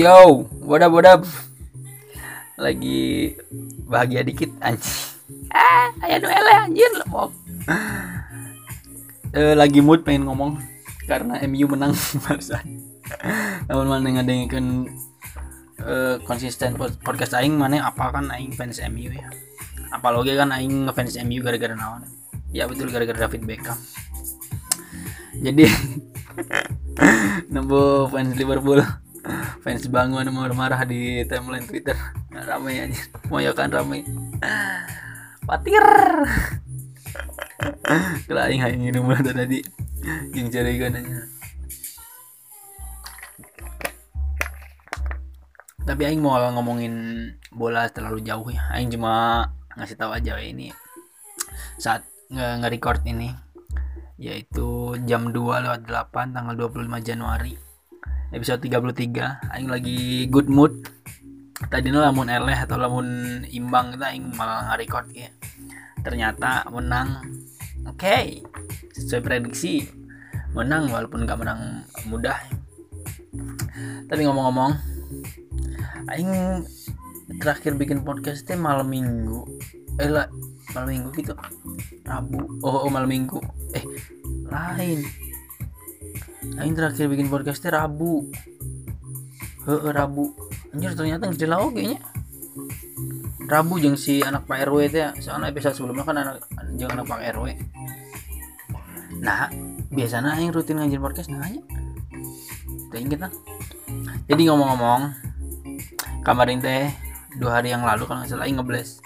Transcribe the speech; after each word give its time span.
Yo, 0.00 0.48
what 0.64 0.80
up, 0.80 0.96
what 0.96 1.04
up? 1.04 1.28
Lagi 2.56 3.36
bahagia 3.84 4.24
dikit 4.24 4.48
anjing. 4.64 4.96
Ah, 5.52 5.92
ayah 6.08 6.16
Noel 6.24 6.48
anjir 6.56 6.88
lemok. 7.04 7.28
Eh, 9.36 9.52
lagi 9.52 9.84
mood 9.84 10.00
pengen 10.00 10.24
ngomong 10.24 10.56
karena 11.04 11.44
MU 11.44 11.68
menang 11.68 11.92
barusan. 12.24 12.80
Namun 13.68 13.92
mana 13.92 14.08
ngadengin 14.24 14.88
uh, 15.84 16.16
konsisten 16.24 16.80
podcast 16.80 17.36
aing 17.36 17.60
mana 17.60 17.84
apa 17.84 18.08
kan 18.08 18.32
aing 18.32 18.56
fans 18.56 18.80
MU 18.88 19.12
ya. 19.12 19.28
Apalagi 19.92 20.32
kan 20.32 20.48
aing 20.48 20.88
ngefans 20.88 21.20
MU 21.28 21.44
gara-gara 21.44 21.76
naon. 21.76 22.08
Ya 22.56 22.64
betul 22.64 22.88
gara-gara 22.88 23.28
David 23.28 23.44
Beckham. 23.44 23.76
Jadi 25.44 25.68
nemu 27.52 28.08
fans 28.08 28.32
Liverpool 28.40 28.80
fans 29.60 29.84
bangun 29.92 30.28
marah-marah 30.32 30.84
di 30.88 31.24
timeline 31.28 31.66
Twitter. 31.66 31.96
Nah, 32.32 32.44
ramai 32.44 32.80
aja 32.80 33.00
moyokan 33.28 33.70
ramai 33.72 34.04
patir. 35.44 35.84
Kalau 38.24 38.42
aing 38.46 38.64
aing 38.64 38.82
ini 38.88 38.98
mulai 39.02 39.20
tadi 39.20 39.60
yang 40.32 40.48
cari 40.48 40.80
gananya 40.80 41.28
tapi 45.90 46.06
aing 46.06 46.22
mau 46.22 46.38
ngomongin 46.38 46.94
bola 47.50 47.90
terlalu 47.90 48.22
jauh 48.22 48.46
ya. 48.46 48.62
Aing 48.70 48.94
cuma 48.94 49.42
ngasih 49.74 49.98
tahu 49.98 50.14
aja 50.14 50.38
ini. 50.38 50.70
Saat 51.82 52.06
nge-record 52.30 53.02
ini 53.10 53.34
yaitu 54.20 54.94
jam 55.08 55.32
2 55.32 55.64
lewat 55.66 55.88
8 55.88 56.36
tanggal 56.36 56.54
25 56.54 57.00
Januari 57.02 57.56
episode 58.30 58.62
33 58.62 59.50
aing 59.58 59.70
lagi 59.70 60.30
good 60.30 60.46
mood. 60.46 60.86
Tadi 61.60 61.92
lamun 61.92 62.30
eleh 62.30 62.56
atau 62.56 62.80
lamun 62.80 63.42
imbang 63.50 63.94
kita 63.94 64.14
aing 64.14 64.32
malah 64.38 64.74
record 64.78 65.10
ya 65.10 65.28
ternyata 66.00 66.64
menang. 66.70 67.20
Oke 67.90 68.06
okay. 68.06 68.24
sesuai 68.94 69.22
prediksi 69.24 69.88
menang 70.54 70.88
walaupun 70.90 71.26
gak 71.26 71.40
menang 71.42 71.84
mudah. 72.06 72.38
Tapi 74.06 74.20
ngomong-ngomong 74.26 74.72
aing 76.14 76.32
terakhir 77.38 77.74
bikin 77.74 78.06
podcast 78.06 78.46
itu 78.46 78.54
malam 78.54 78.86
minggu. 78.86 79.42
Eh 79.98 80.10
lah 80.10 80.30
malam 80.72 80.88
minggu 80.90 81.08
gitu. 81.18 81.34
Rabu. 82.06 82.62
Oh, 82.62 82.86
oh 82.86 82.90
malam 82.90 83.10
minggu. 83.10 83.42
Eh 83.74 83.84
lain 84.50 85.29
Aing 86.58 86.74
terakhir 86.74 87.06
bikin 87.06 87.30
podcastnya 87.30 87.78
Rabu. 87.78 88.26
He, 89.68 89.74
Rabu. 89.94 90.34
Anjir 90.74 90.96
ternyata 90.98 91.30
ngerti 91.30 91.46
lah 91.46 91.62
kayaknya. 91.70 92.00
Rabu 93.50 93.82
jeng 93.82 93.98
si 93.98 94.22
anak 94.22 94.46
Pak 94.46 94.62
RW 94.70 94.94
ya 94.94 95.10
Soalnya 95.18 95.50
episode 95.50 95.74
sebelumnya 95.74 96.06
kan 96.06 96.22
anak 96.22 96.38
jeng 96.78 96.86
anak 96.86 97.02
Pak 97.10 97.18
RW 97.34 97.50
Nah 99.18 99.50
biasanya 99.90 100.38
Aing 100.38 100.54
rutin 100.54 100.78
ngajin 100.78 101.02
podcast 101.02 101.34
nanya 101.34 101.58
Kita 102.86 102.96
inget 103.02 103.18
lah 103.26 103.32
Jadi 104.30 104.42
ngomong-ngomong 104.46 105.02
Kemarin 106.22 106.62
teh 106.62 106.94
Dua 107.42 107.58
hari 107.58 107.74
yang 107.74 107.82
lalu 107.82 108.06
kalau 108.06 108.22
nggak 108.22 108.30
salah 108.30 108.46
Aing 108.46 108.62
ngebles 108.62 109.02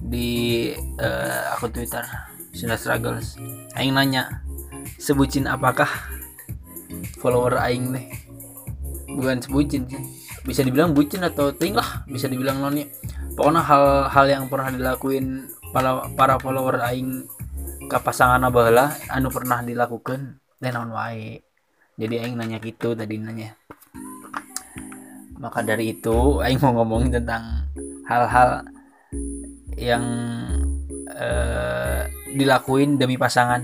Di 0.00 0.72
uh, 0.96 1.52
akun 1.52 1.68
Twitter 1.68 2.08
Sunda 2.56 2.80
Struggles 2.80 3.36
Aing 3.76 3.92
nanya 3.92 4.40
Sebutin 4.96 5.44
apakah 5.44 6.13
follower 7.24 7.56
aing 7.56 7.96
nih. 7.96 8.06
Bukan 9.16 9.40
sebutin 9.40 9.88
sih. 9.88 10.02
Bisa 10.44 10.60
dibilang 10.60 10.92
bucin 10.92 11.24
atau 11.24 11.48
ting 11.56 11.72
lah 11.72 12.04
bisa 12.04 12.28
dibilang 12.28 12.60
nonnya 12.60 12.84
pokoknya 13.34 13.62
hal-hal 13.64 14.26
yang 14.30 14.44
pernah 14.46 14.70
dilakuin 14.70 15.50
para 15.74 16.06
para 16.14 16.36
follower 16.38 16.84
aing 16.86 17.26
ke 17.88 17.96
pasangan 18.00 18.40
abahlah 18.44 18.94
anu 19.10 19.28
pernah 19.28 19.60
dilakukan 19.60 20.38
dan 20.62 20.72
naon 20.76 20.94
wae. 20.94 21.42
Jadi 21.96 22.14
aing 22.20 22.36
nanya 22.36 22.58
gitu 22.62 22.92
tadi 22.92 23.16
nanya. 23.16 23.56
Maka 25.38 25.60
dari 25.64 25.96
itu 25.96 26.40
aing 26.40 26.60
mau 26.62 26.72
ngomongin 26.82 27.20
tentang 27.20 27.68
hal-hal 28.08 28.64
yang 29.76 30.04
uh, 31.10 32.04
dilakuin 32.32 32.96
demi 32.96 33.16
pasangan. 33.16 33.60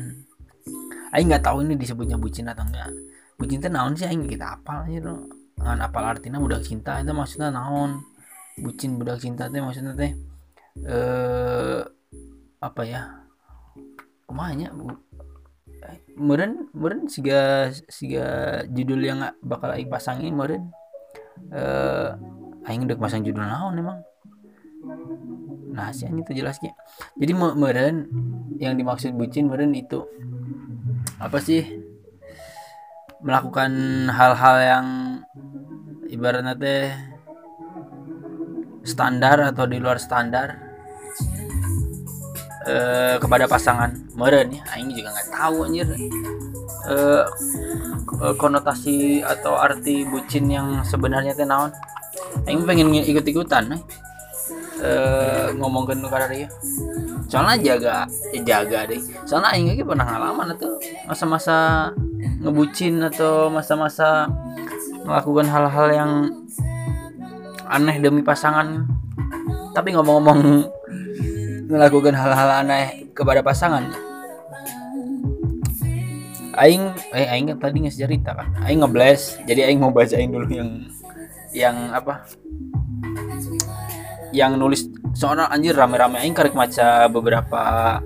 Aing 1.11 1.29
nggak 1.31 1.47
tahu 1.47 1.67
ini 1.67 1.75
disebutnya 1.75 2.21
bucin 2.21 2.47
atau 2.47 2.63
enggak 2.63 3.10
bucin 3.41 3.57
teh 3.65 3.73
naon 3.73 3.97
sih 3.97 4.05
aing 4.05 4.29
kita 4.29 4.61
apal 4.61 4.85
aja 4.85 5.01
tuh 5.01 5.25
ngan 5.57 5.81
apal 5.81 6.05
artinya 6.05 6.37
budak 6.37 6.61
cinta 6.61 7.01
itu 7.01 7.17
maksudnya 7.17 7.49
naon? 7.49 8.05
Bucin 8.61 9.01
budak 9.01 9.17
cinta 9.25 9.49
teh 9.49 9.65
maksudnya 9.65 9.97
teh 9.97 10.13
eh 10.85 11.81
apa 12.61 12.83
ya? 12.85 13.25
Kumanya 14.29 14.69
meren 16.21 16.69
meren 16.77 17.09
siga 17.09 17.73
siga 17.89 18.61
judul 18.69 19.01
yang 19.01 19.25
bakal 19.41 19.73
aing 19.73 19.89
pasangin 19.89 20.37
meren 20.37 20.69
eh 21.49 22.13
aing 22.69 22.85
udah 22.85 23.01
pasang 23.01 23.25
judul 23.25 23.49
naon 23.49 23.81
emang? 23.81 24.05
Nah 25.73 25.89
sih 25.97 26.13
itu 26.13 26.37
jelasnya 26.37 26.77
jadi 27.17 27.33
meren 27.33 28.05
yang 28.61 28.77
dimaksud 28.77 29.17
bucin 29.17 29.49
meren 29.49 29.73
itu 29.73 30.05
apa 31.17 31.41
sih 31.41 31.80
melakukan 33.21 33.73
hal-hal 34.09 34.57
yang 34.61 34.87
ibaratnya 36.09 36.57
teh 36.57 36.89
standar 38.83 39.53
atau 39.53 39.69
di 39.69 39.77
luar 39.77 40.01
standar 40.01 40.57
eh, 42.65 43.17
kepada 43.21 43.45
pasangan. 43.45 43.93
Meren 44.17 44.57
ya 44.57 44.65
ini 44.81 44.97
juga 44.97 45.13
nggak 45.15 45.29
tahu 45.37 45.57
anjir. 45.69 45.89
Eh, 46.89 47.25
konotasi 48.37 49.25
atau 49.25 49.57
arti 49.57 50.05
bucin 50.09 50.49
yang 50.49 50.81
sebenarnya 50.85 51.37
teh 51.37 51.45
naon? 51.45 51.73
Aing 52.47 52.65
pengen 52.65 52.95
ikut-ikutan 52.95 53.81
nih 54.81 54.89
eh, 54.89 55.47
ngomongin 55.61 56.01
negara 56.01 56.27
dia. 56.29 56.49
Soalnya 57.31 57.57
jaga 57.61 57.97
ya 58.33 58.41
jaga 58.43 58.89
deh. 58.89 59.01
Soalnya 59.29 59.55
Aing 59.55 59.69
lagi 59.77 59.85
pernah 59.85 60.07
ngalaman 60.09 60.57
tuh 60.57 60.81
masa-masa 61.07 61.57
ngebucin 62.41 62.99
atau 63.07 63.53
masa-masa 63.53 64.27
melakukan 65.05 65.47
hal-hal 65.47 65.87
yang 65.93 66.13
aneh 67.69 67.97
demi 68.03 68.25
pasangan. 68.25 68.89
Tapi 69.71 69.95
ngomong-ngomong 69.95 70.67
melakukan 71.71 72.17
hal-hal 72.17 72.67
aneh 72.67 73.13
kepada 73.15 73.45
pasangan. 73.45 73.93
Aing 76.59 76.93
eh 77.15 77.31
aing 77.31 77.55
kan 77.55 77.71
tadi 77.71 77.87
nggak 77.87 77.95
cerita 77.95 78.35
kan. 78.35 78.51
Aing 78.67 78.83
ngebles 78.83 79.39
jadi 79.47 79.71
aing 79.71 79.79
mau 79.79 79.95
bacain 79.95 80.29
dulu 80.29 80.51
yang 80.51 80.71
yang 81.55 81.77
apa 81.95 82.27
yang 84.31 84.57
nulis 84.57 84.87
soalnya 85.15 85.51
anjir 85.51 85.75
rame-rame 85.75 86.23
aing 86.23 86.35
karek 86.35 86.55
maca 86.55 87.11
beberapa 87.11 87.99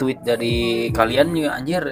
tweet 0.00 0.24
dari 0.24 0.88
kalian 0.90 1.30
juga 1.32 1.50
anjir. 1.54 1.82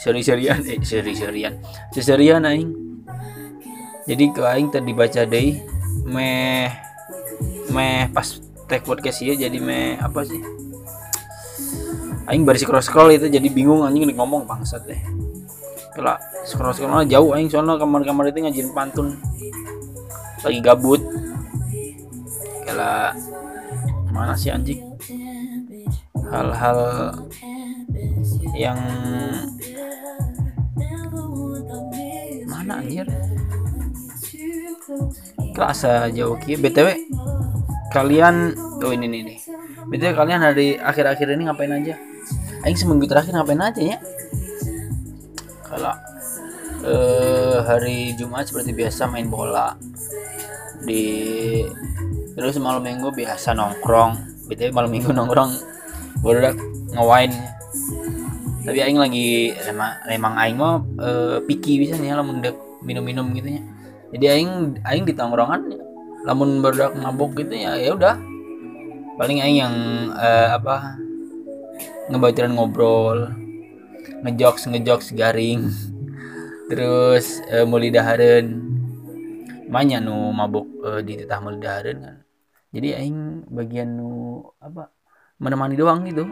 Seri-serian 0.00 0.64
eh 0.64 0.80
seri-serian. 0.80 1.60
Seri-serian 1.92 2.40
aing. 2.48 2.72
Jadi 4.08 4.24
ke 4.32 4.40
aing 4.40 4.72
tadi 4.72 4.96
baca 4.96 5.28
deh 5.28 5.60
meh 6.08 6.72
meh 7.68 8.08
pas 8.08 8.26
tag 8.64 8.80
podcast 8.88 9.20
ya 9.20 9.36
jadi 9.36 9.58
meh 9.60 10.00
apa 10.00 10.24
sih? 10.24 10.40
Aing 12.32 12.48
baris 12.48 12.64
scroll 12.64 12.80
scroll 12.80 13.12
itu 13.12 13.28
jadi 13.28 13.48
bingung 13.52 13.84
anjing 13.84 14.08
ngomong 14.14 14.48
bangsat 14.48 14.86
deh 14.86 15.02
kalau 15.90 16.14
scroll 16.46 16.72
scroll 16.72 17.04
jauh 17.04 17.34
aing 17.34 17.50
soalnya 17.50 17.76
kamar-kamar 17.76 18.30
itu 18.30 18.40
ngajin 18.46 18.68
pantun. 18.72 19.18
Lagi 20.40 20.60
gabut 20.64 21.02
kalau 22.70 23.10
mana 24.14 24.38
sih 24.38 24.54
anjing? 24.54 24.78
Hal-hal 26.30 26.78
yang 28.54 28.78
mana 32.46 32.78
anjir? 32.78 33.10
Kerasa 35.50 36.14
jauh 36.14 36.38
ki. 36.38 36.54
Btw 36.54 36.94
kalian 37.90 38.54
oh 38.86 38.94
ini 38.94 39.10
nih 39.10 39.22
nih 39.26 39.38
btw 39.90 40.14
kalian 40.14 40.38
hari 40.46 40.78
akhir-akhir 40.78 41.26
ini 41.34 41.50
ngapain 41.50 41.74
aja? 41.74 41.98
Aing 42.62 42.78
seminggu 42.78 43.10
terakhir 43.10 43.34
ngapain 43.34 43.58
aja 43.58 43.82
ya? 43.82 43.98
Kalau 45.66 45.94
eh, 46.86 47.58
hari 47.66 48.14
Jumat 48.14 48.46
seperti 48.46 48.70
biasa 48.70 49.10
main 49.10 49.26
bola 49.26 49.74
di 50.86 51.66
terus 52.40 52.56
malam 52.56 52.80
minggu 52.80 53.12
biasa 53.12 53.52
nongkrong. 53.52 54.16
Btw 54.48 54.72
malam 54.72 54.88
minggu 54.88 55.12
nongkrong 55.12 55.52
baru 56.24 56.56
ngewain 56.96 57.30
tapi 58.60 58.78
aing 58.84 59.00
lagi 59.00 59.56
emang 59.64 59.92
emang 60.04 60.34
aing 60.36 60.56
mau 60.58 60.84
uh, 61.00 61.40
piki 61.48 61.80
bisa 61.80 61.96
nih 61.96 62.12
lah 62.12 62.24
mendek 62.24 62.56
minum-minum 62.84 63.32
gitu 63.32 63.56
ya. 63.56 63.62
Jadi 64.12 64.24
aing 64.28 64.50
aing 64.84 65.04
di 65.08 65.16
tongkrongan 65.16 65.80
lamun 66.28 66.60
berdak 66.60 66.92
mabuk 66.92 67.40
gitu 67.40 67.56
ya 67.56 67.74
ya 67.80 67.96
udah. 67.96 68.20
Paling 69.16 69.40
aing 69.40 69.58
yang 69.64 69.74
uh, 70.12 70.60
apa 70.60 71.00
ngebacaran 72.12 72.52
ngobrol 72.52 73.32
ngejokes 74.28 74.68
ngejokes 74.68 75.16
garing. 75.16 75.72
Terus 76.70 77.40
uh, 77.48 77.64
muli 77.64 77.88
daharen 77.88 78.60
banyak 79.72 80.04
nu 80.04 80.34
mabuk 80.36 80.68
uh, 80.84 81.00
di 81.00 81.16
titah 81.16 81.40
muli 81.40 81.58
daharen 81.62 81.98
kan 82.02 82.16
jadi 82.70 83.02
aing 83.02 83.50
bagian 83.50 83.98
nu 83.98 84.42
apa 84.62 84.94
menemani 85.42 85.74
doang 85.74 86.06
gitu. 86.06 86.22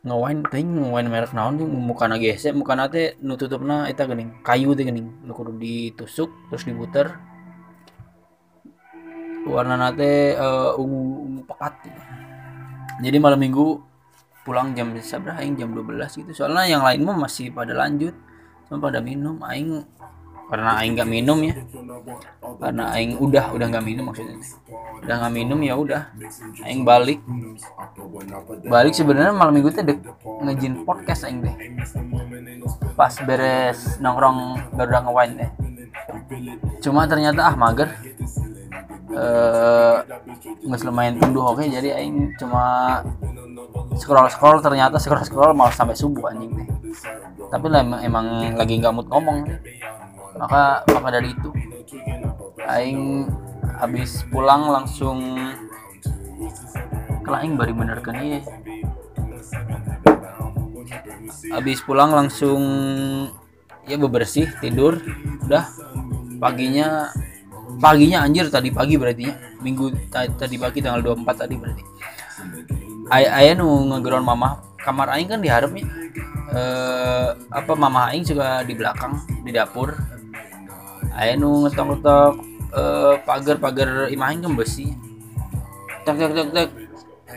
Ngawain 0.00 0.42
ting 0.48 0.80
ngawain 0.80 1.06
merek 1.06 1.36
naon 1.36 1.60
ting 1.60 1.70
muka 1.70 2.08
na 2.10 2.16
gesek 2.18 2.56
muka 2.56 2.74
nate 2.74 3.20
nu 3.22 3.36
tutupna 3.38 3.86
eta 3.86 4.08
gening 4.10 4.42
kayu 4.42 4.74
teh 4.74 4.82
gening 4.82 5.22
nu 5.22 5.30
kudu 5.30 5.54
ditusuk 5.54 6.30
terus 6.50 6.66
diputer. 6.66 7.14
Warna 9.46 9.78
nate 9.78 10.34
uh, 10.34 10.74
ungu 10.80 11.02
ungu 11.26 11.42
pekat 11.46 11.74
gitu. 11.86 12.00
jadi 13.00 13.16
malam 13.16 13.40
minggu 13.40 13.80
pulang 14.44 14.76
jam 14.76 14.92
berapa 14.92 15.40
aing 15.40 15.54
jam 15.56 15.70
12 15.72 16.20
gitu. 16.26 16.30
Soalnya 16.34 16.66
yang 16.66 16.82
lain 16.82 17.00
mah 17.06 17.16
masih 17.16 17.54
pada 17.54 17.70
lanjut 17.76 18.16
cuma 18.66 18.82
pada 18.82 18.98
minum. 18.98 19.38
Aing 19.46 19.84
karena 20.50 20.70
aing 20.82 20.98
gak 20.98 21.08
minum 21.08 21.38
ya. 21.46 21.54
Karena 22.60 22.92
aing 22.92 23.16
udah 23.16 23.54
udah 23.54 23.66
nggak 23.70 23.84
minum 23.86 24.10
maksudnya. 24.10 24.36
Udah 25.00 25.14
nggak 25.22 25.32
minum 25.32 25.58
ya 25.64 25.74
udah. 25.78 26.02
Aing 26.66 26.84
balik. 26.84 27.22
Balik 28.68 28.92
sebenarnya 28.92 29.32
malam 29.32 29.56
minggu 29.56 29.72
dek 29.72 30.00
ngejin 30.44 30.84
podcast 30.84 31.24
aing 31.24 31.40
deh. 31.40 31.54
Pas 32.98 33.14
beres 33.24 33.96
nongkrong 34.02 34.60
baru 34.76 35.08
ngewain 35.08 35.32
deh. 35.40 35.50
Cuma 36.84 37.08
ternyata 37.08 37.48
ah 37.48 37.54
mager. 37.56 37.88
Eh 39.10 39.96
nggak 40.66 40.80
lumayan 40.84 41.16
tunduh 41.16 41.56
oke. 41.56 41.64
Jadi 41.64 41.96
aing 41.96 42.36
cuma 42.36 43.00
scroll 43.96 44.28
scroll 44.28 44.60
ternyata 44.60 45.00
scroll 45.00 45.24
scroll 45.24 45.56
malah 45.56 45.72
sampai 45.72 45.96
subuh 45.96 46.28
anjing 46.28 46.52
deh. 46.60 46.68
Tapi 47.50 47.66
lah 47.66 47.82
emang, 47.82 48.00
emang 48.04 48.26
lagi 48.54 48.78
nggak 48.78 48.94
mood 48.94 49.08
ngomong 49.10 49.42
maka 50.40 50.80
maka 50.88 51.08
dari 51.20 51.36
itu 51.36 51.52
aing 52.64 53.28
habis 53.76 54.24
pulang 54.32 54.72
langsung 54.72 55.36
kalau 57.20 57.36
aing 57.44 57.54
baru 57.60 57.72
bener 57.76 58.00
kan 58.00 58.16
iya. 58.18 58.40
Habis 61.50 61.82
pulang 61.84 62.10
langsung 62.10 62.62
ya 63.84 64.00
bebersih 64.00 64.48
tidur 64.58 64.98
udah. 65.46 65.68
Paginya 66.40 67.12
paginya 67.78 68.24
anjir 68.24 68.48
tadi 68.48 68.72
pagi 68.72 68.96
berarti 68.96 69.28
ya. 69.28 69.34
Minggu 69.60 70.10
tadi 70.10 70.56
pagi 70.56 70.80
tanggal 70.80 71.14
24 71.14 71.42
tadi 71.46 71.54
berarti. 71.54 71.84
Ay 73.12 73.28
ayah 73.28 73.60
nu 73.60 73.68
ngegeron 73.92 74.24
mama. 74.24 74.58
Kamar 74.80 75.12
aing 75.12 75.28
kan 75.28 75.44
diharapnya 75.44 75.84
eh, 76.50 77.28
apa 77.52 77.72
mama 77.76 78.10
aing 78.10 78.24
juga 78.24 78.64
di 78.64 78.72
belakang 78.72 79.20
di 79.44 79.52
dapur 79.52 79.92
ayah 81.20 81.36
nu 81.36 81.68
ngetok-ngetok 81.68 82.32
eh, 82.72 83.14
pagar-pagar 83.28 84.08
imah 84.08 84.26
aing 84.32 84.40
kan 84.40 84.52
besi. 84.56 84.90
Tek 86.04 86.16
tek 86.16 86.32
tek 86.32 86.48
tek. 86.56 86.70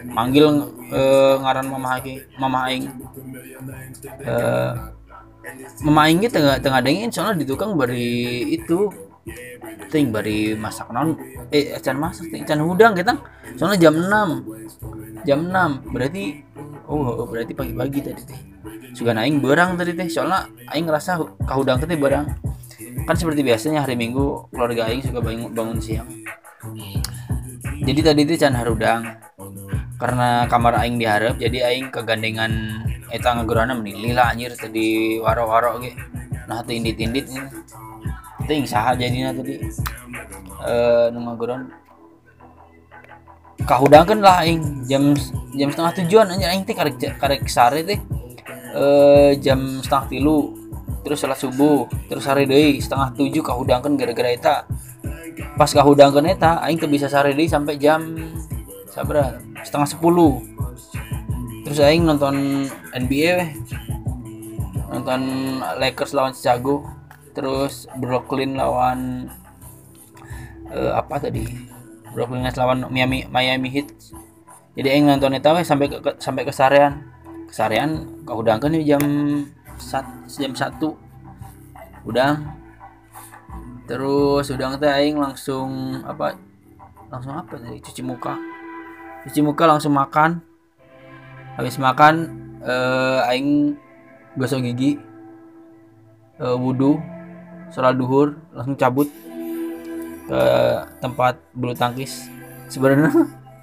Manggil 0.04 0.50
uh, 0.90 1.38
ngaran 1.38 1.70
mama 1.70 2.02
aing 2.02 2.18
mama 2.36 2.66
aing 2.66 2.90
uh, 4.26 4.92
mama 5.86 6.10
aing 6.10 6.26
tengah 6.28 6.58
tengah 6.60 6.82
dengin 6.82 7.14
soalnya 7.14 7.40
di 7.40 7.46
tukang 7.46 7.78
bari 7.78 8.52
itu. 8.52 8.90
Ting 9.88 10.10
bari 10.12 10.58
masak 10.58 10.92
non 10.92 11.16
eh 11.54 11.78
can 11.80 11.96
masak 12.02 12.28
ting 12.34 12.44
can 12.44 12.60
hudang 12.60 12.98
kita 12.98 13.16
soalnya 13.56 13.88
jam 13.88 13.96
6 13.96 15.24
jam 15.24 15.40
6 15.48 15.94
berarti 15.94 16.44
oh 16.90 17.24
berarti 17.30 17.54
pagi-pagi 17.56 18.00
tadi 18.04 18.24
teh. 18.28 18.42
Juga 18.98 19.16
naing 19.16 19.40
berang 19.40 19.80
tadi 19.80 19.96
teh 19.96 20.10
soalnya 20.12 20.50
aing 20.74 20.90
ngerasa 20.90 21.22
kahudang 21.48 21.80
teh 21.80 21.96
berang 21.96 22.28
kan 23.04 23.16
seperti 23.18 23.42
biasanya 23.42 23.84
hari 23.84 23.98
minggu 23.98 24.50
keluarga 24.54 24.88
aing 24.88 25.02
suka 25.02 25.20
bangun, 25.20 25.50
bangun 25.52 25.78
siang. 25.82 26.08
Jadi 27.84 28.00
tadi 28.00 28.22
itu 28.24 28.34
can 28.40 28.56
harudang. 28.56 29.20
Karena 30.00 30.50
kamar 30.52 30.84
aing 30.84 31.00
diharap 31.00 31.40
jadi 31.40 31.72
aing 31.72 31.88
kegandengan 31.88 32.52
eta 33.08 33.40
ngegerana 33.40 33.72
menilai 33.78 34.12
lah 34.12 34.32
anjir 34.36 34.52
tadi 34.56 35.16
waro-waro 35.22 35.80
ge. 35.80 35.96
Nah 36.50 36.60
teu 36.66 36.76
indit-indit 36.76 37.30
ini 37.30 37.44
ting 38.48 38.68
saha 38.68 39.00
jadinya 39.00 39.32
tadi. 39.32 39.64
Eh 40.64 41.06
nu 41.12 41.24
ngageron 41.24 41.72
kahudangkeun 43.64 44.20
lah 44.20 44.44
aing 44.44 44.84
jam 44.88 45.16
jam 45.56 45.70
setengah 45.72 45.94
tujuan 46.04 46.36
anjir. 46.36 46.52
Aing 46.52 46.68
teh 46.68 46.76
karek 46.76 47.00
karek 47.00 47.48
sare 47.48 47.84
teh. 47.88 48.00
Eh 48.76 49.40
jam 49.40 49.80
setengah 49.80 50.08
tilu 50.12 50.63
terus 51.04 51.20
salat 51.20 51.36
subuh 51.36 51.86
terus 52.08 52.24
sare 52.24 52.48
deui 52.48 52.80
setengah 52.80 53.12
tujuh 53.14 53.44
kahudangkeun 53.44 54.00
gara-gara 54.00 54.30
eta. 54.32 54.56
Pas 55.60 55.70
kahudangkeun 55.70 56.30
eta 56.32 56.64
aing 56.64 56.80
teu 56.80 56.88
bisa 56.88 57.12
sare 57.12 57.36
deui 57.36 57.52
sampai 57.52 57.76
jam 57.76 58.18
sabar 58.90 59.42
setengah 59.66 59.90
sepuluh. 59.90 60.40
Terus 61.64 61.80
aing 61.84 62.04
nonton 62.08 62.68
NBA 62.94 63.30
weh 63.40 63.52
nonton 64.94 65.22
Lakers 65.82 66.14
lawan 66.14 66.38
Chicago 66.38 66.86
terus 67.34 67.90
Brooklyn 67.98 68.56
lawan 68.56 69.30
uh, 70.70 71.00
apa 71.00 71.30
tadi? 71.30 71.44
Brooklyn 72.14 72.46
lawan 72.46 72.88
Miami 72.94 73.26
Miami 73.28 73.70
Heat. 73.74 73.90
Jadi 74.74 74.88
aing 74.90 75.06
nonton 75.10 75.34
eta 75.34 75.54
weh 75.54 75.66
sampai 75.66 75.90
ke, 75.90 75.98
ke 76.02 76.12
sampai 76.22 76.46
ke 76.46 76.54
sarean 76.54 77.14
kesarean 77.54 78.22
kahudangkeun 78.26 78.82
jam 78.82 79.04
sat, 79.84 80.08
jam 80.40 80.56
satu. 80.56 80.96
Udang 82.08 82.64
terus 83.84 84.48
udang 84.48 84.80
teh 84.80 84.88
aing 84.88 85.20
langsung 85.20 86.00
apa 86.08 86.40
langsung 87.12 87.36
apa 87.36 87.60
tadi? 87.60 87.84
Cuci 87.84 88.02
muka. 88.02 88.40
Cuci 89.28 89.40
muka 89.44 89.68
langsung 89.68 89.92
makan. 89.92 90.40
Habis 91.60 91.78
makan 91.78 92.16
eh, 92.64 93.30
aing 93.30 93.76
gosok 94.40 94.66
gigi 94.66 94.98
eh, 96.42 96.58
wudhu 96.58 96.98
sholat 97.70 97.94
duhur 97.94 98.38
langsung 98.54 98.78
cabut 98.78 99.10
ke 100.26 100.42
tempat 101.04 101.38
bulu 101.52 101.76
tangkis. 101.76 102.32
Sebenarnya 102.72 103.12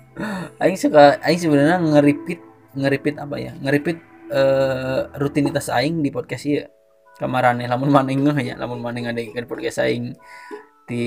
aing 0.63 0.77
suka 0.77 1.17
aing 1.25 1.41
sebenarnya 1.41 1.81
ngeripit 1.81 2.41
ngeripit 2.77 3.17
apa 3.17 3.37
ya? 3.41 3.53
Ngeripit 3.59 4.10
eh, 4.31 5.01
rutinitas 5.19 5.69
aing 5.69 6.01
di 6.01 6.11
podcast 6.15 6.47
ya 6.47 6.65
kemarin 7.21 7.61
lamun 7.69 7.93
maning 7.93 8.25
ya 8.41 8.57
lamun 8.57 8.81
maning 8.81 9.11
ada 9.11 9.21
kan 9.35 9.45
podcast 9.45 9.85
aing 9.85 10.17
di 10.91 11.07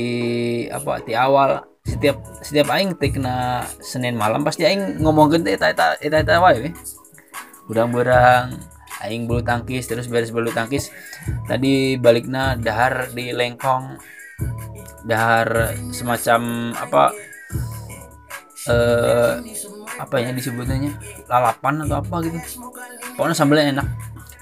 apa 0.71 1.03
di 1.03 1.13
awal. 1.17 1.67
Setiap 1.83 2.15
setiap 2.39 2.71
aing 2.71 2.95
teh 2.95 3.11
kena 3.11 3.67
Senin 3.83 4.15
malam 4.15 4.47
pasti 4.47 4.63
aing 4.63 5.03
ngomong 5.03 5.35
gede 5.35 5.59
eta 5.59 5.67
eta 5.67 5.99
eta 5.99 6.23
eta 6.23 6.39
wae 6.39 6.71
berang-berang 7.67 8.55
aing 9.03 9.27
bulu 9.27 9.43
tangkis 9.43 9.83
terus 9.91 10.07
beres 10.07 10.31
bulu 10.31 10.47
tangkis. 10.55 10.95
Tadi 11.43 11.99
baliknya 11.99 12.55
dahar 12.55 13.11
di 13.11 13.35
lengkong. 13.35 13.99
Dahar 15.03 15.75
semacam 15.91 16.71
apa 16.79 17.11
eh 18.71 19.43
apa 19.99 20.15
ya 20.21 20.29
disebutnya? 20.33 20.93
Lalapan 21.29 21.85
atau 21.87 22.01
apa 22.01 22.15
gitu. 22.25 22.37
Pokoknya 23.17 23.35
sambelnya 23.35 23.65
enak. 23.79 23.87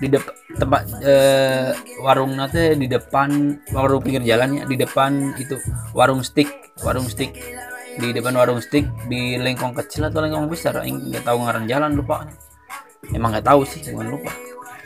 Di 0.01 0.09
depan 0.09 0.33
tempat 0.57 0.81
eh, 1.05 1.71
warung 2.01 2.33
nate 2.33 2.73
di 2.73 2.89
depan 2.89 3.61
warung 3.69 4.01
pinggir 4.01 4.25
jalannya 4.25 4.65
di 4.65 4.73
depan 4.73 5.37
itu 5.37 5.61
warung 5.93 6.25
stick 6.25 6.49
warung 6.81 7.05
stick 7.05 7.37
di 8.01 8.09
depan 8.09 8.33
warung 8.33 8.57
stick 8.57 8.89
di 9.05 9.37
lengkong 9.37 9.77
kecil 9.77 10.09
atau 10.09 10.25
lengkong 10.25 10.49
besar 10.49 10.81
ini 10.81 11.13
nggak 11.13 11.21
tahu 11.21 11.37
ngaran 11.45 11.69
jalan 11.69 11.93
lupa. 11.93 12.25
Emang 13.13 13.29
nggak 13.29 13.45
tahu 13.45 13.61
sih 13.61 13.85
cuman 13.85 14.09
lupa. 14.09 14.33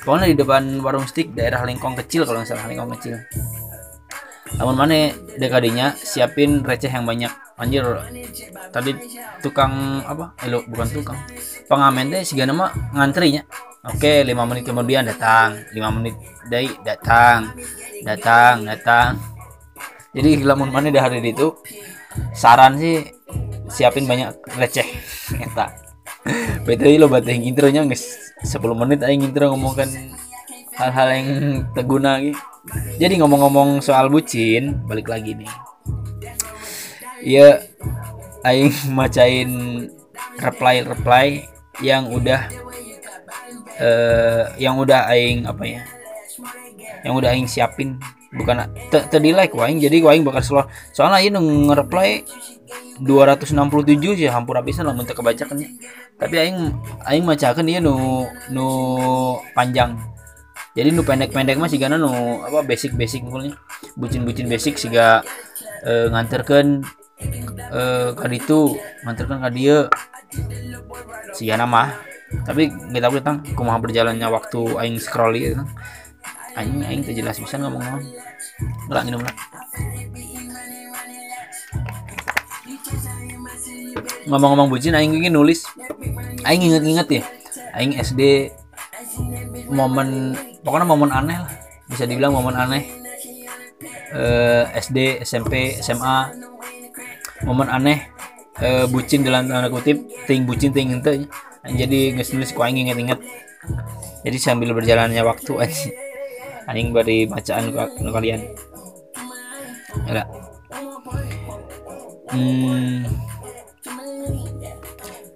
Pokoknya 0.04 0.28
di 0.30 0.38
depan 0.38 0.64
warung 0.84 1.08
stick 1.08 1.32
daerah 1.32 1.64
lengkong 1.64 1.96
kecil 2.04 2.28
kalau 2.28 2.44
nggak 2.44 2.52
salah 2.52 2.68
lengkong 2.68 2.92
kecil 3.00 3.16
namun 4.56 4.76
mana 4.76 5.12
dekadinya 5.36 5.92
siapin 5.96 6.64
receh 6.64 6.90
yang 6.90 7.04
banyak 7.04 7.32
anjir 7.56 7.84
tadi 8.72 8.92
tukang 9.40 10.04
apa 10.04 10.36
eh 10.44 10.52
bukan 10.52 10.88
tukang 10.92 11.20
pengamen 11.68 12.12
deh 12.12 12.24
si 12.24 12.36
nama 12.40 12.72
ngantrinya 12.92 13.44
Oke, 13.86 14.26
lima 14.26 14.50
menit 14.50 14.66
kemudian 14.66 15.06
datang, 15.06 15.62
lima 15.70 15.94
menit 15.94 16.18
dari 16.50 16.74
datang, 16.82 17.54
datang, 18.02 18.66
datang. 18.66 19.22
Jadi 20.10 20.42
lamun 20.42 20.74
mana 20.74 20.90
di 20.90 20.98
hari 20.98 21.22
itu 21.22 21.54
saran 22.34 22.82
sih 22.82 23.06
siapin 23.70 24.10
banyak 24.10 24.34
receh 24.58 24.90
eta. 25.46 25.70
Betul 26.66 26.98
lo 26.98 27.06
buat 27.06 27.30
yang 27.30 27.46
intronya 27.46 27.86
guys 27.86 28.34
10 28.42 28.58
menit 28.74 29.06
aing 29.06 29.22
intro 29.22 29.54
ngomongkan 29.54 29.86
hal-hal 30.74 31.08
yang 31.14 31.30
teguna 31.78 32.18
gitu. 32.26 32.42
Jadi 32.98 33.14
ngomong-ngomong 33.22 33.84
soal 33.84 34.10
bucin 34.10 34.82
balik 34.90 35.12
lagi 35.12 35.38
nih. 35.38 35.52
Ya 37.26 37.64
aing 38.46 38.74
macain 38.94 39.50
reply 40.40 40.86
reply 40.86 41.46
yang 41.82 42.10
udah 42.14 42.48
uh, 43.82 44.44
yang 44.62 44.78
udah 44.78 45.10
aing 45.12 45.46
apa 45.50 45.64
ya 45.66 45.82
yang 47.06 47.14
udah 47.18 47.34
aing 47.34 47.50
siapin. 47.50 47.98
Bukan 48.36 48.68
tadi 48.92 49.32
like 49.32 49.56
waing 49.56 49.80
jadi 49.80 50.04
waing 50.04 50.28
bakal 50.28 50.44
slow 50.44 50.66
soalnya 50.92 51.24
ini 51.24 51.40
nge-reply 51.40 52.28
267 53.00 54.20
sih 54.20 54.28
hampir 54.28 54.56
habisan 54.60 54.88
lah 54.88 54.96
untuk 54.96 55.20
kebacakannya 55.20 55.72
tapi 56.16 56.36
aing 56.40 56.72
aing 57.08 57.24
macakan 57.28 57.68
dia 57.68 57.80
nu 57.84 58.28
nu 58.52 58.68
panjang 59.52 60.00
jadi 60.76 60.92
nu 60.92 61.08
pendek-pendek 61.08 61.56
mah 61.56 61.72
sigana 61.72 61.96
nu 61.96 62.44
apa 62.44 62.60
basic-basic 62.68 63.24
mungkin 63.24 63.56
bucin-bucin 63.96 64.52
basic 64.52 64.76
siga 64.76 65.24
e, 65.88 66.12
nganterkan 66.12 66.84
e, 67.72 67.82
ka 68.12 68.28
ditu 68.28 68.76
nganterkan 69.08 69.40
ka 69.40 69.50
dia 69.56 69.88
sigana 71.32 71.64
mah. 71.64 71.96
Tapi 72.44 72.68
nggak 72.68 73.04
tahu 73.08 73.14
tentang 73.24 73.38
kumaha 73.56 73.80
berjalannya 73.80 74.28
waktu 74.28 74.60
aing 74.76 75.00
scroll 75.00 75.32
gitu 75.40 75.64
aing 76.60 76.84
aing 76.84 77.04
terjelas 77.08 77.40
bisa 77.40 77.56
ngomong 77.60 77.80
ngomong 77.80 78.04
ngelak 78.92 79.04
minum 79.08 79.22
lah 79.24 79.36
ngomong-ngomong 84.26 84.68
bucin 84.74 84.98
aing 84.98 85.14
ingin 85.14 85.34
nulis. 85.38 85.70
Aing 86.46 86.62
inget-inget 86.66 87.08
ya. 87.10 87.24
Aing 87.78 87.94
SD 87.98 88.52
momen 89.70 90.36
pokoknya 90.62 90.88
momen 90.88 91.12
aneh 91.12 91.38
lah. 91.42 91.54
Bisa 91.86 92.04
dibilang 92.10 92.34
momen 92.34 92.56
aneh. 92.56 92.84
Eh, 94.16 94.64
SD 94.80 95.22
SMP 95.26 95.80
SMA 95.80 96.32
momen 97.44 97.70
aneh. 97.70 98.14
Uh, 98.56 98.88
bucin 98.88 99.20
dalam 99.20 99.52
tanda 99.52 99.68
kutip 99.68 100.00
ting 100.24 100.48
bucin 100.48 100.72
ting 100.72 100.88
ente. 100.88 101.28
Jadi 101.68 102.16
nulis 102.16 102.56
ku 102.56 102.64
aing 102.64 102.88
inget-inget. 102.88 103.20
Jadi 104.24 104.38
sambil 104.40 104.72
berjalannya 104.72 105.20
waktu 105.28 105.52
aja 105.68 105.92
aing 106.72 106.96
beri 106.96 107.28
bacaan 107.28 107.76
ke 107.76 107.84
kalian. 108.00 108.48
Ya 110.08 110.24
hmm, 112.32 113.08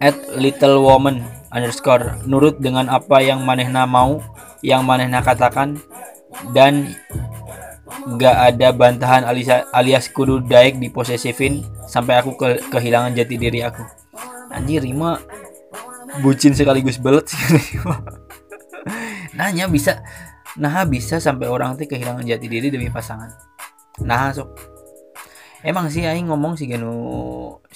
at 0.03 0.15
little 0.35 0.83
woman 0.83 1.23
underscore 1.49 2.21
nurut 2.29 2.61
dengan 2.61 2.89
apa 2.89 3.21
yang 3.21 3.41
manehna 3.41 3.85
mau 3.89 4.21
yang 4.61 4.85
manehna 4.85 5.23
katakan 5.23 5.77
dan 6.53 6.93
gak 8.21 8.53
ada 8.53 8.69
bantahan 8.69 9.25
alias, 9.25 9.65
alias 9.73 10.05
kudu 10.13 10.45
daik 10.45 10.77
di 10.77 10.93
posesifin 10.93 11.65
sampai 11.89 12.21
aku 12.21 12.37
ke, 12.37 12.61
kehilangan 12.69 13.17
jati 13.17 13.35
diri 13.35 13.65
aku. 13.65 13.81
Anjir 14.53 14.85
Rima 14.85 15.17
bucin 16.25 16.57
sekaligus 16.57 16.97
belet 16.97 17.29
nanya 19.37 19.69
bisa 19.69 20.01
nah 20.57 20.81
bisa 20.83 21.21
sampai 21.21 21.45
orang 21.45 21.77
tuh 21.77 21.85
kehilangan 21.85 22.25
jati 22.25 22.47
diri 22.49 22.67
demi 22.73 22.89
pasangan. 22.89 23.29
Nah 24.05 24.33
sok 24.33 24.68
emang 25.65 25.85
sih 25.93 26.03
aing 26.07 26.27
ngomong 26.29 26.53
si 26.59 26.65
ganu 26.71 26.87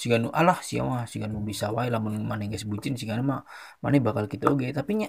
si 0.01 0.05
ganu 0.11 0.27
alah 0.39 0.57
sih 0.63 0.79
mah 0.79 1.03
si 1.11 1.17
ganu 1.21 1.37
bisa 1.43 1.65
wae 1.75 1.87
lamun 1.93 2.23
mana 2.29 2.43
guys 2.51 2.63
bucin 2.63 2.93
si 2.99 3.03
ganu 3.09 3.23
mah 3.31 3.43
mana 3.83 3.95
bakal 3.99 4.23
gitu 4.31 4.45
oke 4.53 4.65
tapi 4.71 4.91
nya 5.03 5.07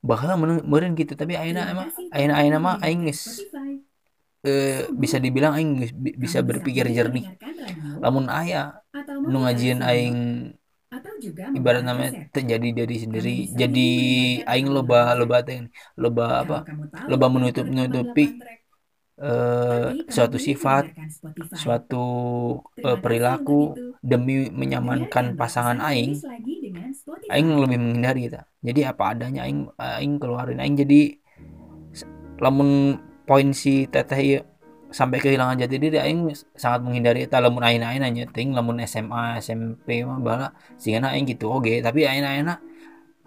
bakal 0.00 0.32
meureun 0.40 0.92
gitu 0.96 1.12
tapi 1.14 1.36
aina 1.36 1.60
emang 1.72 1.88
aina 2.16 2.32
aina 2.40 2.56
mah 2.58 2.74
aing 2.84 3.06
geus 3.06 3.44
eh, 4.46 4.88
bisa 5.02 5.16
dibilang 5.20 5.52
aing 5.56 5.70
bisa 6.24 6.38
berpikir 6.40 6.88
jernih. 6.96 7.24
lamun 8.02 8.26
aya 8.32 8.80
nu 9.30 9.44
ngajian 9.44 9.80
aing 9.84 10.16
ibarat 11.58 11.82
namanya 11.84 12.10
terjadi 12.34 12.68
dari 12.80 12.96
sendiri 13.04 13.34
jadi 13.60 13.88
aing 14.50 14.68
loba 14.72 15.12
loba 15.20 15.36
teh 15.46 15.58
loba 16.02 16.24
apa 16.42 16.56
loba 17.10 17.26
menutup 17.34 17.64
menutupi 17.68 18.24
uh, 19.20 19.92
suatu 20.08 20.40
sifat 20.40 20.90
suatu 21.54 22.04
uh, 22.80 22.98
perilaku 22.98 23.76
demi 24.00 24.48
menyamankan 24.48 25.36
pasangan 25.36 25.78
aing 25.84 26.16
aing 27.28 27.48
lebih 27.60 27.78
menghindari 27.78 28.32
itu 28.32 28.40
jadi 28.60 28.92
apa 28.92 29.16
adanya 29.16 29.48
aing 29.48 29.72
aing 29.76 30.20
keluarin. 30.20 30.60
Aing 30.60 30.76
jadi 30.76 31.16
lamun 32.40 33.00
poin 33.24 33.52
si 33.56 33.88
teteh 33.88 34.44
sampai 34.90 35.22
kehilangan 35.22 35.56
jati 35.60 35.76
diri 35.78 35.96
aing 36.02 36.34
sangat 36.58 36.82
menghindari 36.82 37.24
itu 37.24 37.36
lamun 37.38 37.62
aing 37.62 37.80
aing 37.80 38.02
aja 38.02 38.24
ting 38.34 38.52
lamun 38.52 38.82
SMA 38.84 39.38
SMP 39.38 40.02
mah 40.02 40.18
bala 40.18 40.48
sehingga 40.76 41.14
aing 41.14 41.30
gitu 41.30 41.46
oke 41.46 41.62
okay. 41.62 41.78
tapi 41.78 42.04
aing 42.04 42.26
aing 42.26 42.50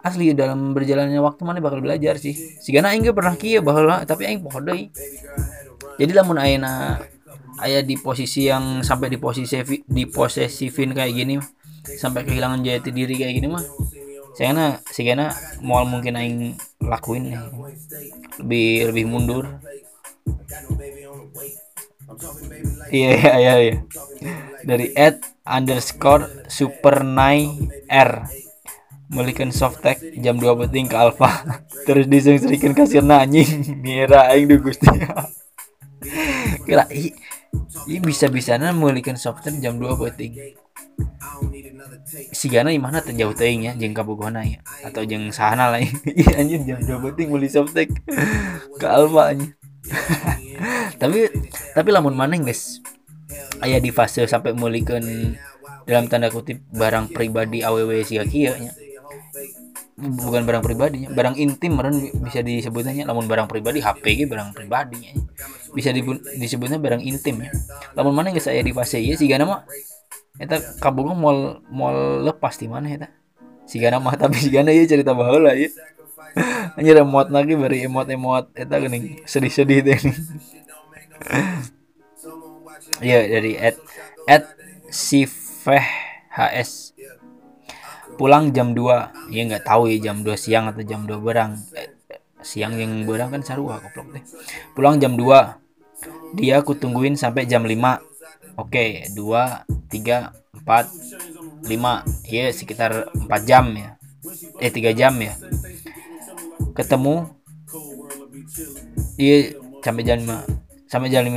asli 0.04 0.36
dalam 0.36 0.76
berjalannya 0.76 1.16
waktu 1.24 1.42
mana 1.48 1.64
bakal 1.64 1.80
belajar 1.80 2.20
sih. 2.20 2.36
Sehingga 2.36 2.84
aing 2.84 3.08
gak 3.08 3.16
pernah 3.16 3.34
kia 3.40 3.64
bahwa 3.64 4.04
tapi 4.04 4.28
aing 4.28 4.44
pohodai 4.44 4.92
jadi 6.00 6.12
lamun 6.22 6.38
aina 6.40 6.98
ayah 7.62 7.82
di 7.86 7.94
posisi 7.94 8.50
yang 8.50 8.82
sampai 8.82 9.10
di 9.10 9.18
posisi 9.18 9.62
di 9.86 10.04
posesifin 10.10 10.90
kayak 10.90 11.12
gini 11.14 11.38
sampai 11.84 12.26
kehilangan 12.26 12.64
jati 12.64 12.90
diri 12.90 13.14
kayak 13.14 13.34
gini 13.38 13.48
mah 13.52 13.64
saya 14.34 14.82
kena 14.82 15.30
mau 15.62 15.86
mungkin 15.86 16.18
aing 16.18 16.58
lakuin 16.82 17.30
nih. 17.30 17.40
Lebih 18.42 18.68
lebih 18.90 19.04
mundur. 19.06 19.44
Iya 22.90 23.10
iya 23.14 23.34
iya 23.38 23.54
iya. 23.62 23.74
Dari 24.66 24.90
at 24.98 25.22
underscore 25.46 26.50
super 26.50 27.06
nine 27.06 27.70
r. 27.86 28.26
Melikan 29.14 29.54
softtek 29.54 30.02
jam 30.18 30.42
2 30.42 30.66
beting 30.66 30.90
ke 30.90 30.98
alpha. 30.98 31.30
Terus 31.86 32.10
disengserikan 32.10 32.74
kasir 32.74 33.06
anjing. 33.06 33.78
Ngira 33.86 34.34
aing 34.34 34.50
du 34.50 34.58
gusti 34.58 34.90
kira 36.64 36.84
i, 36.92 37.12
i 37.88 37.96
bisa 38.00 38.28
bisanya 38.28 38.70
memiliki 38.70 39.12
software 39.16 39.56
jam 39.60 39.80
2 39.80 40.00
penting 40.00 40.32
si 42.34 42.46
Gana 42.52 42.70
mana 42.78 43.00
terjauh 43.00 43.34
teing 43.34 43.66
ya 43.66 43.72
jeng 43.74 43.96
kabogona 43.96 44.44
ya? 44.44 44.60
Atau 44.84 45.02
jeng 45.06 45.32
sana 45.34 45.72
lah 45.72 45.80
iya 46.20 46.32
anjir 46.38 46.60
jam 46.62 46.80
2 46.80 47.06
penting 47.10 47.32
beli 47.32 47.48
softtek 47.50 47.90
ke 48.80 48.86
aja 48.86 49.46
tapi 51.00 51.28
tapi 51.76 51.88
lamun 51.92 52.16
maneng 52.16 52.40
guys? 52.40 52.80
Ayah 53.60 53.80
di 53.80 53.92
fase 53.92 54.24
sampai 54.24 54.56
memiliki 54.56 54.96
dalam 55.84 56.08
tanda 56.08 56.32
kutip 56.32 56.64
barang 56.72 57.12
pribadi 57.12 57.60
aww 57.60 57.90
si 58.00 58.16
kia 58.28 58.56
nya. 58.56 58.72
Bukan 60.00 60.48
barang 60.48 60.64
pribadi 60.64 61.04
barang 61.04 61.36
intim 61.36 61.76
meren 61.76 62.00
bisa 62.24 62.40
disebutnya 62.40 63.04
namun 63.04 63.28
barang 63.28 63.46
pribadi 63.46 63.84
HP 63.84 64.24
gitu 64.24 64.32
barang 64.32 64.56
pribadi 64.56 65.23
bisa 65.74 65.90
disebutnya 66.38 66.78
barang 66.78 67.02
intim 67.02 67.42
ya. 67.42 67.50
Namun 67.98 68.14
mana 68.14 68.30
nggak 68.30 68.46
saya 68.46 68.62
di 68.62 68.70
fase 68.70 69.02
ya 69.02 69.18
sih 69.18 69.26
gana 69.26 69.44
mah 69.44 69.60
eta 70.38 70.58
kabung 70.78 71.14
mal 71.14 71.62
mal 71.70 72.22
lepas 72.22 72.54
di 72.56 72.70
mana 72.70 72.86
eta? 72.88 73.10
Si 73.66 73.82
gana 73.82 73.98
mah 73.98 74.14
tapi 74.22 74.38
si 74.38 74.48
gana 74.54 74.70
ya 74.70 74.86
cerita 74.86 75.12
bahula 75.12 75.52
ya 75.58 75.68
hanya 76.74 76.98
emot 77.06 77.30
lagi 77.30 77.54
beri 77.54 77.86
emot 77.86 78.10
emot 78.10 78.50
eta 78.58 78.78
gini 78.82 79.22
sedih 79.22 79.52
sedih 79.52 79.86
deh 79.86 79.98
ya 83.10 83.22
dari 83.26 83.54
at 83.54 83.78
at 84.26 84.44
sifeh 84.90 85.86
hs 86.34 86.94
pulang 88.14 88.54
jam 88.54 88.74
2 88.74 89.30
ya 89.30 89.42
nggak 89.46 89.66
tahu 89.66 89.90
ya 89.90 90.10
jam 90.10 90.22
2 90.22 90.34
siang 90.38 90.70
atau 90.70 90.86
jam 90.86 91.02
2 91.02 91.18
berang. 91.18 91.58
Eh, 91.74 91.94
siang 92.44 92.76
yang 92.76 93.08
berang 93.08 93.32
kan 93.32 93.40
sarua 93.40 93.80
koplok 93.80 94.20
deh 94.20 94.24
pulang 94.76 95.00
jam 95.00 95.16
2 95.16 95.63
dia 96.34 96.60
aku 96.60 96.74
tungguin 96.74 97.14
sampai 97.14 97.46
jam 97.46 97.62
5 97.62 97.74
oke 98.58 98.84
2 99.14 99.18
3 99.90 100.44
4 100.64 101.64
5 101.64 102.30
ya 102.30 102.44
sekitar 102.52 103.08
4 103.12 103.48
jam 103.48 103.64
ya. 103.74 103.90
Eh 104.60 104.70
3 104.72 104.92
jam 104.96 105.14
ya. 105.20 105.34
Ketemu. 106.76 107.28
Dia 109.16 109.36
sampai 109.84 110.02
jam 110.04 110.18
5 110.20 110.64
sampai 110.88 111.10
jam 111.10 111.26
5 111.26 111.34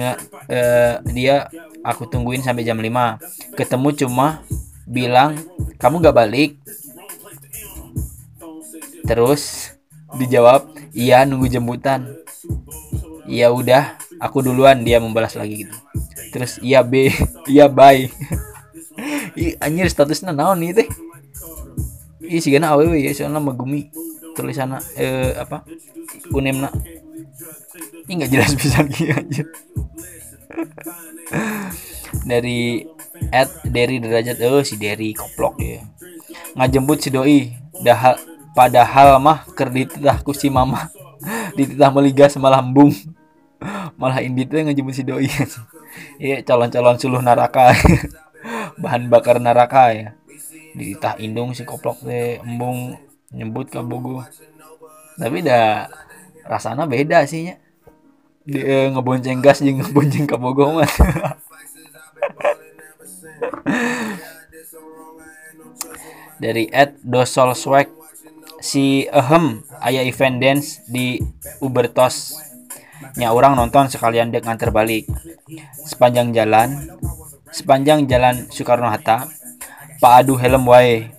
eh, 0.54 0.94
dia 1.18 1.50
aku 1.82 2.06
tungguin 2.06 2.46
sampai 2.46 2.62
jam 2.62 2.78
5 2.78 3.58
ketemu 3.58 3.90
cuma 4.06 4.46
bilang 4.86 5.34
kamu 5.82 6.04
gak 6.04 6.18
balik? 6.18 6.52
Terus 9.08 9.74
dijawab 10.20 10.68
iya 10.92 11.24
nunggu 11.24 11.48
jemputan. 11.48 12.08
Ya 13.28 13.52
udah 13.52 14.00
aku 14.22 14.46
duluan 14.46 14.82
dia 14.82 14.98
membalas 15.02 15.38
lagi 15.38 15.66
gitu. 15.66 15.76
Terus 16.34 16.60
iya 16.62 16.82
b 16.84 17.12
iya 17.54 17.70
bye. 17.70 18.08
Ih, 19.38 19.54
anjir 19.62 19.86
statusnya 19.94 20.34
naon 20.34 20.58
nih 20.58 20.74
teh? 20.74 20.88
Ih, 22.26 22.42
sih 22.42 22.50
gana 22.50 22.74
aww 22.74 22.82
ya 22.98 23.14
soalnya 23.14 23.38
magumi 23.38 23.94
tulisan 24.34 24.82
eh 24.98 25.38
apa? 25.38 25.62
Unemna. 26.34 26.74
Ini 28.08 28.12
nggak 28.24 28.32
jelas 28.34 28.52
bisa 28.58 28.82
gitu 28.88 29.12
aja 29.14 29.44
dari 32.24 32.84
at 33.32 33.50
Derry 33.68 34.00
derajat 34.00 34.40
oh 34.48 34.64
si 34.64 34.80
Derry 34.80 35.12
koplok 35.16 35.60
ya 35.60 35.84
ngajemput 36.56 36.98
si 37.04 37.10
doi 37.12 37.52
dah 37.84 38.18
padahal 38.56 39.22
mah 39.22 39.46
kerditah 39.54 40.26
ku 40.26 40.34
si 40.34 40.50
mama. 40.50 40.90
Dititah 41.58 41.90
meligas 41.94 42.38
malah 42.38 42.62
bung 42.62 42.94
malah 44.00 44.22
indi 44.22 44.46
tuh 44.46 44.62
ngejemput 44.64 44.94
si 44.96 45.04
doi. 45.06 45.30
Iya 46.22 46.46
calon-calon 46.46 47.02
suluh 47.02 47.26
neraka 47.26 47.74
bahan 48.82 49.10
bakar 49.10 49.42
neraka 49.42 49.90
ya. 49.98 50.10
Dititah 50.78 51.18
indung 51.18 51.58
si 51.58 51.66
koplok 51.66 52.06
teh 52.06 52.38
embung 52.38 52.94
nyebut 53.34 53.66
ke 53.66 53.82
bogo. 53.82 54.22
Tapi 55.18 55.42
dah 55.42 55.90
rasanya 56.46 56.86
beda 56.86 57.26
sih 57.26 57.50
ya 57.50 57.56
di 58.48 58.64
eh, 58.64 58.88
ngebonceng 58.96 59.44
gas 59.44 59.60
jeung 59.60 59.84
ngebonceng 59.84 60.24
ke 60.24 60.38
bogo 60.40 60.80
mah. 60.80 60.92
Dari 66.38 66.70
Ed 66.70 67.02
Dosol 67.02 67.58
Swag 67.58 67.90
si 68.62 69.10
Ahem 69.10 69.66
ayah 69.82 70.06
event 70.06 70.38
dance 70.40 70.86
di 70.88 71.20
Ubertos 71.60 72.38
nya 73.18 73.34
orang 73.34 73.58
nonton 73.58 73.90
sekalian 73.90 74.30
dek 74.34 74.46
nganter 74.46 74.70
balik. 74.74 75.10
Sepanjang 75.86 76.34
jalan 76.36 76.98
sepanjang 77.48 78.06
jalan 78.12 78.46
Soekarno 78.52 78.92
Hatta 78.92 79.32
Pak 79.98 80.14
Adu 80.24 80.38
helm 80.38 80.70
wae. 80.70 81.10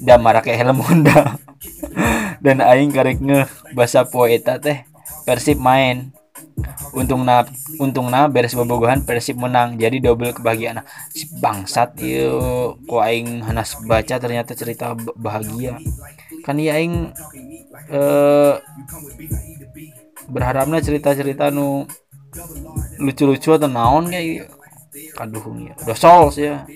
Dan 0.00 0.24
marake 0.24 0.56
helm 0.56 0.80
Honda. 0.80 1.36
Dan 2.44 2.64
aing 2.64 2.88
karek 2.88 3.20
nge 3.20 3.44
bahasa 3.76 4.08
poeta 4.08 4.56
teh 4.56 4.88
Persib 5.28 5.60
main. 5.60 6.16
Untung 6.96 7.28
na 7.28 7.44
untung 7.76 8.08
na 8.08 8.32
beres 8.32 8.56
bobogohan 8.56 9.04
Persib 9.04 9.36
menang. 9.36 9.76
Jadi 9.76 10.00
double 10.00 10.32
kebahagiaan. 10.32 10.80
Si 11.12 11.28
bangsat 11.36 12.00
yuk. 12.00 12.80
Kok 12.88 13.02
aing 13.04 13.44
hanas 13.44 13.76
baca 13.84 14.16
ternyata 14.16 14.56
cerita 14.56 14.96
bahagia. 15.12 15.76
Kan 16.48 16.56
ya 16.56 16.80
aing 16.80 17.12
eh 17.92 18.54
berharapnya 20.26 20.82
cerita-cerita 20.82 21.54
nu 21.54 21.86
lucu-lucu 22.98 23.54
atau 23.54 23.70
naon 23.70 24.10
kayak 24.10 24.50
kaduh 25.14 25.44
ya 25.62 25.72
udah 25.86 25.96
sols 25.96 26.36
ya 26.36 26.66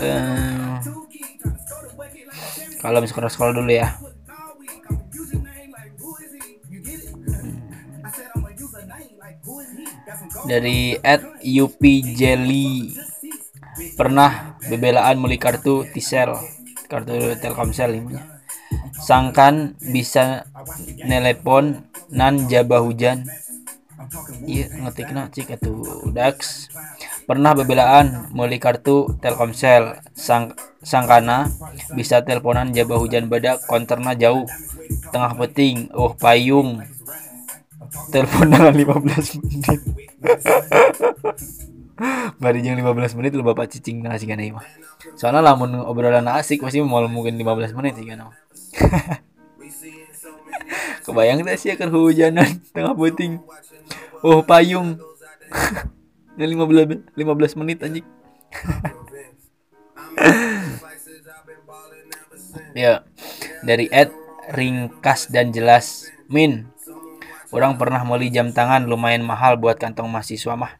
eh, 0.00 0.80
kalau 2.78 3.02
misalkan 3.02 3.26
sekolah 3.26 3.52
dulu 3.54 3.70
ya. 3.74 3.98
Dari 10.46 10.94
at 11.02 11.42
UP 11.42 11.82
Jelly. 12.14 12.94
Pernah 13.98 14.58
bebelaan 14.66 15.18
beli 15.22 15.38
kartu 15.38 15.86
Tisel 15.90 16.34
kartu 16.90 17.34
Telkomsel 17.38 17.94
ini 17.94 18.37
sangkan 18.98 19.78
bisa 19.78 20.48
nelepon 21.04 21.86
nan 22.12 22.48
jabah 22.50 22.82
hujan. 22.82 23.24
Iya 24.48 24.72
ngetik 24.72 25.10
cik 25.12 25.58
itu 25.60 25.74
Dax. 26.14 26.68
Pernah 27.28 27.52
bebelaan 27.52 28.32
beli 28.32 28.56
kartu 28.56 29.12
Telkomsel. 29.20 30.00
Sang 30.16 30.56
sangkana 30.80 31.50
bisa 31.92 32.24
teleponan 32.24 32.72
jabah 32.72 32.96
hujan 32.96 33.28
badak 33.28 33.60
konterna 33.68 34.16
jauh. 34.16 34.48
Tengah 35.12 35.36
peting 35.36 35.92
oh 35.92 36.16
payung. 36.16 36.80
Telepon 38.12 38.48
dengan 38.52 38.72
15 38.72 39.40
menit. 39.44 39.80
Bari 42.38 42.62
jam 42.62 42.78
15 42.78 43.18
menit 43.18 43.34
lu 43.34 43.42
bapak 43.42 43.66
cicing 43.74 44.06
nasi 44.06 44.30
kan 44.30 44.38
mah. 44.38 44.62
Soalnya 45.18 45.42
lamun 45.42 45.74
obrolan 45.82 46.30
asik 46.30 46.62
pasti 46.62 46.78
mau 46.78 47.02
mungkin 47.10 47.34
15 47.34 47.74
menit 47.74 47.98
sih 47.98 48.06
kan. 48.06 48.30
Kebayang 51.06 51.44
gak 51.44 51.58
sih 51.58 51.72
akan 51.72 51.90
hujanan 51.92 52.62
tengah 52.74 52.94
puting. 52.94 53.40
Oh 54.22 54.42
payung. 54.44 54.98
Ya 56.38 56.46
15 56.46 57.16
15 57.16 57.60
menit 57.60 57.82
anjing. 57.82 58.04
ya 62.78 63.02
dari 63.64 63.88
Ed 63.92 64.12
ringkas 64.54 65.26
dan 65.28 65.52
jelas 65.52 66.08
Min 66.32 66.64
Orang 67.48 67.80
pernah 67.80 68.04
beli 68.04 68.28
jam 68.28 68.52
tangan 68.52 68.84
lumayan 68.84 69.24
mahal 69.24 69.56
buat 69.56 69.80
kantong 69.80 70.12
mahasiswa 70.12 70.52
mah. 70.52 70.76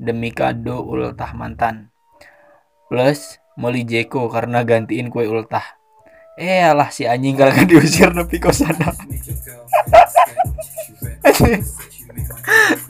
Demi 0.00 0.32
kado 0.32 0.80
ultah 0.80 1.36
mantan. 1.36 1.92
Plus 2.88 3.36
beli 3.60 3.84
Jeko 3.84 4.32
karena 4.32 4.64
gantiin 4.64 5.12
kue 5.12 5.28
ultah. 5.28 5.77
Eh 6.38 6.62
alah 6.62 6.94
si 6.94 7.02
anjing 7.02 7.34
kalau 7.34 7.50
kan 7.50 7.66
diusir 7.66 8.14
nepi 8.14 8.38
kosana. 8.38 8.94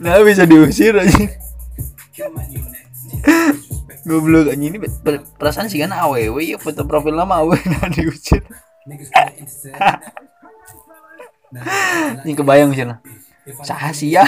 nah 0.03 0.21
bisa 0.21 0.45
diusir 0.45 0.93
aja. 0.93 1.25
Goblok 4.05 4.53
anjing 4.53 4.77
ini 4.77 4.79
perasaan 5.35 5.65
sih 5.65 5.81
kan 5.81 5.89
awewe 5.97 6.45
ya 6.45 6.61
foto 6.61 6.85
profil 6.85 7.17
lama 7.17 7.41
awewe 7.41 7.57
nah 7.73 7.89
diusir. 7.89 8.45
ini 12.25 12.33
kebayang 12.37 12.71
sih 12.77 12.85
lah 12.85 13.01
sah 13.65 13.89
sih 13.89 14.13
ya 14.13 14.25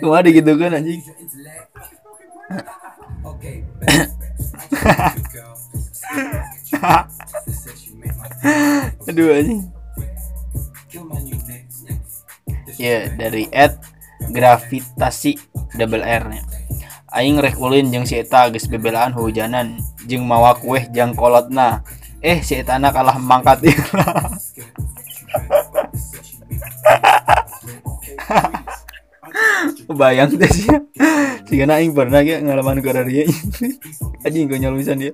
cuma 0.00 0.20
ada 0.20 0.28
gitu 0.28 0.52
kan 0.60 0.76
anjing 0.76 1.00
aduh 9.08 9.34
anjing. 9.34 9.62
Ya 12.78 13.08
dari 13.14 13.48
Ed 13.54 13.78
gravitasi 14.32 15.38
double 15.78 16.04
R 16.04 16.24
nya. 16.30 16.42
Aing 17.14 17.38
rek 17.38 17.58
ulin 17.62 17.92
jeung 17.94 18.06
si 18.06 18.18
eta 18.18 18.50
geus 18.50 18.66
bebelaan 18.66 19.14
hujanan 19.14 19.78
jeung 20.10 20.26
mawa 20.26 20.58
kueh 20.58 20.90
jang 20.90 21.14
kolotna. 21.14 21.82
Eh 22.18 22.42
si 22.42 22.58
eta 22.58 22.80
kalah 22.80 23.18
mangkat 23.20 23.62
bayang 29.90 30.30
sih. 30.34 30.68
Sih 31.44 31.56
karena 31.60 31.76
aing 31.76 31.92
pernah 31.92 32.24
ya 32.24 32.40
ngalaman 32.40 32.80
ke 32.80 32.90
dia 33.04 33.24
aja 34.24 34.36
konyol 34.48 34.74
bisa 34.80 34.96
dia. 34.96 35.12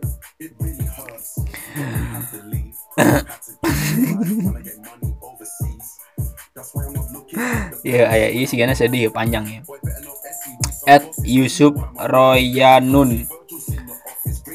Ya 7.81 8.13
ayah 8.13 8.31
ini 8.31 8.45
sih 8.47 8.61
karena 8.61 8.77
sedih 8.77 9.11
panjang 9.11 9.45
ya. 9.49 9.61
At 10.87 11.05
Yusuf 11.25 11.75
Royanun. 11.99 13.27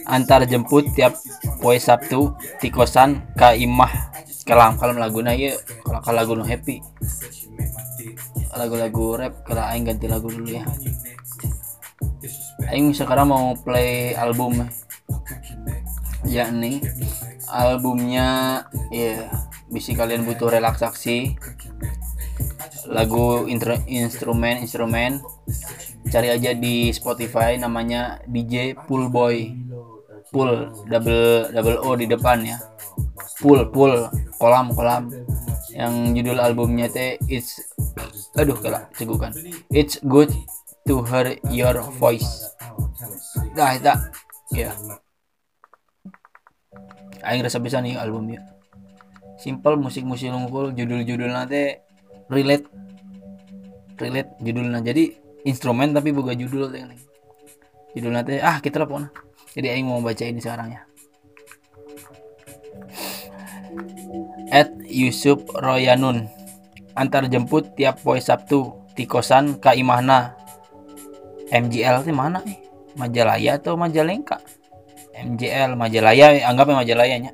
Antar 0.06 0.46
jemput 0.46 0.86
tiap 0.94 1.18
poe 1.66 1.82
Sabtu 1.82 2.38
tikosan 2.62 3.26
ka 3.34 3.58
imah 3.58 4.14
kalam 4.46 4.78
kalam 4.78 5.02
laguna 5.02 5.34
ya 5.34 5.58
kalau 5.82 6.14
lagu 6.14 6.34
happy 6.46 6.78
lagu-lagu 8.56 9.20
rap 9.20 9.44
kalau 9.44 9.64
aing 9.68 9.86
ganti 9.88 10.08
lagu 10.08 10.32
dulu 10.32 10.50
ya. 10.50 10.64
Aing 12.72 12.96
sekarang 12.96 13.30
mau 13.30 13.54
play 13.60 14.16
album 14.16 14.66
ya 16.26 16.50
nih 16.50 16.82
albumnya 17.54 18.66
ya 18.90 19.30
bisa 19.70 19.94
kalian 19.94 20.26
butuh 20.26 20.50
relaksasi. 20.50 21.36
Lagu 22.90 23.46
instrumen 23.86 24.64
instrumen. 24.64 25.20
Cari 26.06 26.30
aja 26.30 26.54
di 26.54 26.94
Spotify 26.94 27.58
namanya 27.58 28.22
DJ 28.30 28.78
Pool 28.86 29.10
Boy 29.10 29.58
Pool 30.30 30.70
double 30.86 31.50
double 31.50 31.82
O 31.82 31.98
di 31.98 32.06
depan 32.06 32.46
ya 32.46 32.62
Pool 33.42 33.68
Pool 33.70 34.08
kolam 34.38 34.72
kolam. 34.74 35.12
Yang 35.76 35.94
judul 36.22 36.38
albumnya 36.40 36.88
teh 36.88 37.20
it's 37.28 37.60
aduh 38.36 38.56
kalah 38.60 38.88
cegukan 38.96 39.32
it's 39.72 40.00
good 40.08 40.32
to 40.88 41.04
hear 41.04 41.36
your 41.52 41.76
voice. 42.00 42.48
Dah 43.56 43.76
itu. 43.76 43.94
Ya 44.56 44.72
aing 47.26 47.44
rasa 47.44 47.60
bisa 47.60 47.84
nih 47.84 48.00
albumnya. 48.00 48.40
Simple 49.36 49.76
musik-musik 49.76 50.32
unggul 50.32 50.72
judul-judul 50.72 51.28
nanti 51.28 51.76
relate. 52.32 52.72
Relate 54.00 54.32
judulnya. 54.40 54.80
Jadi 54.80 55.12
instrumen 55.44 55.92
tapi 55.92 56.16
bukan 56.16 56.40
judul 56.40 56.72
teh. 56.72 56.88
Judul 58.00 58.16
nanti 58.16 58.40
ah 58.40 58.64
kita 58.64 58.80
lah 58.84 59.12
jadi 59.56 59.72
aing 59.72 59.88
mau 59.88 60.04
baca 60.04 60.24
ini 60.28 60.44
sekarang 60.44 60.76
ya 60.76 60.84
at 64.52 64.70
Yusuf 64.86 65.42
Royanun. 65.54 66.30
Antar 66.96 67.28
jemput 67.28 67.76
tiap 67.76 68.00
poe 68.00 68.20
Sabtu 68.22 68.72
di 68.96 69.04
kosan 69.04 69.60
ka 69.60 69.76
imahna 69.76 70.36
MGL 71.52 72.08
itu 72.08 72.12
mana 72.16 72.42
nih? 72.42 72.64
Majalaya 72.96 73.60
atau 73.60 73.76
Majalengka? 73.76 74.40
MJL 75.16 75.76
Majalaya 75.76 76.32
anggapnya 76.48 76.82
Majalayanya. 76.82 77.32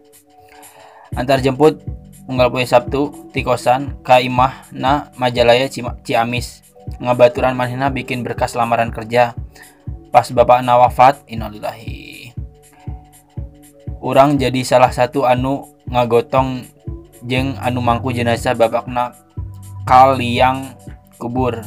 Antar 1.13 1.39
jemput 1.45 1.79
unggal 2.25 2.49
poe 2.49 2.65
Sabtu 2.65 3.29
di 3.29 3.45
kosan 3.45 4.01
ka 4.01 4.17
imahna 4.17 5.13
Majalaya 5.15 5.69
Ciamis. 5.69 6.65
Ngabaturan 6.97 7.53
manehna 7.53 7.93
bikin 7.93 8.25
berkas 8.25 8.57
lamaran 8.57 8.89
kerja. 8.89 9.37
Pas 10.11 10.27
bapak 10.27 10.65
wafat 10.65 11.23
innalillahi. 11.29 12.33
Orang 14.01 14.41
jadi 14.41 14.65
salah 14.65 14.89
satu 14.89 15.29
anu 15.29 15.77
ngagotong 15.85 16.65
jeng 17.25 17.57
anu 17.61 17.81
mangku 17.83 18.13
jenazah 18.13 18.53
bapakna 18.57 19.15
kal 19.85 20.17
yang 20.19 20.73
kubur. 21.17 21.61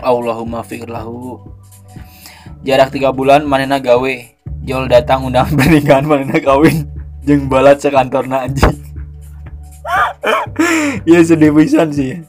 Allahumma 0.00 0.64
firlahu 0.64 1.38
jarak 2.64 2.94
tiga 2.94 3.12
bulan 3.12 3.44
manena 3.44 3.78
gawe. 3.78 4.14
Jol 4.60 4.92
datang 4.92 5.24
undang 5.24 5.48
pernikahan 5.58 6.04
manena 6.04 6.36
kawin 6.36 6.84
jeng 7.24 7.48
balat 7.48 7.80
sekantorna 7.80 8.46
anjing. 8.46 8.76
Ya 11.08 11.24
sedih 11.24 11.56
pisan 11.56 11.90
sih. 11.90 12.20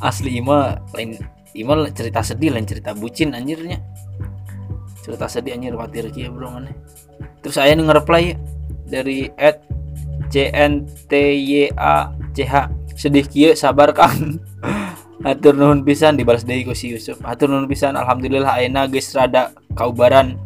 Asli 0.00 0.40
ima 0.40 0.80
lain 0.96 1.20
ima 1.52 1.76
cerita 1.92 2.24
sedih 2.24 2.56
lain 2.56 2.64
cerita 2.64 2.96
bucin 2.96 3.36
anjirnya. 3.36 3.84
Cerita 5.04 5.28
sedih 5.28 5.54
anjir 5.54 5.76
khawatir 5.76 6.08
kia 6.08 6.32
bro 6.32 6.48
mana 6.48 6.72
terus 7.44 7.60
saya 7.60 7.76
nge-reply 7.76 8.40
dari 8.88 9.28
at 9.36 9.60
CNTYACH 10.32 11.72
sedih 12.94 13.26
kia 13.26 13.58
sabar 13.58 13.90
kang 13.90 14.38
Atur 15.24 15.56
nuhun 15.56 15.80
pisan 15.86 16.20
dibalas 16.20 16.44
deui 16.44 16.68
ku 16.68 16.76
si 16.76 16.92
Yusuf. 16.92 17.16
Atur 17.24 17.48
nuhun 17.48 17.64
pisan 17.64 17.96
alhamdulillah 17.96 18.60
ayeuna 18.60 18.84
geus 18.90 19.08
rada 19.16 19.56
kaubaran 19.72 20.36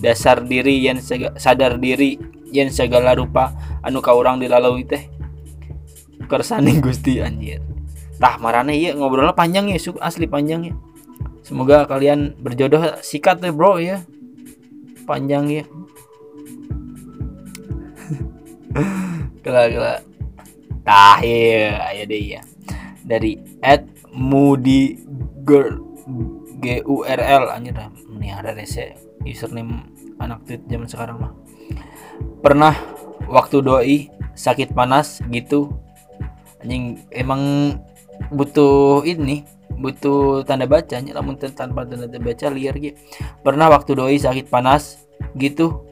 dasar 0.00 0.40
diri 0.40 0.80
yang 0.80 0.96
sadar 1.36 1.76
diri 1.76 2.16
yang 2.48 2.72
segala 2.72 3.12
rupa 3.18 3.52
anu 3.84 4.00
ka 4.00 4.16
urang 4.16 4.40
dilalui 4.40 4.88
teh. 4.88 5.12
Kersani 6.24 6.80
Gusti 6.84 7.20
anjir. 7.20 7.60
Tah 8.16 8.40
marane 8.40 8.72
ieu 8.72 8.96
ngobrolnya 8.96 9.36
panjang 9.36 9.68
ya, 9.68 9.76
asli 10.00 10.24
panjang 10.24 10.72
ya. 10.72 10.74
Semoga 11.44 11.84
kalian 11.84 12.32
berjodoh 12.40 12.96
sikat 13.04 13.44
deh 13.44 13.52
bro 13.52 13.76
ya. 13.76 14.00
Panjang 15.04 15.52
ya. 15.52 15.68
Gila 19.44 19.62
gila. 19.68 19.94
Tah 20.84 21.20
iya, 21.20 21.92
ayo 21.92 22.02
deh 22.08 22.22
ya. 22.36 22.40
Dari 23.04 23.36
at 23.60 23.84
Moody 24.10 25.04
Girl 25.44 25.84
G 26.64 26.80
U 26.88 27.04
R 27.04 27.20
L 27.20 27.52
anjir 27.52 27.76
ini 28.08 28.32
ada 28.32 28.56
rese 28.56 28.96
username 29.24 29.84
anak 30.16 30.44
tweet 30.48 30.64
zaman 30.64 30.88
sekarang 30.88 31.20
mah 31.20 31.32
pernah 32.40 32.72
waktu 33.28 33.60
doi 33.60 33.96
sakit 34.32 34.72
panas 34.72 35.20
gitu 35.28 35.72
anjing 36.64 37.04
emang 37.12 37.76
butuh 38.32 39.04
ini 39.04 39.44
butuh 39.74 40.46
tanda 40.48 40.64
baca 40.64 40.96
namun 41.02 41.36
tanpa 41.36 41.84
tanda 41.84 42.06
baca 42.08 42.46
liar 42.48 42.76
gitu 42.78 42.96
pernah 43.44 43.68
waktu 43.68 43.92
doi 43.92 44.16
sakit 44.16 44.48
panas 44.48 45.04
gitu 45.36 45.84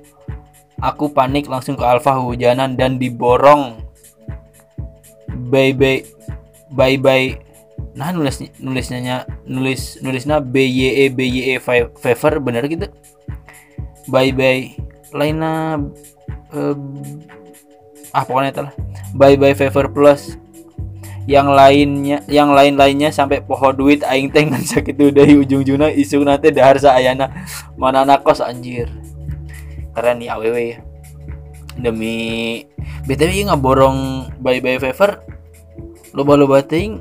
aku 0.83 1.15
panik 1.15 1.47
langsung 1.47 1.79
ke 1.79 1.87
Alfa 1.87 2.19
hujanan 2.19 2.75
dan 2.75 2.99
diborong. 2.99 3.79
Bye 5.49 5.73
bye 5.73 6.03
bye 6.75 6.99
bye 6.99 7.39
nah 7.93 8.09
nulis 8.09 8.41
nulisnya 8.57 9.29
nulis 9.45 10.01
nulisnya 10.01 10.41
B 10.41 10.65
Y 10.65 11.07
E 11.07 11.07
B 11.13 11.29
Y 11.29 11.41
E 11.55 11.63
favor 11.97 12.43
bener 12.43 12.67
gitu. 12.67 12.91
Bye 14.11 14.35
bye 14.35 14.75
lainnya 15.13 15.79
uh, 16.57 16.77
ah 18.17 18.25
pokoknya 18.25 18.51
itu 18.53 18.63
lah 18.65 18.75
bye 19.17 19.37
bye 19.39 19.55
favor 19.55 19.89
plus. 19.93 20.37
Yang 21.23 21.49
lainnya 21.55 22.19
yang 22.27 22.51
lain 22.51 22.75
lainnya 22.75 23.15
sampai 23.15 23.39
poho 23.47 23.71
duit 23.71 24.03
aing 24.03 24.33
teh 24.35 24.43
sakit 24.43 24.99
udah 24.99 25.23
ujung-ujungnya 25.23 25.95
isu 25.95 26.19
nanti 26.27 26.51
dahar 26.51 26.83
ayana 26.83 27.31
mana 27.79 28.03
anak 28.03 28.27
kos 28.27 28.43
anjir 28.43 28.91
keren 29.93 30.21
nih 30.21 30.29
aww 30.33 30.57
ya 30.57 30.79
demi 31.79 32.65
btw 33.09 33.49
nggak 33.49 33.63
borong 33.63 34.29
bye 34.45 34.61
bye 34.61 34.77
favor 34.77 35.25
loba 36.13 36.37
loba 36.37 36.61
ting 36.61 37.01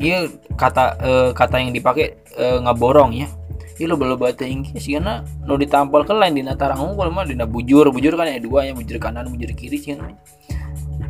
iya 0.00 0.28
kata 0.54 0.84
uh, 1.02 1.30
kata 1.36 1.60
yang 1.60 1.74
dipakai 1.74 2.18
uh, 2.38 2.62
ngaborong 2.62 3.14
ya. 3.14 3.28
Iya 3.74 3.90
lo 3.90 3.98
belum 3.98 4.22
bahasa 4.22 4.46
Inggris 4.46 4.86
karena 4.86 5.26
no 5.42 5.58
ditampal 5.58 6.06
ke 6.06 6.14
lain 6.14 6.38
di 6.38 6.46
natarang 6.46 6.78
unggul 6.78 7.10
mah 7.10 7.26
dina 7.26 7.42
bujur 7.42 7.90
bujur 7.90 8.14
kan 8.14 8.30
ya 8.30 8.38
dua 8.38 8.70
ya 8.70 8.72
bujur 8.74 9.02
kanan 9.02 9.26
bujur 9.26 9.50
kiri 9.50 9.82
sih 9.82 9.98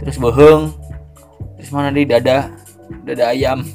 terus 0.01 0.17
bohong 0.17 0.73
terus 1.61 1.69
mana 1.69 1.93
di 1.93 2.09
dada 2.09 2.49
dada 3.05 3.37
ayam. 3.37 3.69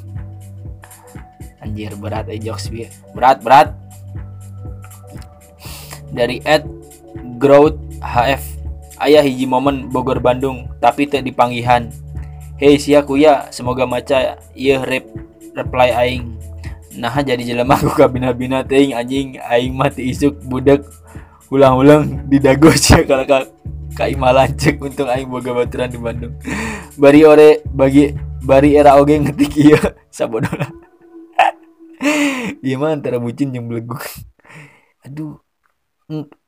Anjir 1.61 1.93
berat 2.01 2.33
eh 2.33 2.41
jokes 2.41 2.73
berat 3.13 3.45
berat 3.45 3.77
dari 6.11 6.41
Ed 6.45 6.65
Growth 7.39 7.79
HF 8.01 8.43
ayah 8.99 9.23
hiji 9.23 9.47
momen 9.47 9.87
Bogor 9.89 10.19
Bandung 10.19 10.67
tapi 10.83 11.07
tak 11.07 11.23
dipanggihan 11.23 11.87
Hei 12.59 12.75
sia 12.75 12.99
kuya, 13.07 13.47
semoga 13.55 13.87
maca 13.87 14.35
iya 14.51 14.83
rep 14.83 15.07
reply 15.55 15.95
aing. 15.95 16.35
Nah 16.99 17.15
jadi 17.23 17.39
jelema 17.39 17.79
aku 17.79 17.95
kabina-bina 17.95 18.67
ting 18.67 18.91
anjing 18.91 19.39
aing 19.39 19.71
mati 19.71 20.11
isuk 20.11 20.43
budak 20.43 20.83
ulang-ulang 21.47 22.27
di 22.27 22.35
dago 22.35 22.67
sia 22.75 23.07
kalau 23.07 23.23
ka 23.23 23.47
kai 23.95 24.11
malancek 24.19 24.75
untung 24.83 25.07
aing 25.07 25.31
boga 25.31 25.55
baturan 25.55 25.87
di 25.87 26.03
Bandung. 26.03 26.35
Bari 26.99 27.23
ore 27.23 27.63
bagi 27.63 28.11
bari 28.43 28.75
era 28.75 28.99
oge 28.99 29.15
ngetik 29.23 29.55
iya 29.55 29.79
sabodola. 30.11 30.67
Iya 32.59 32.75
mah 32.75 32.91
antara 32.91 33.23
bucin 33.23 33.55
yang 33.55 33.71
beleguk. 33.71 34.03
Aduh. 35.07 35.39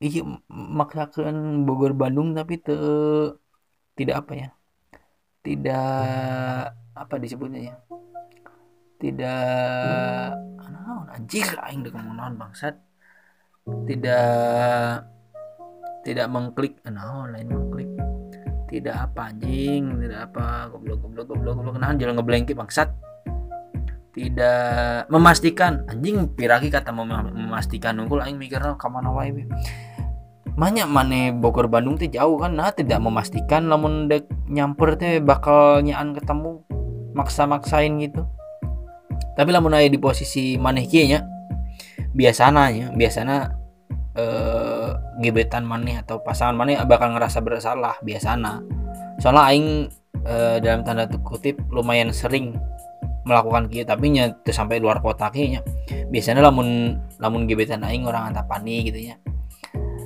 Iya 0.01 0.21
maksakan 0.49 1.65
Bogor 1.69 1.93
Bandung 1.93 2.33
tapi 2.33 2.57
te 2.57 2.73
tidak 3.93 4.25
apa 4.25 4.33
ya 4.33 4.49
tidak 5.45 6.73
apa 6.97 7.15
disebutnya 7.21 7.61
ya 7.69 7.75
tidak 9.01 10.37
naon 10.61 11.09
anjir 11.09 11.45
aing 11.65 11.81
dek 11.81 11.97
naon 11.97 12.37
bangsat. 12.37 12.77
Tidak 13.65 14.93
tidak 16.05 16.27
mengklik 16.29 16.77
naon 16.85 17.33
lain 17.33 17.49
mengklik? 17.49 17.89
Tidak 18.69 18.93
apa 18.93 19.33
anjing 19.33 19.97
tidak 20.05 20.31
apa 20.31 20.69
goblok 20.69 21.01
goblok 21.01 21.25
goblok 21.33 21.53
goblok 21.57 21.77
naon 21.81 21.97
jalan 21.97 22.17
ngeblengki 22.17 22.53
bangsat 22.53 22.93
tidak 24.11 25.07
memastikan. 25.07 25.87
Anjing 25.87 26.31
piraki 26.35 26.67
kata 26.67 26.91
memastikan. 26.91 27.95
Nunggu 27.95 28.19
aing 28.19 28.37
mikirnya 28.39 28.75
kamana 28.75 29.11
wae 29.11 29.47
banyak 30.51 30.87
mana 30.87 31.31
Bogor 31.31 31.71
Bandung 31.71 31.95
tuh 31.95 32.11
jauh 32.11 32.35
kan. 32.35 32.51
Nah 32.55 32.75
tidak 32.75 32.99
memastikan 32.99 33.71
namun 33.71 34.11
dek 34.11 34.27
nyamper 34.51 34.99
teh 34.99 35.23
bakal 35.23 35.79
nyaan 35.79 36.11
ketemu 36.11 36.59
maksa-maksain 37.15 37.91
gitu. 38.03 38.27
Tapi 39.35 39.49
lamun 39.55 39.75
aya 39.75 39.87
di 39.87 39.95
posisi 39.95 40.59
maneh 40.59 40.85
kieu 40.87 41.07
nya 41.07 41.23
biasana 42.11 42.67
nya 42.67 42.91
biasana 42.91 43.55
eh, 44.19 44.89
gebetan 45.23 45.63
maneh 45.63 46.03
atau 46.03 46.19
pasangan 46.19 46.55
maneh 46.55 46.75
bakal 46.83 47.15
ngerasa 47.15 47.39
bersalah 47.39 47.95
biasana. 48.03 48.59
Soalnya 49.23 49.43
aing 49.47 49.67
eh, 50.27 50.57
dalam 50.59 50.83
tanda 50.83 51.07
kutip 51.23 51.63
lumayan 51.71 52.11
sering 52.11 52.59
melakukan 53.27 53.69
gitu 53.69 53.85
tapi 53.85 54.13
nya 54.13 54.33
sampai 54.49 54.81
luar 54.81 54.99
kota 54.99 55.29
kayaknya. 55.29 55.61
Biasanya 56.11 56.43
lamun 56.43 56.97
lamun 57.21 57.45
gebetan 57.47 57.85
aing 57.85 58.03
orang 58.09 58.33
antapani 58.33 58.83
gitu 58.87 59.13
ya 59.13 59.15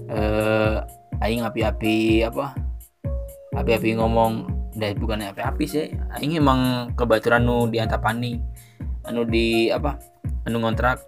eh 0.06 0.78
aing 1.23 1.41
api-api 1.41 2.21
apa 2.28 2.54
api-api 3.58 3.97
ngomong 3.97 4.45
dari 4.75 4.93
bukan 4.93 5.25
api-api 5.34 5.65
sih 5.65 5.89
aing 6.19 6.38
emang 6.38 6.91
kebaturan 6.93 7.41
nu 7.43 7.65
di 7.71 7.80
antapani. 7.82 8.38
Anu 9.06 9.21
di 9.25 9.69
apa 9.69 9.97
anu 10.45 10.62
ngontrak 10.62 11.01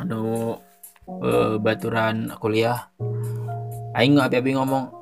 anu 0.00 0.54
eh, 1.24 1.56
baturan 1.60 2.32
kuliah. 2.40 2.88
Aing 3.96 4.16
api-api 4.16 4.54
ngomong 4.54 5.00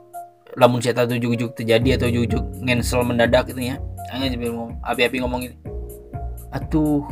lamun 0.58 0.82
saya 0.82 1.06
tahu 1.06 1.20
jujuk 1.22 1.54
terjadi 1.54 2.00
atau 2.00 2.10
jujuk 2.10 2.42
ngensel 2.64 3.06
mendadak 3.06 3.46
gitu 3.46 3.62
ya 3.62 3.78
aing 4.10 4.32
aja 4.32 4.36
ngomong 4.40 4.74
api-api 4.82 5.16
ngomong 5.22 5.40
ini 5.46 5.56
atuh 6.54 7.04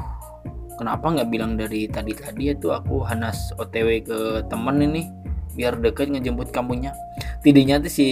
kenapa 0.77 1.13
nggak 1.13 1.29
bilang 1.29 1.57
dari 1.57 1.89
tadi 1.89 2.13
tadi 2.13 2.53
itu 2.53 2.73
aku 2.73 3.05
hanas 3.05 3.53
otw 3.57 3.89
ke 4.01 4.45
temen 4.49 4.77
ini 4.81 5.09
biar 5.57 5.81
deket 5.81 6.13
ngejemput 6.13 6.53
kamunya 6.53 6.93
tidinya 7.41 7.81
tuh 7.81 7.89
si 7.89 8.09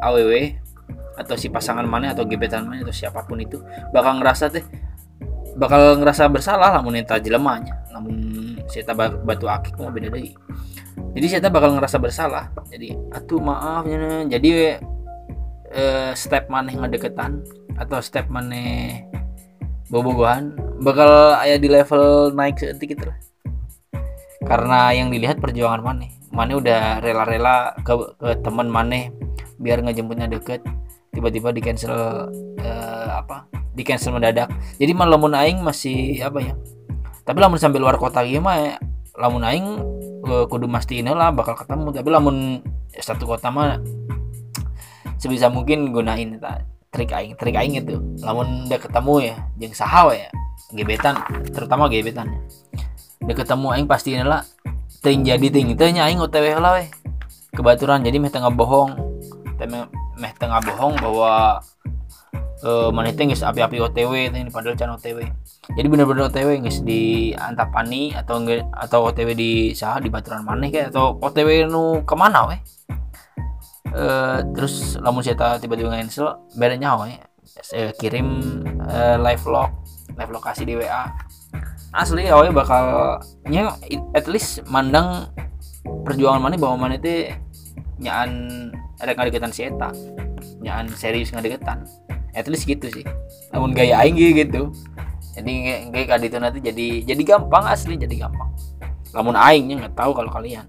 aww 0.00 0.32
atau 1.18 1.34
si 1.34 1.50
pasangan 1.50 1.84
mana 1.84 2.14
atau 2.14 2.24
gebetan 2.24 2.64
mana 2.64 2.86
atau 2.86 2.94
siapa 2.94 3.26
pun 3.26 3.42
itu 3.42 3.60
bakal 3.90 4.22
ngerasa 4.22 4.48
teh 4.48 4.64
bakal 5.58 5.98
ngerasa 5.98 6.30
bersalah 6.30 6.78
lamun 6.78 6.96
eta 6.96 7.18
jelemanya 7.18 7.76
namun 7.90 8.38
saya 8.68 8.92
batu 9.24 9.48
akik 9.48 9.74
mau 9.80 9.88
beda 9.88 10.12
deh. 10.12 10.36
Jadi 11.16 11.26
saya 11.26 11.48
bakal 11.48 11.74
ngerasa 11.74 11.96
bersalah. 11.98 12.52
Jadi 12.68 12.92
atuh 13.10 13.40
maaf 13.40 13.88
ya 13.88 14.28
jadi 14.28 14.78
uh, 15.72 16.12
step 16.12 16.52
mana 16.52 16.68
yang 16.68 16.86
deketan 16.92 17.42
atau 17.80 17.98
step 18.04 18.28
mana 18.28 19.02
bobogohan 19.88 20.54
bakal 20.80 21.36
ayah 21.42 21.58
di 21.58 21.68
level 21.68 22.32
naik 22.32 22.60
sedikit 22.60 23.08
lah. 23.08 23.18
Karena 24.44 24.94
yang 24.94 25.12
dilihat 25.12 25.42
perjuangan 25.42 25.82
mana 25.82 26.08
mana 26.28 26.60
udah 26.60 27.02
rela-rela 27.02 27.74
ke, 27.82 27.92
ke 28.20 28.30
teman 28.44 28.68
mana 28.70 29.10
biar 29.58 29.82
ngejemputnya 29.82 30.30
deket 30.30 30.62
tiba-tiba 31.10 31.50
di 31.50 31.60
cancel 31.64 32.28
uh, 32.62 33.08
apa 33.18 33.48
di 33.74 33.82
cancel 33.82 34.14
mendadak. 34.14 34.48
Jadi 34.78 34.92
malah 34.94 35.18
lamun 35.18 35.34
aing 35.34 35.58
masih 35.64 36.22
apa 36.22 36.38
ya 36.40 36.54
tapi 37.28 37.44
lamun 37.44 37.60
sampai 37.60 37.76
luar 37.76 38.00
kota 38.00 38.24
gitu 38.24 38.40
mah 38.40 38.80
lamun 39.20 39.44
aing 39.44 39.66
uh, 40.24 40.48
kudu 40.48 40.64
ini 40.96 41.12
lah 41.12 41.28
bakal 41.28 41.52
ketemu. 41.52 41.92
Tapi 41.92 42.08
lamun 42.08 42.64
satu 42.96 43.28
kota 43.28 43.52
mah 43.52 43.76
sebisa 45.20 45.52
mungkin 45.52 45.92
gunain 45.92 46.40
ta, 46.40 46.64
trik 46.92 47.10
aing 47.12 47.34
trik 47.36 47.56
aing 47.56 47.78
itu. 47.78 48.00
Lamun 48.24 48.68
udah 48.68 48.80
ketemu 48.80 49.14
ya 49.32 49.34
jeng 49.60 49.74
sahawa 49.74 50.12
ya 50.16 50.28
gebetan 50.72 51.20
terutama 51.52 51.88
gebetan. 51.88 52.28
Udah 53.24 53.36
ketemu 53.36 53.66
aing 53.76 53.88
pasti 53.88 54.16
lah 54.16 54.44
ting 55.00 55.22
jadi 55.22 55.46
ting 55.48 55.72
itu 55.72 55.82
aing 55.84 56.20
otw 56.20 56.46
lah 56.58 56.80
weh. 56.80 56.88
Kebaturan 57.52 58.04
jadi 58.04 58.16
meh 58.20 58.30
tengah 58.30 58.52
bohong 58.52 58.94
meh 60.18 60.34
tengah 60.34 60.58
bohong 60.62 60.98
bahwa 60.98 61.62
uh, 62.66 62.90
mana 62.90 63.14
itu 63.14 63.22
api-api 63.22 63.78
OTW 63.78 64.34
ini 64.34 64.50
padahal 64.50 64.74
can 64.74 64.90
OTW. 64.94 65.22
Jadi 65.78 65.86
bener-bener 65.86 66.26
OTW 66.26 66.58
nggak 66.64 66.82
di 66.82 67.32
Antapani 67.36 68.16
atau 68.16 68.42
atau 68.74 68.98
OTW 69.10 69.28
di 69.38 69.52
sah 69.76 70.02
di 70.02 70.10
Baturan 70.10 70.42
mana 70.42 70.66
kayak 70.66 70.90
atau 70.90 71.18
OTW 71.22 71.70
nu 71.70 72.02
ke 72.02 72.14
mana 72.18 72.50
weh 72.50 72.60
uh, 73.94 74.40
terus 74.52 74.98
lamun 75.00 75.22
saya 75.24 75.56
tiba-tiba 75.60 75.92
cancel 75.92 76.42
bedanya 76.56 76.98
weh 76.98 77.16
uh, 77.76 77.92
kirim 77.96 78.40
uh, 78.84 79.16
live 79.20 79.44
log 79.48 79.72
live 80.18 80.32
lokasi 80.32 80.66
di 80.66 80.74
WA 80.76 81.08
asli 81.96 82.28
awalnya 82.28 82.52
bakal 82.52 82.84
nya 83.48 83.72
at 84.12 84.28
least 84.28 84.60
mandang 84.68 85.30
perjuangan 86.04 86.40
mana 86.40 86.60
bahwa 86.60 86.88
mana 86.88 87.00
itu 87.00 87.32
nyaan 87.98 88.30
ada 88.98 89.14
ngadeketan 89.14 89.52
si 89.54 89.66
Eta. 89.66 89.90
Nyaan 90.62 90.90
serius 90.94 91.30
ngadeketan 91.30 91.86
at 92.34 92.46
least 92.46 92.66
gitu 92.66 92.86
sih. 92.90 93.04
Namun 93.54 93.74
gaya 93.74 94.02
aing 94.04 94.18
gitu. 94.18 94.70
Jadi 95.38 95.52
kayak 95.94 96.08
kadi 96.10 96.26
itu 96.26 96.38
nanti 96.38 96.58
jadi 96.58 96.86
jadi 97.14 97.22
gampang 97.22 97.64
asli 97.66 97.94
jadi 97.94 98.26
gampang. 98.26 98.50
Namun 99.14 99.38
aingnya 99.38 99.86
nggak 99.86 99.94
tahu 99.96 100.12
kalau 100.14 100.30
kalian. 100.30 100.66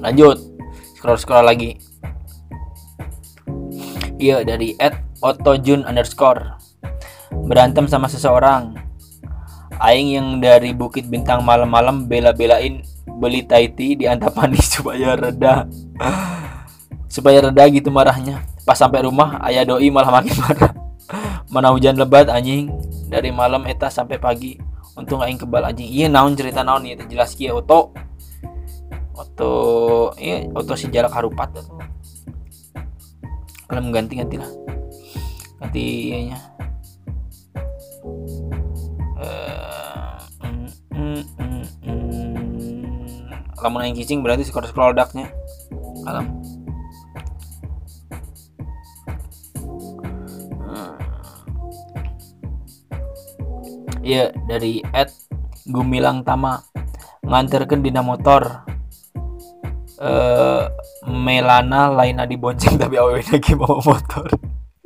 Lanjut. 0.00 0.36
Scroll 1.00 1.16
scroll 1.16 1.48
lagi 1.48 1.80
iya 4.20 4.44
dari 4.44 4.76
at 4.76 5.00
otojun 5.24 5.88
underscore. 5.88 6.60
Berantem 7.32 7.88
sama 7.88 8.06
seseorang. 8.06 8.76
Aing 9.80 10.12
yang 10.12 10.28
dari 10.44 10.76
bukit 10.76 11.08
bintang 11.08 11.40
malam-malam 11.40 12.04
bela-belain 12.04 12.84
beli 13.08 13.48
taiti 13.48 13.96
di 13.96 14.04
antapani 14.04 14.60
supaya 14.76 15.16
reda. 15.16 15.64
Supaya 17.08 17.48
reda 17.48 17.64
gitu 17.72 17.88
marahnya. 17.88 18.44
Pas 18.68 18.76
sampai 18.76 19.08
rumah 19.08 19.40
ayah 19.48 19.64
doi 19.64 19.88
malah 19.88 20.12
makin 20.20 20.36
marah. 20.36 20.72
Mana 21.48 21.72
hujan 21.72 21.96
lebat 21.96 22.28
anjing. 22.28 22.68
Dari 23.08 23.32
malam 23.32 23.64
eta 23.64 23.88
sampai 23.88 24.20
pagi. 24.20 24.60
Untung 24.94 25.24
aing 25.24 25.40
kebal 25.40 25.64
anjing. 25.64 25.88
Iya 25.88 26.12
naon 26.12 26.36
cerita 26.36 26.60
naon? 26.60 26.84
Ya 26.84 27.00
jelas 27.08 27.32
kia 27.32 27.56
oto. 27.56 27.96
Oto 29.16 29.52
iya 30.20 30.44
oto 30.52 30.76
si 30.76 30.92
jarak 30.92 31.16
harupat 31.16 31.56
atau 33.70 33.78
kalau 33.78 33.86
mengganti 33.86 34.18
ganti 34.18 34.34
lah. 34.34 34.50
Ganti 35.62 35.84
nya 36.26 36.38
uh, 39.22 40.18
mm, 40.42 40.66
mm, 40.90 41.22
mm, 41.38 41.64
mm. 43.54 43.78
aing 43.78 43.94
kicing 43.94 44.26
berarti 44.26 44.42
scroll 44.42 44.66
scroll 44.66 44.90
daknya 44.90 45.30
alam 46.02 46.42
Iya 54.00 54.32
dari 54.48 54.82
Ed 54.90 55.12
Gumilang 55.70 56.26
Tama. 56.26 56.58
Nganterkan 57.22 57.84
dina 57.84 58.02
motor. 58.02 58.66
Eh 60.02 60.66
Melana 61.08 61.88
lain 61.88 62.20
di 62.28 62.36
bonceng 62.36 62.76
tapi 62.76 63.00
awewe 63.00 63.24
lagi 63.24 63.52
mau 63.56 63.80
motor. 63.80 64.28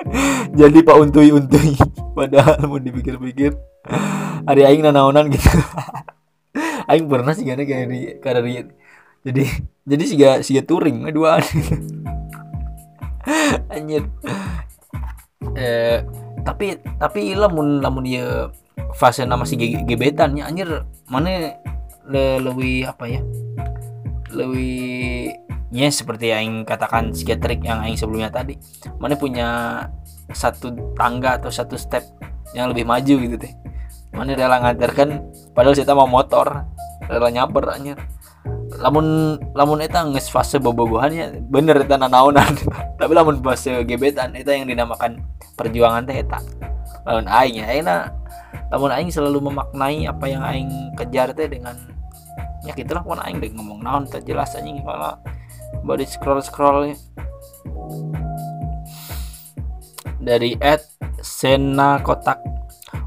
Jadi 0.59 0.79
pak 0.85 0.97
untui 0.97 1.31
untui. 1.35 1.75
Padahal 2.17 2.71
mau 2.71 2.79
dipikir-pikir. 2.79 3.55
Hari 4.45 4.63
aing 4.63 4.85
nanaonan 4.85 5.33
gitu. 5.33 5.49
Aing 6.91 7.09
pernah 7.09 7.33
sih 7.33 7.49
gak 7.49 7.65
kayak 7.65 7.89
di 7.89 8.13
jadi 9.25 9.45
jadi 9.89 10.03
sih 10.05 10.17
gak 10.21 10.45
sih 10.45 10.61
touring 10.61 11.09
dua. 11.17 11.41
Anjir. 13.73 14.05
Eh 15.57 16.05
tapi 16.45 16.77
tapi 17.01 17.33
lamun 17.33 17.81
lamun 17.81 18.05
dia 18.05 18.53
fase 19.01 19.25
nama 19.25 19.49
si 19.49 19.57
gebetan 19.57 20.37
ya 20.37 20.45
anjir 20.45 20.85
mana 21.09 21.57
le, 22.05 22.25
lebih 22.45 22.85
apa 22.85 23.05
ya? 23.09 23.25
Lebih 24.29 25.34
ya 25.75 25.91
seperti 25.91 26.31
yang 26.31 26.63
katakan 26.63 27.11
psikiatrik 27.11 27.67
yang 27.67 27.83
aing 27.83 27.99
sebelumnya 27.99 28.31
tadi. 28.31 28.55
Mana 29.03 29.19
punya 29.19 29.49
satu 30.31 30.95
tangga 30.95 31.43
atau 31.43 31.51
satu 31.51 31.75
step 31.75 32.07
yang 32.55 32.71
lebih 32.71 32.87
maju 32.87 33.15
gitu 33.19 33.35
teh. 33.35 33.51
Mana 34.15 34.39
rela 34.39 34.63
ngantarkan 34.63 35.35
padahal 35.51 35.75
kita 35.75 35.91
mau 35.99 36.07
motor 36.07 36.63
rela 37.11 37.29
nyaper 37.35 37.75
anjir. 37.75 37.99
Lamun 38.79 39.39
lamun 39.51 39.83
eta 39.83 40.07
nges 40.07 40.31
fase 40.31 40.63
bobogohannya 40.63 41.43
bener 41.51 41.83
eta 41.83 41.99
nanaunan 41.99 42.55
tapi 43.01 43.13
lamun 43.15 43.43
fase 43.43 43.83
gebetan 43.83 44.35
eta 44.39 44.55
yang 44.55 44.71
dinamakan 44.71 45.27
perjuangan 45.59 46.07
teh 46.07 46.23
eta. 46.23 46.39
Lamun 47.03 47.27
aing 47.27 47.67
ya 47.67 47.67
enak 47.83 48.15
namun 48.71 48.95
aing 48.95 49.11
selalu 49.11 49.51
memaknai 49.51 50.07
apa 50.07 50.25
yang 50.31 50.43
aing 50.47 50.71
kejar 50.95 51.35
teh 51.35 51.51
dengan 51.51 51.75
ya 52.63 52.73
gitulah 52.73 53.03
pun 53.03 53.19
aing 53.19 53.43
deh 53.43 53.51
ngomong 53.51 53.83
naon 53.83 54.07
tak 54.07 54.23
jelas 54.23 54.55
anjing 54.55 54.79
malah 55.83 55.99
body 55.99 56.07
scroll 56.07 56.41
scroll 56.43 56.95
dari 60.23 60.57
Ed 60.63 60.81
Sena 61.21 62.01
Kotak. 62.01 62.41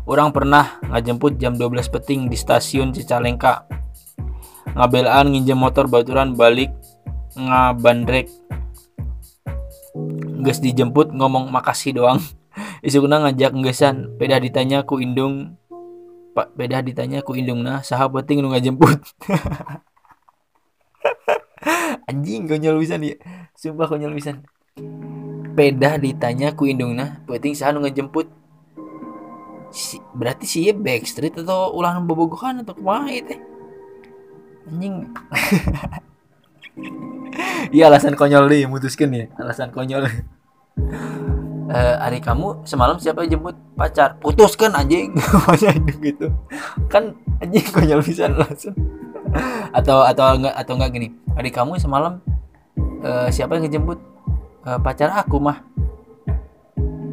Orang 0.07 0.31
pernah 0.31 0.79
ngajemput 0.87 1.35
jam 1.35 1.59
12 1.59 1.91
peting 1.91 2.21
di 2.31 2.37
stasiun 2.39 2.95
Cicalengka. 2.95 3.67
Ngabelaan 4.71 5.33
nginjem 5.35 5.57
motor 5.59 5.89
baturan 5.89 6.37
balik 6.37 6.71
ngabandrek 7.35 8.29
gas 10.45 10.63
dijemput 10.63 11.11
ngomong 11.11 11.51
makasih 11.51 11.97
doang. 11.97 12.21
Isukna 12.85 13.19
ngajak 13.19 13.51
nggesan 13.57 14.15
beda 14.15 14.39
ditanya 14.39 14.85
ku 14.85 15.01
indung 15.01 15.57
pak 16.37 16.53
beda 16.53 16.85
ditanya 16.85 17.25
ku 17.25 17.33
indung 17.33 17.65
nah 17.65 17.81
sahabat 17.81 18.29
tinggal 18.29 18.53
ngajemput 18.53 19.01
anjing 22.07 22.47
konyol 22.47 22.79
bisa 22.79 22.95
nih 22.95 23.19
sumpah 23.51 23.91
konyol 23.91 24.15
bisa 24.15 24.39
beda 25.57 25.99
ditanya 25.99 26.55
ku 26.55 26.63
indung 26.63 26.95
nah 26.95 27.19
penting 27.27 27.53
sah 27.53 27.75
nu 27.75 27.83
ngejemput. 27.83 28.31
Si, 29.67 29.99
berarti 30.15 30.71
ya 30.71 30.71
backstreet 30.71 31.43
atau 31.43 31.75
ulangan 31.75 32.07
bobogohan 32.07 32.63
atau 32.63 32.71
kumaha 32.71 33.11
itu 33.11 33.35
anjing. 34.71 34.95
Iya 37.73 37.89
alasan 37.89 38.13
konyol 38.13 38.47
nih 38.47 38.69
mutuskan 38.69 39.11
ya 39.11 39.25
alasan 39.35 39.69
konyol. 39.75 40.07
Eh, 41.67 41.95
hari 41.99 42.23
kamu 42.23 42.63
semalam 42.63 42.95
siapa 42.95 43.27
yang 43.27 43.43
jemput? 43.43 43.59
Pacar. 43.75 44.15
Putuskan 44.23 44.71
anjing. 44.71 45.11
Gitu. 45.99 46.31
Kan 46.87 47.11
anjing 47.43 47.67
konyol 47.75 47.99
bisa 47.99 48.31
langsung 48.31 48.71
atau 49.77 50.03
atau 50.03 50.35
enggak 50.37 50.55
atau 50.55 50.73
enggak 50.77 50.91
gini. 50.95 51.07
Hari 51.37 51.49
kamu 51.53 51.77
semalam 51.77 52.19
eh, 53.03 53.27
siapa 53.29 53.57
yang 53.57 53.67
ngejemput? 53.67 53.99
Eh, 54.67 54.79
pacar 54.83 55.13
aku 55.15 55.37
mah. 55.39 55.63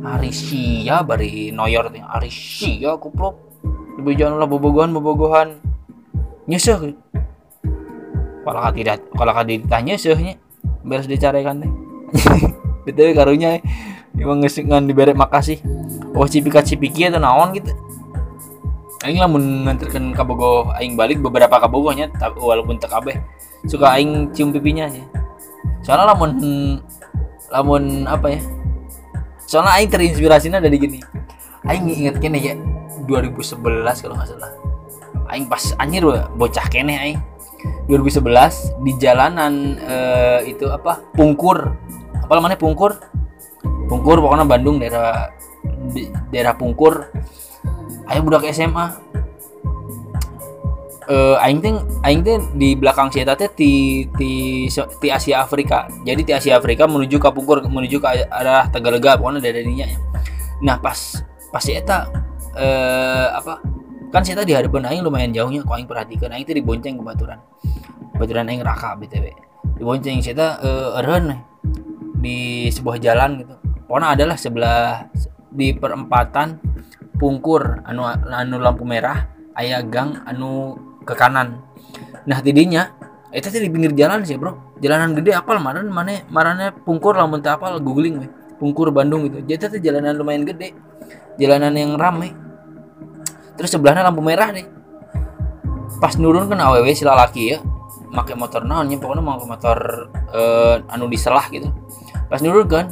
Hari 0.04 0.30
sia 0.36 1.00
bari 1.00 1.48
noyor 1.48 1.88
hari 1.88 2.28
sia 2.28 2.92
kuplok 3.00 3.40
ibu 3.96 4.10
jangan 4.12 4.36
lah 4.42 4.48
bobogohan 4.48 4.92
bobogohan. 4.92 5.48
Nyeseh. 6.44 6.92
Kalau 8.44 8.60
tidak 8.76 9.00
kalau 9.16 9.32
ditanya 9.48 9.96
sehnya 9.96 10.36
beres 10.84 11.08
dicarikan 11.08 11.64
deh 11.64 11.72
betul 12.84 13.16
karunya 13.16 13.64
emang 14.12 14.44
ngasih 14.44 14.68
ngan 14.68 14.84
diberi 14.84 15.16
makasih. 15.16 15.64
Oh 16.12 16.28
cipika 16.28 16.60
cipiki 16.60 17.08
atau 17.08 17.18
naon 17.18 17.56
gitu 17.56 17.72
aing 19.04 19.20
lah 19.20 19.28
mengantarkan 19.28 20.16
kabogo 20.16 20.72
aing 20.80 20.96
balik 20.96 21.20
beberapa 21.20 21.60
kabogonya 21.60 22.08
walaupun 22.40 22.80
tak 22.80 22.90
kabeh. 22.96 23.20
Suka 23.68 23.96
aing 23.96 24.32
cium 24.32 24.52
pipinya 24.52 24.88
sih 24.88 25.04
soalnya 25.84 26.16
lamun 26.16 26.30
lamun 27.52 28.08
apa 28.08 28.32
ya 28.32 28.40
soalnya 29.44 29.76
aing 29.76 29.92
terinspirasinya 29.92 30.58
dari 30.58 30.80
gini. 30.80 31.00
Aing 31.68 31.84
inget 31.88 32.16
kene 32.20 32.40
ya 32.40 32.56
2011 33.04 33.60
kalau 34.00 34.16
nggak 34.16 34.28
salah. 34.32 34.52
Aing 35.28 35.48
pas 35.48 35.60
anjir 35.76 36.04
bocah 36.34 36.66
kene 36.72 36.96
aing. 36.96 37.20
2011 37.88 38.84
di 38.84 38.92
jalanan 39.00 39.76
uh, 39.84 40.40
itu 40.44 40.68
apa 40.72 41.04
Pungkur. 41.12 41.76
Apa 42.24 42.32
namanya 42.40 42.56
Pungkur? 42.56 42.96
Pungkur 43.88 44.20
pokoknya 44.24 44.48
Bandung 44.48 44.80
daerah 44.80 45.32
daerah 46.32 46.56
Pungkur 46.56 47.12
ayo 48.08 48.20
budak 48.24 48.48
SMA 48.52 49.04
uh, 51.08 51.36
aing 51.44 51.60
teh 51.60 51.72
aing 52.04 52.20
teh 52.24 52.36
di 52.56 52.76
belakang 52.76 53.12
si 53.12 53.24
teh 53.24 53.50
di 53.56 54.04
di 54.16 54.32
di 55.00 55.08
Asia 55.08 55.44
Afrika. 55.44 55.88
Jadi 56.04 56.22
di 56.24 56.32
Asia 56.32 56.56
Afrika 56.56 56.88
menuju 56.88 57.16
ke 57.20 57.28
Pungkur 57.32 57.64
menuju 57.64 58.00
ke 58.00 58.08
arah 58.28 58.68
Tegalega 58.68 59.16
pokoknya 59.20 59.40
dari 59.40 59.64
dinya 59.64 59.86
ya. 59.88 59.98
Nah, 60.64 60.76
pas 60.80 61.20
pas 61.52 61.62
si 61.62 61.74
eta 61.74 62.08
eh 62.56 63.28
apa? 63.32 63.60
Kan 64.12 64.22
si 64.22 64.32
eta 64.32 64.46
di 64.46 64.54
hadapan 64.54 64.86
aing 64.88 65.02
lumayan 65.04 65.34
jauhnya 65.34 65.64
kok 65.64 65.74
aing 65.74 65.88
perhatikan 65.88 66.30
aing 66.32 66.46
teh 66.46 66.56
dibonceng 66.56 66.96
ke 66.96 67.02
baturan. 67.04 67.40
Baturan 68.16 68.48
aing 68.48 68.62
raka 68.62 68.96
BTW. 68.96 69.26
Dibonceng 69.80 70.22
si 70.22 70.32
eta 70.32 70.60
eh 70.62 71.02
uh, 71.02 71.36
di 72.24 72.70
sebuah 72.72 72.96
jalan 73.02 73.44
gitu. 73.44 73.54
Pokoknya 73.84 74.16
adalah 74.16 74.36
sebelah 74.40 75.12
di 75.54 75.76
perempatan 75.76 76.56
Pungkur 77.14 77.86
anu 77.86 78.04
anu 78.10 78.56
lampu 78.58 78.82
merah 78.82 79.30
ayah 79.54 79.80
gang 79.86 80.22
anu 80.26 80.74
ke 81.06 81.14
kanan. 81.14 81.62
Nah 82.26 82.42
tidinya 82.42 82.90
itu 83.30 83.50
di 83.50 83.70
pinggir 83.70 83.94
jalan 83.94 84.26
sih 84.26 84.34
bro. 84.34 84.74
Jalanan 84.82 85.14
gede 85.14 85.34
apal 85.34 85.62
mana 85.62 85.80
mana 85.86 86.26
marane 86.28 86.74
pungkur 86.82 87.14
lamun 87.14 87.38
teh 87.38 87.54
apal 87.54 87.78
googling 87.78 88.18
we. 88.18 88.28
Pungkur 88.54 88.94
Bandung 88.94 89.26
gitu. 89.26 89.42
Jadi 89.46 89.78
itu 89.78 89.90
jalanan 89.90 90.14
lumayan 90.18 90.42
gede. 90.42 90.74
Jalanan 91.38 91.74
yang 91.74 91.98
ramai 91.98 92.30
terus 93.54 93.70
sebelahnya 93.70 94.02
lampu 94.02 94.18
merah 94.18 94.50
nih 94.50 94.66
pas 96.02 96.18
nurun 96.18 96.50
kan 96.50 96.58
aww 96.58 96.82
si 96.90 97.06
laki 97.06 97.54
ya 97.54 97.58
pakai 98.10 98.34
motor 98.34 98.66
naonnya 98.66 98.98
pokoknya 98.98 99.22
mau 99.22 99.38
motor 99.38 100.10
uh, 100.34 100.82
anu 100.90 101.06
diselah 101.06 101.46
gitu. 101.54 101.70
Pas 102.26 102.42
nurun 102.42 102.66
kan 102.66 102.90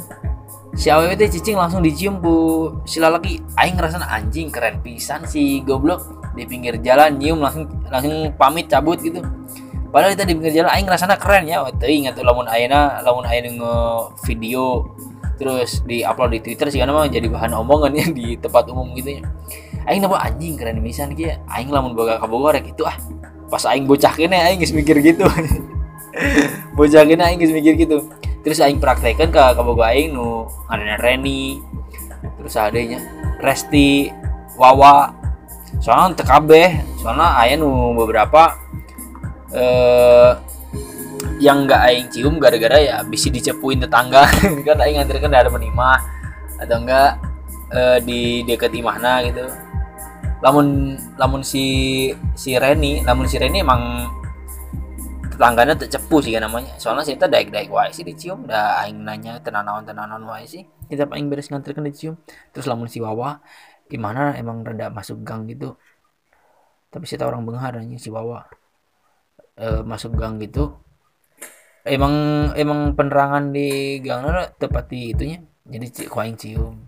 si 0.73 0.89
aww 0.89 1.05
teh 1.13 1.29
cicing 1.29 1.57
langsung 1.57 1.85
dicium 1.85 2.17
bu. 2.17 2.69
Si 2.83 2.97
laki 2.97 3.39
aing 3.57 3.77
ngerasa 3.77 4.01
anjing 4.01 4.49
keren 4.49 4.81
pisan 4.81 5.25
si 5.29 5.61
goblok. 5.61 6.21
Di 6.33 6.49
pinggir 6.49 6.81
jalan 6.81 7.21
nyium 7.21 7.37
langsung 7.37 7.69
langsung 7.93 8.33
pamit 8.33 8.65
cabut 8.65 8.97
gitu. 8.97 9.21
Padahal 9.93 10.17
kita 10.17 10.25
di 10.25 10.33
pinggir 10.33 10.53
jalan 10.61 10.73
aing 10.73 10.85
ngerasana 10.89 11.15
keren 11.21 11.45
ya 11.45 11.61
waktu 11.61 11.85
ingat 11.85 12.17
lamun 12.25 12.49
aina 12.49 12.97
lamun 13.05 13.25
aina 13.29 13.53
nge 13.53 13.73
video 14.25 14.89
terus 15.37 15.81
di 15.85 16.01
upload 16.01 16.33
di 16.37 16.39
Twitter 16.41 16.69
sih 16.69 16.81
karena 16.81 16.93
mah 16.93 17.09
jadi 17.09 17.25
bahan 17.29 17.53
omongan 17.57 17.91
ya 17.93 18.05
di 18.17 18.37
tempat 18.41 18.65
umum 18.73 18.97
gitu 18.97 19.21
ya. 19.21 19.29
Aing 19.85 20.01
napa 20.01 20.25
anjing 20.25 20.57
keren 20.57 20.81
misalnya 20.81 21.13
kia 21.13 21.31
aing 21.53 21.69
lamun 21.69 21.93
boga 21.93 22.17
ka 22.17 22.25
Bogor 22.25 22.57
gitu 22.57 22.89
ah 22.89 22.97
pas 23.53 23.61
aing 23.69 23.85
bocah 23.85 24.17
kene 24.17 24.33
aing 24.33 24.57
geus 24.57 24.73
mikir 24.73 24.97
gitu. 25.05 25.29
Bocah 26.77 27.05
kene 27.05 27.21
aing 27.21 27.37
geus 27.37 27.53
mikir 27.53 27.77
gitu 27.77 28.09
terus 28.43 28.59
aing 28.59 28.77
praktekkan 28.77 29.31
ke 29.31 29.39
ka 29.39 29.61
Bogor 29.63 29.87
aing 29.87 30.11
nu 30.11 30.45
ngadana 30.67 30.99
Reni 30.99 31.63
terus 32.37 32.59
adanya 32.59 32.99
Resti 33.39 34.11
Wawa. 34.59 35.15
Soalnya 35.81 36.15
TKB 36.21 36.51
soalnya 37.01 37.39
ayah 37.43 37.57
nu 37.59 37.95
beberapa 37.97 38.55
eh 39.55 40.31
yang 41.39 41.67
nggak 41.67 41.81
aing 41.91 42.07
cium 42.11 42.39
gara-gara 42.39 42.79
ya 42.79 43.01
bisa 43.07 43.31
dicepuin 43.31 43.83
tetangga. 43.83 44.27
Kan 44.67 44.79
aing 44.79 44.99
kan 44.99 45.33
ada 45.33 45.51
penimah 45.51 45.99
atau 46.59 46.77
enggak 46.79 47.19
eh, 47.71 47.97
di 48.03 48.43
dekat 48.47 48.71
imahna 48.75 49.23
gitu. 49.27 49.47
Lamun 50.43 50.99
lamun 51.15 51.41
si 51.43 52.11
si 52.35 52.59
Reni 52.59 53.03
lamun 53.07 53.27
si 53.27 53.39
Reni 53.39 53.63
emang 53.63 54.11
tetangganya 55.33 55.73
tercepu 55.73 56.21
sih 56.21 56.31
kan 56.37 56.45
namanya. 56.45 56.77
Soalnya 56.77 57.03
kita 57.03 57.25
daik 57.25 57.49
daik 57.49 57.69
wae 57.73 57.89
sih 57.89 58.05
dicium. 58.05 58.45
Dah 58.45 58.85
aing 58.85 59.01
nanya 59.01 59.41
tenanawan 59.41 59.81
tenanan 59.83 60.21
wae 60.29 60.45
sih. 60.45 60.63
Kita 60.85 61.09
paling 61.09 61.27
beres 61.27 61.49
nganterkan 61.49 61.83
dicium. 61.89 62.15
Terus 62.53 62.69
lamun 62.69 62.85
si 62.85 63.01
Wawa 63.01 63.41
gimana? 63.89 64.37
Emang 64.37 64.61
rada 64.61 64.93
masuk 64.93 65.25
gang 65.25 65.49
gitu? 65.49 65.73
Tapi 66.93 67.09
saya 67.09 67.25
orang 67.25 67.41
benghar 67.49 67.73
aja 67.73 67.97
si 67.97 68.13
bawa 68.13 68.45
e, 69.57 69.81
masuk 69.81 70.13
gang 70.13 70.37
gitu? 70.37 70.77
Emang 71.83 72.13
emang 72.53 72.93
penerangan 72.93 73.49
di 73.49 73.97
gang 74.05 74.29
tepat 74.61 74.93
di 74.93 75.09
itunya? 75.09 75.41
Jadi 75.65 75.85
si 75.89 76.03
kuaing 76.05 76.37
cium 76.37 76.82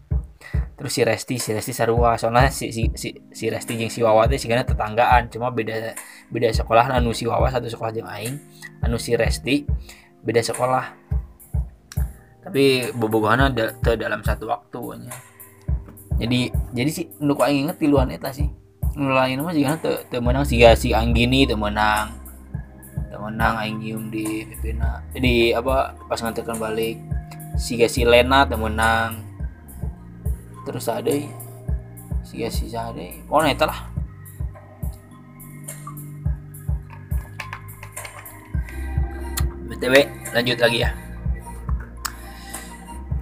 terus 0.75 0.91
si 0.91 1.01
Resti 1.01 1.35
si 1.39 1.49
Resti 1.55 1.71
sarua. 1.71 2.19
Soalnya 2.19 2.51
si 2.51 2.69
si 2.69 2.91
si, 2.93 3.15
si 3.31 3.45
Resti 3.47 3.79
yang 3.79 3.91
si 3.91 4.03
Wawa 4.03 4.27
teh 4.27 4.39
karena 4.43 4.67
tetanggaan. 4.67 5.31
Cuma 5.31 5.49
beda 5.51 5.95
beda 6.29 6.51
sekolah 6.51 6.91
anu 6.91 7.15
si 7.15 7.25
Wawa 7.25 7.47
satu 7.51 7.71
sekolah 7.71 7.91
jeung 7.95 8.07
aing. 8.07 8.35
Anu 8.83 8.99
si 8.99 9.15
Resti 9.15 9.63
beda 10.23 10.43
sekolah. 10.43 10.85
Tapi 12.45 12.93
bobogohana 12.93 13.49
da, 13.49 13.73
dalam 13.97 14.21
satu 14.21 14.45
waktu 14.45 15.09
jadi 16.15 16.47
jadi 16.71 16.89
sih 16.91 17.05
untuk 17.19 17.43
aing 17.43 17.67
inget 17.67 17.77
tiluan 17.79 18.07
eta 18.11 18.31
sih. 18.31 18.47
Lain 18.95 19.43
mah 19.43 19.51
jika 19.51 19.75
te, 19.75 19.91
te 20.07 20.17
menang 20.23 20.47
si 20.47 20.63
si 20.79 20.95
Anggini 20.95 21.43
te 21.43 21.55
menang. 21.59 22.15
Te 23.11 23.15
menang 23.19 23.59
aing 23.59 23.83
nyium 23.83 24.07
di 24.07 24.47
pipina 24.47 25.03
di 25.11 25.51
apa 25.51 25.95
pas 26.07 26.19
nganterkan 26.23 26.55
balik. 26.55 26.95
Si 27.59 27.75
si 27.91 28.07
Lena 28.07 28.47
te 28.47 28.55
menang 28.55 29.24
terus 30.65 30.89
ada 30.89 31.13
si 32.25 32.41
si 32.49 32.65
ada 32.73 33.05
oh 33.29 33.45
eta 33.45 33.69
lah. 33.69 33.79
Btw 39.69 39.95
lanjut 40.33 40.57
lagi 40.57 40.79
ya. 40.81 40.91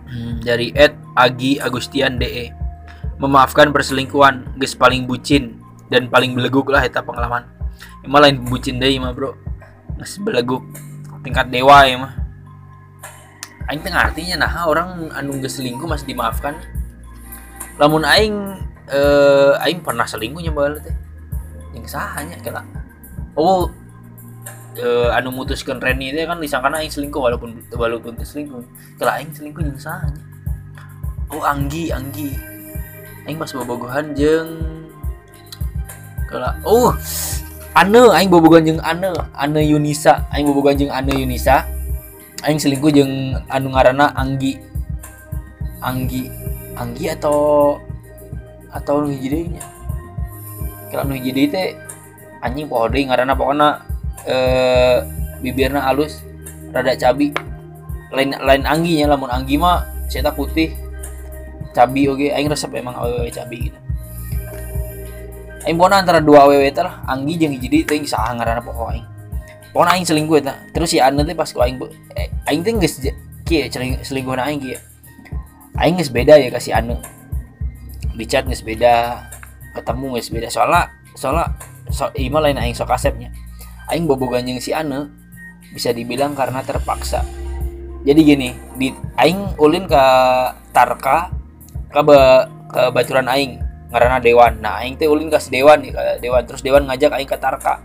Hmm, 0.08 0.40
dari 0.40 0.72
Ed 0.72 0.96
Agi 1.20 1.60
Agustian 1.60 2.16
DE 2.16 2.54
memaafkan 3.20 3.76
perselingkuhan 3.76 4.56
guys 4.56 4.74
paling 4.74 5.04
bucin 5.04 5.60
dan 5.92 6.08
paling 6.08 6.32
beleguk 6.32 6.72
lah 6.72 6.80
eta 6.80 7.04
pengalaman. 7.04 7.44
Emang 8.08 8.24
lain 8.24 8.40
bucin 8.48 8.80
deh 8.80 8.96
mah 9.04 9.12
bro. 9.12 9.36
Masih 10.00 10.24
beleguk. 10.24 10.64
Tingkat 11.24 11.52
dewa 11.52 11.88
ya 11.88 11.96
mah. 12.00 12.14
Aing 13.72 13.80
tengah 13.80 14.12
artinya 14.12 14.44
nah 14.44 14.68
orang 14.68 15.12
anu 15.16 15.40
geus 15.40 15.56
selingkuh 15.60 15.88
masih 15.88 16.12
dimaafkan 16.12 16.83
lamun 17.82 18.06
aing 18.06 18.36
eh 18.92 19.54
aing 19.64 19.82
pernah 19.82 20.06
selingkuh 20.06 20.44
nyoba 20.44 20.78
teh. 20.78 20.96
Yang 21.74 21.98
sahanya 21.98 22.38
kena 22.38 22.62
oh 23.34 23.66
eh, 24.78 25.10
anu 25.10 25.34
mutuskan 25.34 25.82
Reni 25.82 26.14
itu 26.14 26.22
kan 26.30 26.38
disangka 26.38 26.70
aing 26.70 26.94
selingkuh 26.94 27.18
walaupun 27.18 27.58
walaupun 27.74 28.14
selingkuh. 28.20 28.62
Kalau 29.02 29.12
aing 29.18 29.34
selingkuh 29.34 29.64
yang 29.66 29.80
sahanya. 29.80 30.22
Oh 31.34 31.42
Anggi 31.42 31.90
Anggi. 31.90 32.38
Aing 33.26 33.40
pas 33.42 33.50
bobogohan 33.50 34.14
jeng 34.14 34.70
kalau 36.30 36.54
oh 36.66 36.92
Ane 37.74 37.98
aing 38.14 38.30
bobogohan 38.30 38.68
jeng 38.68 38.82
Ane 38.86 39.10
Ane 39.34 39.62
Yunisa. 39.66 40.30
Aing 40.30 40.46
bobogohan 40.46 40.78
jeng 40.78 40.94
Ane 40.94 41.10
Yunisa. 41.18 41.66
Aing 42.46 42.62
selingkuh 42.62 42.94
jeng 42.94 43.34
anu 43.50 43.74
ngarana 43.74 44.14
Anggi. 44.14 44.62
Anggi 45.82 46.53
Anggi 46.74 47.06
atau 47.14 47.78
atau 48.74 49.06
nu 49.06 49.14
hiji 49.14 49.54
nya? 49.54 49.64
Kalau 50.90 51.06
nu 51.06 51.14
hiji 51.14 51.46
teh 51.50 51.78
anjing 52.42 52.66
poho 52.66 52.90
deui 52.90 53.06
ngaranna 53.06 53.38
pokoknya 53.38 53.70
eh 54.26 55.06
bibirna 55.46 55.86
halus 55.86 56.26
rada 56.74 56.98
cabi. 56.98 57.30
Lain 58.14 58.34
lain 58.42 58.64
angginya 58.66 59.14
lamun 59.14 59.30
anggi 59.30 59.58
mah 59.58 59.86
saya 60.10 60.30
putih 60.30 60.70
cabi 61.74 62.06
oke 62.06 62.22
okay. 62.22 62.30
aing 62.38 62.50
resep 62.50 62.70
emang 62.74 62.94
awewe 62.98 63.30
cabi 63.30 63.70
gitu. 63.70 63.80
Aing 65.66 65.78
pokoknya 65.78 66.06
antara 66.06 66.20
dua 66.22 66.46
awewe 66.50 66.70
itu 66.70 66.82
lah 66.82 67.02
anggi 67.10 67.38
jeung 67.38 67.54
jadi 67.58 67.78
teh 67.86 68.02
sah 68.06 68.34
ngaranna 68.34 68.62
pokok 68.62 68.94
aing. 68.94 69.06
Pokoknya 69.74 69.92
aing 69.98 70.06
selingkuh 70.06 70.38
eta. 70.42 70.54
Terus 70.74 70.90
si 70.94 70.98
anu 71.02 71.26
teh 71.26 71.38
pas 71.38 71.50
ku 71.50 71.62
aing 71.62 71.78
eh, 72.18 72.30
aing 72.50 72.62
teh 72.66 72.74
geus 72.78 73.02
kieu 73.46 73.70
selingkuh 74.02 74.38
aing 74.38 74.62
kieu 74.62 74.82
aing 75.80 75.98
geus 75.98 76.14
beda 76.14 76.38
ya 76.38 76.50
kasih 76.54 76.78
anu. 76.78 76.98
Di 78.14 78.26
chat 78.30 78.46
geus 78.46 78.62
beda 78.62 79.26
ketemu 79.74 80.18
geus 80.20 80.30
beda. 80.30 80.48
Soalnya 80.54 80.94
soalnya 81.18 81.54
so, 81.90 82.10
ima 82.18 82.42
lain 82.42 82.58
aing 82.58 82.78
sok 82.78 82.94
asepnya. 82.94 83.34
Aing 83.90 84.06
bobogan 84.06 84.46
jeung 84.46 84.62
si 84.62 84.72
anu 84.72 85.10
bisa 85.74 85.90
dibilang 85.90 86.38
karena 86.38 86.62
terpaksa. 86.62 87.26
Jadi 88.04 88.22
gini 88.22 88.50
di 88.78 88.94
aing 89.18 89.58
ulin 89.58 89.88
ke 89.88 90.04
tarka 90.76 91.32
ke 91.90 92.02
be, 92.04 92.20
ke 92.70 92.82
baturan 92.94 93.26
aing 93.32 93.58
ngarana 93.90 94.22
dewan. 94.22 94.60
Nah 94.62 94.82
aing 94.84 94.98
teh 94.98 95.10
ulin 95.10 95.32
kasih 95.32 95.50
dewan 95.50 95.82
ke 95.82 96.22
dewan. 96.22 96.46
Terus 96.46 96.62
dewan 96.62 96.86
ngajak 96.86 97.12
aing 97.18 97.30
ke 97.30 97.38
tarka. 97.42 97.82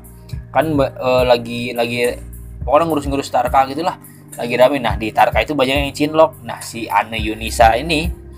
Kan 0.48 0.76
uh, 0.76 1.24
lagi 1.28 1.76
lagi 1.76 2.16
pokoknya 2.64 2.84
ngurus-ngurus 2.88 3.32
tarka 3.32 3.64
gitulah 3.68 3.96
lagi 4.38 4.54
rame 4.54 4.78
nah 4.78 4.94
di 4.94 5.10
tarka 5.10 5.42
itu 5.42 5.58
banyak 5.58 5.74
yang 5.82 5.90
cinlok. 5.90 6.38
Nah 6.46 6.62
si 6.62 6.86
Ane 6.86 7.18
Yunisa 7.18 7.74
ini 7.74 8.28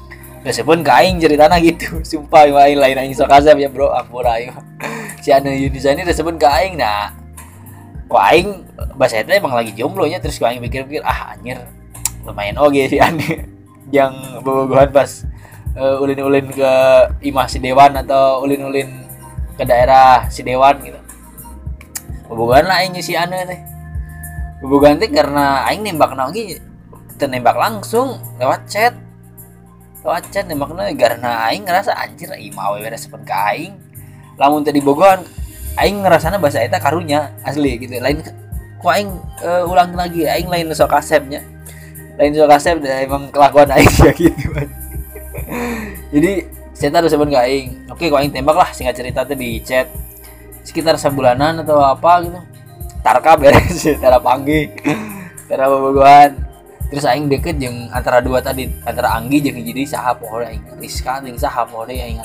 Meskipun 0.41 0.81
ke 0.81 0.89
aing 0.89 1.21
ceritanya 1.21 1.61
gitu. 1.61 2.01
Sumpah 2.09 2.49
main 2.49 2.77
lain 2.77 2.97
aing 2.97 3.13
sok 3.13 3.29
ya 3.29 3.69
bro. 3.69 3.93
Ampun 3.93 4.25
aing. 4.25 4.53
Si 5.21 5.29
Ane 5.29 5.53
Yunisa 5.61 5.93
ini 5.93 6.09
disebut 6.09 6.41
ke 6.41 6.49
aing 6.49 6.81
nah. 6.81 7.13
Kok 8.09 8.23
aing 8.33 8.49
bahasa 8.97 9.21
itu 9.21 9.37
emang 9.37 9.53
lagi 9.53 9.77
jomblo 9.77 10.09
nya 10.09 10.17
terus 10.17 10.41
aing 10.41 10.65
pikir-pikir 10.65 11.05
ah 11.05 11.37
anjir 11.37 11.61
lumayan 12.25 12.57
oke 12.57 12.81
si 12.89 12.97
Ane 12.97 13.45
yang 13.97 14.17
bobogohan 14.41 14.89
pas 14.89 15.29
uh, 15.77 16.01
ulin-ulin 16.01 16.49
ke 16.49 16.73
imah 17.21 17.47
si 17.49 17.61
Dewan 17.61 17.93
atau 18.01 18.41
ulin-ulin 18.43 18.89
ke 19.61 19.63
daerah 19.69 20.25
si 20.33 20.41
Dewan 20.41 20.81
gitu. 20.81 21.01
Bobogohan 22.33 22.65
lah 22.65 22.81
aing 22.81 22.97
si 23.05 23.13
Ane 23.13 23.45
teh 23.45 23.61
teh 24.61 25.09
karena 25.09 25.65
aing 25.69 25.81
nembak 25.81 26.13
lagi 26.13 26.61
nembak 27.21 27.57
langsung 27.57 28.21
lewat 28.41 28.65
chat. 28.69 28.95
Wacan 30.01 30.49
nih 30.49 30.57
makna 30.57 30.89
karena 30.97 31.45
aing 31.53 31.69
ngerasa 31.69 31.93
anjir 31.93 32.33
imah 32.33 32.77
we 32.77 32.85
beres 32.85 33.05
ke 33.05 33.37
aing. 33.53 33.77
Lamun 34.41 34.65
tadi 34.65 34.81
bogohan 34.81 35.21
aing 35.77 36.01
ngerasana 36.01 36.41
bahasa 36.41 36.65
eta 36.65 36.81
karunya 36.81 37.33
asli 37.45 37.77
gitu. 37.77 38.01
Lain 38.01 38.25
ku 38.81 38.89
aing 38.89 39.13
uh, 39.45 39.69
ulang 39.69 39.93
lagi 39.93 40.25
aing 40.25 40.49
lain 40.49 40.73
sok 40.73 40.97
kasepnya. 40.97 41.45
Lain 42.17 42.33
sok 42.33 42.49
kasep 42.49 42.81
emang 42.81 43.29
kelakuan 43.29 43.69
aing 43.77 43.93
ya 44.01 44.13
gitu. 44.17 44.49
Jadi 46.17 46.33
saya 46.73 46.97
harus 46.97 47.13
sebenarnya 47.13 47.45
aing. 47.45 47.93
Oke 47.93 48.09
ku 48.09 48.17
aing 48.17 48.33
tembak 48.33 48.57
lah 48.57 48.73
singkat 48.73 48.97
cerita 48.97 49.29
tuh 49.29 49.37
di 49.37 49.61
chat. 49.61 49.89
Sekitar 50.65 50.97
sebulanan 50.97 51.61
atau 51.61 51.81
apa 51.81 52.25
gitu 52.25 52.41
tarka 53.01 53.37
beres 53.37 53.85
tara 54.03 54.21
panggi 54.21 54.71
tara 55.49 55.67
bobogohan 55.67 56.51
terus 56.91 57.07
aing 57.07 57.31
deket 57.31 57.57
yang 57.63 57.87
antara 57.95 58.19
dua 58.19 58.43
tadi 58.43 58.67
antara 58.83 59.15
Anggi 59.15 59.39
jadi 59.39 59.63
jadi 59.63 59.83
sahab 59.87 60.19
pohon 60.27 60.43
aing 60.43 60.63
Rizka 60.83 61.23
jeung 61.23 61.39
sahab 61.39 61.71
pohon 61.71 61.87
aing 61.87 62.19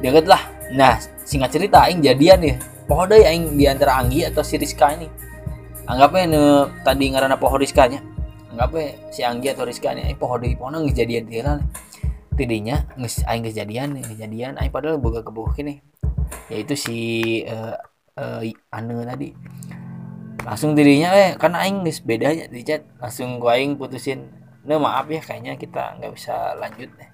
deket 0.00 0.30
lah. 0.30 0.38
Nah 0.70 0.96
singkat 1.26 1.50
cerita 1.50 1.82
aing 1.90 1.98
jadian 1.98 2.38
ya. 2.38 2.54
Pohon 2.86 3.10
aing 3.10 3.58
di 3.58 3.66
antara 3.66 3.98
Anggi 3.98 4.22
atau 4.22 4.46
si 4.46 4.54
Rizka 4.54 4.94
ini. 4.94 5.10
Anggapnya 5.90 6.30
ne, 6.30 6.42
tadi 6.86 7.10
ngaranna 7.10 7.34
pohon 7.42 7.58
Rizka 7.58 7.90
nya 7.90 7.98
anggapnya 8.54 8.94
si 9.10 9.26
Anggi 9.26 9.50
atau 9.50 9.66
Rizka 9.66 9.90
ini 9.90 10.14
pohon 10.14 10.38
deh 10.38 10.54
pohon 10.54 10.78
nggak 10.78 10.94
jadian 10.94 11.26
dia 11.26 11.42
lah. 11.42 11.58
Tidinya 12.38 12.86
nges 12.94 13.26
aing 13.26 13.50
kejadian 13.50 13.98
kejadian 13.98 14.62
aing 14.62 14.70
padahal 14.70 15.02
boga 15.02 15.26
kebuh 15.26 15.50
ini 15.58 15.82
yaitu 16.46 16.78
si 16.78 16.98
uh, 17.50 17.74
uh, 18.20 18.44
anu 18.76 19.00
tadi. 19.08 19.32
Langsung 20.44 20.76
dirinya 20.76 21.12
eh 21.16 21.32
karena 21.40 21.64
aing 21.64 21.80
guys 21.80 22.04
bedanya 22.04 22.44
di 22.52 22.60
chat. 22.60 22.84
Langsung 23.00 23.40
gua 23.40 23.56
aing 23.56 23.80
putusin 23.80 24.36
nah 24.60 24.76
maaf 24.76 25.08
ya 25.08 25.24
kayaknya 25.24 25.56
kita 25.56 25.96
nggak 25.96 26.12
bisa 26.12 26.52
lanjut 26.60 26.92
deh. 26.92 27.10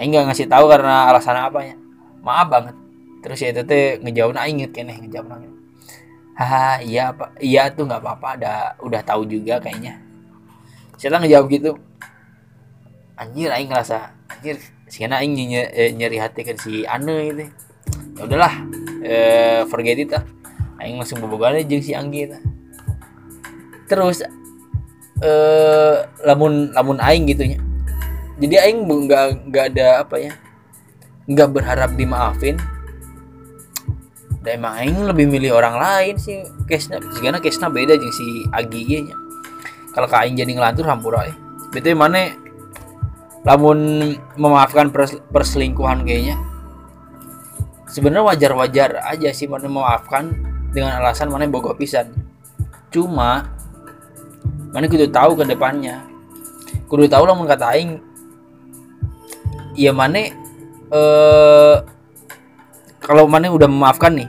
Aing 0.00 0.16
nggak 0.16 0.32
ngasih 0.32 0.48
tahu 0.48 0.72
karena 0.72 1.12
alasan 1.12 1.36
apa 1.36 1.60
ya. 1.68 1.76
Maaf 2.24 2.48
banget. 2.48 2.76
Terus 3.20 3.38
ya 3.44 3.48
itu 3.52 3.62
teh 3.68 4.00
ngejauhin 4.00 4.40
aing 4.40 4.56
inget 4.64 4.72
keneh 4.72 4.96
ngejauh 4.98 5.28
nanya 5.28 5.52
haha 6.32 6.80
iya 6.80 7.12
apa 7.12 7.36
iya 7.38 7.68
tuh 7.68 7.84
nggak 7.84 8.00
apa-apa. 8.00 8.28
Ada 8.40 8.52
udah 8.80 9.00
tahu 9.04 9.28
juga 9.28 9.60
kayaknya. 9.60 10.00
Saya 10.96 11.18
ngejawab 11.18 11.46
gitu 11.52 11.76
anjir 13.18 13.50
aing 13.52 13.70
ngerasa 13.70 14.10
anjir 14.30 14.56
karena 14.92 15.24
aing 15.24 15.34
nyeri, 15.34 15.68
eh, 15.72 15.90
nyeri 15.94 16.18
hati 16.20 16.40
kan 16.44 16.56
si 16.58 16.84
Ane 16.84 17.32
gitu. 17.32 17.44
Ya 18.18 18.22
udahlah 18.28 18.54
eh, 19.02 19.60
forget 19.66 19.98
it 19.98 20.10
lah. 20.14 20.24
Aing 20.82 20.98
langsung 20.98 21.22
bobogan 21.22 21.58
aja 21.58 21.78
si 21.78 21.94
Anggi 21.94 22.26
ta. 22.26 22.38
terus 23.92 24.24
eh 25.20 25.96
lamun 26.24 26.72
lamun 26.72 26.96
aing 26.96 27.28
gitunya 27.28 27.60
jadi 28.40 28.64
aing 28.64 28.88
nggak 28.88 29.52
nggak 29.52 29.64
ada 29.76 30.00
apa 30.00 30.16
ya 30.16 30.32
nggak 31.30 31.48
berharap 31.54 31.94
dimaafin. 31.94 32.58
Dan 34.42 34.58
emang 34.58 34.74
aing 34.74 35.06
lebih 35.06 35.30
milih 35.30 35.54
orang 35.54 35.78
lain 35.78 36.18
sih 36.18 36.42
kesna 36.66 36.98
karena 36.98 37.38
kesna 37.38 37.70
beda 37.70 37.94
jeung 37.94 38.10
si 38.10 38.42
Agi 38.50 39.06
nya. 39.06 39.14
Kalau 39.94 40.10
aing 40.10 40.34
jadi 40.34 40.50
ngelantur 40.50 40.82
hampura 40.90 41.30
eh 41.30 41.36
betul 41.70 41.94
mana? 41.94 42.34
Lamun 43.46 43.78
memaafkan 44.34 44.90
perselingkuhan 45.30 46.02
kayaknya 46.02 46.42
sebenarnya 47.92 48.24
wajar-wajar 48.24 49.04
aja 49.04 49.28
sih 49.36 49.44
mana 49.44 49.68
memaafkan 49.68 50.32
dengan 50.72 50.96
alasan 51.04 51.28
mana 51.28 51.44
bogo 51.44 51.76
pisan. 51.76 52.08
Cuma 52.88 53.52
mana 54.72 54.88
kudu 54.88 55.12
tahu 55.12 55.36
ke 55.36 55.44
depannya. 55.44 56.00
Kudu 56.88 57.04
tahu 57.04 57.28
lah 57.28 57.36
kata 57.36 57.76
aing 57.76 58.00
iya 59.76 59.92
mana 59.92 60.32
eh 60.92 61.76
kalau 63.00 63.28
mana 63.28 63.52
udah 63.52 63.68
memaafkan 63.68 64.12
nih 64.16 64.28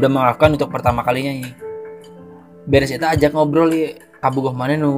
udah 0.00 0.08
memaafkan 0.08 0.56
untuk 0.56 0.72
pertama 0.72 1.04
kalinya 1.04 1.44
nih. 1.44 1.52
Beres 2.64 2.92
itu 2.92 3.04
ajak 3.04 3.32
ngobrol 3.32 3.72
ya 3.72 3.96
kabugoh 4.20 4.56
mana 4.56 4.76
nu 4.76 4.92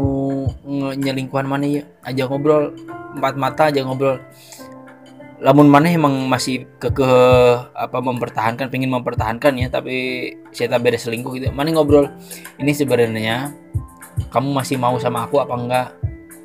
nyelingkuhan 0.95 1.47
mana 1.51 1.67
ya 1.67 1.83
ajak 2.07 2.31
ngobrol. 2.31 2.75
Empat 3.11 3.35
mata 3.35 3.75
aja 3.75 3.83
ngobrol 3.83 4.23
lamun 5.41 5.73
mana 5.73 5.89
emang 5.89 6.29
masih 6.29 6.69
ke 6.77 6.93
ke 6.93 7.11
apa 7.73 7.99
mempertahankan 8.05 8.69
pengen 8.69 8.93
mempertahankan 8.93 9.57
ya 9.57 9.73
tapi 9.73 10.29
saya 10.53 10.77
tak 10.77 10.85
beres 10.85 11.09
selingkuh 11.09 11.33
gitu. 11.41 11.49
Mana 11.57 11.73
ngobrol 11.73 12.13
ini 12.61 12.77
sebenarnya 12.77 13.49
kamu 14.29 14.53
masih 14.53 14.77
mau 14.77 15.01
sama 15.01 15.25
aku 15.25 15.41
apa 15.41 15.55
enggak? 15.57 15.89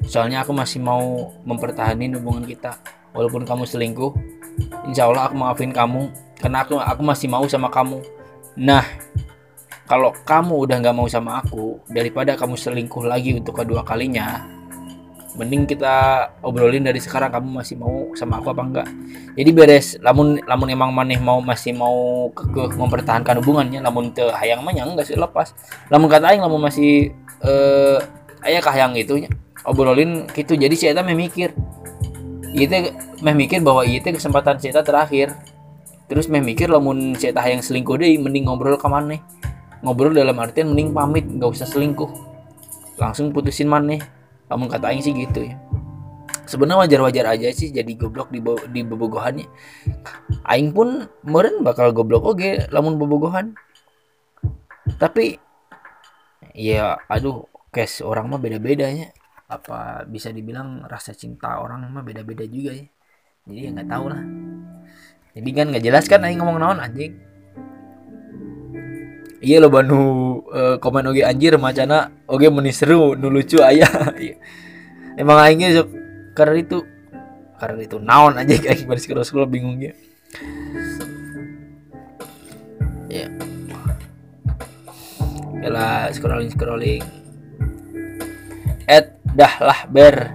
Soalnya 0.08 0.48
aku 0.48 0.56
masih 0.56 0.80
mau 0.80 1.36
mempertahankan 1.44 2.16
hubungan 2.16 2.48
kita. 2.48 2.80
Walaupun 3.12 3.44
kamu 3.44 3.68
selingkuh 3.68 4.16
insya 4.88 5.12
Allah 5.12 5.28
aku 5.28 5.36
maafin 5.36 5.76
kamu 5.76 6.08
karena 6.40 6.64
aku 6.64 6.80
aku 6.80 7.02
masih 7.04 7.28
mau 7.28 7.44
sama 7.52 7.68
kamu. 7.68 8.00
Nah 8.56 8.88
kalau 9.92 10.16
kamu 10.24 10.66
udah 10.66 10.78
nggak 10.80 10.96
mau 10.96 11.12
sama 11.12 11.44
aku 11.44 11.84
daripada 11.92 12.40
kamu 12.40 12.56
selingkuh 12.56 13.04
lagi 13.04 13.36
untuk 13.36 13.60
kedua 13.60 13.84
kalinya 13.84 14.48
mending 15.36 15.68
kita 15.68 16.28
obrolin 16.40 16.88
dari 16.88 16.98
sekarang 17.04 17.28
kamu 17.28 17.60
masih 17.60 17.76
mau 17.76 18.12
sama 18.16 18.40
aku 18.40 18.56
apa 18.56 18.64
enggak. 18.64 18.88
Jadi 19.36 19.50
beres 19.52 19.88
lamun 20.00 20.40
lamun 20.48 20.68
emang 20.72 20.90
maneh 20.96 21.20
mau 21.20 21.44
masih 21.44 21.76
mau 21.76 22.28
ke, 22.32 22.44
ke 22.48 22.62
mempertahankan 22.80 23.44
hubungannya 23.44 23.84
lamun 23.84 24.16
te 24.16 24.24
hayang 24.32 24.64
mah 24.64 24.72
enggak 24.72 25.12
sih 25.12 25.20
lepas. 25.20 25.52
Lamun 25.92 26.08
kata 26.08 26.32
aing 26.32 26.42
lamun 26.42 26.64
masih 26.64 27.12
eh 27.44 27.98
aya 28.42 28.64
kahayang 28.64 28.96
itunya 28.96 29.28
obrolin 29.68 30.24
gitu. 30.32 30.56
Jadi 30.56 30.76
saya 30.80 31.04
memikir 31.04 31.52
itu 32.56 32.96
memikir 33.20 33.60
bahwa 33.60 33.84
itu 33.84 34.08
kesempatan 34.16 34.56
saya 34.58 34.80
terakhir. 34.82 35.36
Terus 36.08 36.32
memikir 36.32 36.72
lamun 36.72 37.18
saya 37.20 37.36
hayang 37.44 37.60
selingkuh 37.60 38.00
deh 38.00 38.16
mending 38.16 38.48
ngobrol 38.48 38.80
ke 38.80 38.88
mana 38.88 39.20
ngobrol 39.84 40.14
dalam 40.16 40.38
artian 40.42 40.72
mending 40.74 40.96
pamit 40.96 41.28
nggak 41.28 41.50
usah 41.52 41.68
selingkuh. 41.68 42.08
Langsung 42.96 43.36
putusin 43.36 43.68
mana 43.68 44.00
kamu 44.48 44.64
kata 44.70 44.86
aing 44.92 45.04
sih 45.04 45.14
gitu 45.14 45.46
ya. 45.46 45.56
Sebenarnya 46.46 46.86
wajar-wajar 46.86 47.26
aja 47.38 47.50
sih 47.50 47.74
jadi 47.74 47.90
goblok 47.98 48.30
di 48.30 48.40
di 48.70 48.82
bobogohannya. 48.86 49.50
Aing 50.46 50.74
pun 50.74 51.10
meren 51.26 51.66
bakal 51.66 51.90
goblok 51.90 52.38
oke 52.38 52.70
lamun 52.70 53.02
bobogohan. 53.02 53.58
Tapi 55.02 55.42
ya 56.54 57.02
aduh 57.10 57.50
kes 57.74 58.06
orang 58.06 58.30
mah 58.30 58.42
beda-bedanya. 58.42 59.10
Apa 59.46 60.06
bisa 60.10 60.30
dibilang 60.34 60.86
rasa 60.86 61.14
cinta 61.18 61.62
orang 61.62 61.86
mah 61.90 62.06
beda-beda 62.06 62.46
juga 62.46 62.74
ya. 62.74 62.86
Jadi 63.46 63.60
ya 63.62 63.70
nggak 63.74 63.90
tahu 63.90 64.06
lah 64.10 64.24
jadi 65.36 65.50
kan 65.52 65.66
nggak 65.76 65.84
jelas 65.84 66.06
kan 66.08 66.24
aing 66.24 66.40
ngomong 66.40 66.58
naon 66.64 66.80
anjing 66.80 67.20
iya 69.44 69.58
lo 69.60 69.68
banu 69.72 70.00
uh, 70.52 70.76
komen 70.80 71.12
oge 71.12 71.24
anjir 71.24 71.56
macana 71.60 72.12
oge 72.28 72.48
meni 72.52 72.72
seru 72.72 73.16
nu 73.16 73.28
lucu 73.32 73.60
ayah 73.60 73.90
iya. 74.22 74.36
emang 75.20 75.40
aingnya 75.40 75.82
sok 75.84 75.90
karena 76.36 76.58
itu 76.60 76.78
karena 77.56 77.82
itu 77.84 77.98
naon 78.04 78.36
aja 78.36 78.56
kayak 78.60 78.84
baris 78.84 79.08
scroll 79.08 79.24
scroll 79.24 79.48
bingung 79.48 79.80
ya. 79.80 79.96
Ya 85.66 85.74
lah 85.74 86.14
scrolling 86.14 86.54
scrolling. 86.54 87.02
Ed 88.86 89.18
dah 89.34 89.54
lah 89.58 89.90
ber. 89.90 90.30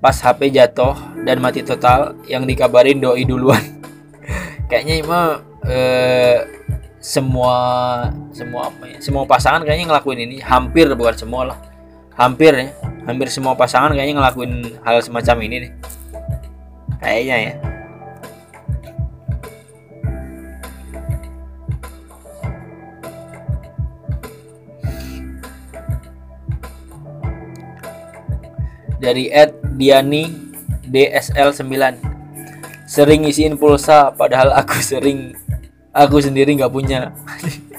Pas 0.00 0.16
HP 0.16 0.48
jatuh 0.48 0.96
dan 1.28 1.44
mati 1.44 1.60
total 1.60 2.16
yang 2.24 2.48
dikabarin 2.48 3.04
doi 3.04 3.28
duluan. 3.28 3.60
Kayaknya 4.72 4.94
emang 5.04 5.28
eh, 5.68 6.40
semua 7.08 7.56
semua 8.36 8.68
apa 8.68 8.84
ya 8.84 9.00
semua 9.00 9.24
pasangan 9.24 9.64
kayaknya 9.64 9.88
ngelakuin 9.88 10.20
ini. 10.28 10.36
Hampir 10.44 10.92
bukan 10.92 11.16
semua 11.16 11.56
lah. 11.56 11.58
Hampir 12.12 12.52
ya. 12.52 12.68
Hampir 13.08 13.32
semua 13.32 13.56
pasangan 13.56 13.96
kayaknya 13.96 14.20
ngelakuin 14.20 14.76
hal 14.84 15.00
semacam 15.00 15.36
ini 15.48 15.56
nih 15.64 15.72
kayaknya 17.00 17.36
ya. 17.40 17.54
Dari 28.98 29.32
Ed 29.32 29.56
Diani 29.80 30.28
DSL 30.84 31.56
9 31.56 32.84
sering 32.84 33.24
isiin 33.24 33.56
pulsa 33.56 34.12
padahal 34.12 34.52
aku 34.52 34.76
sering 34.84 35.32
aku 35.98 36.22
sendiri 36.22 36.54
nggak 36.54 36.70
punya. 36.70 37.10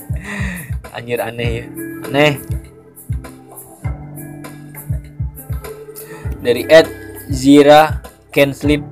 Anjir 0.96 1.24
aneh 1.24 1.64
ya. 1.64 1.66
Aneh. 2.12 2.34
Dari 6.40 6.64
Ed 6.68 6.88
Zira 7.32 8.04
Can 8.36 8.52
Sleep 8.52 8.84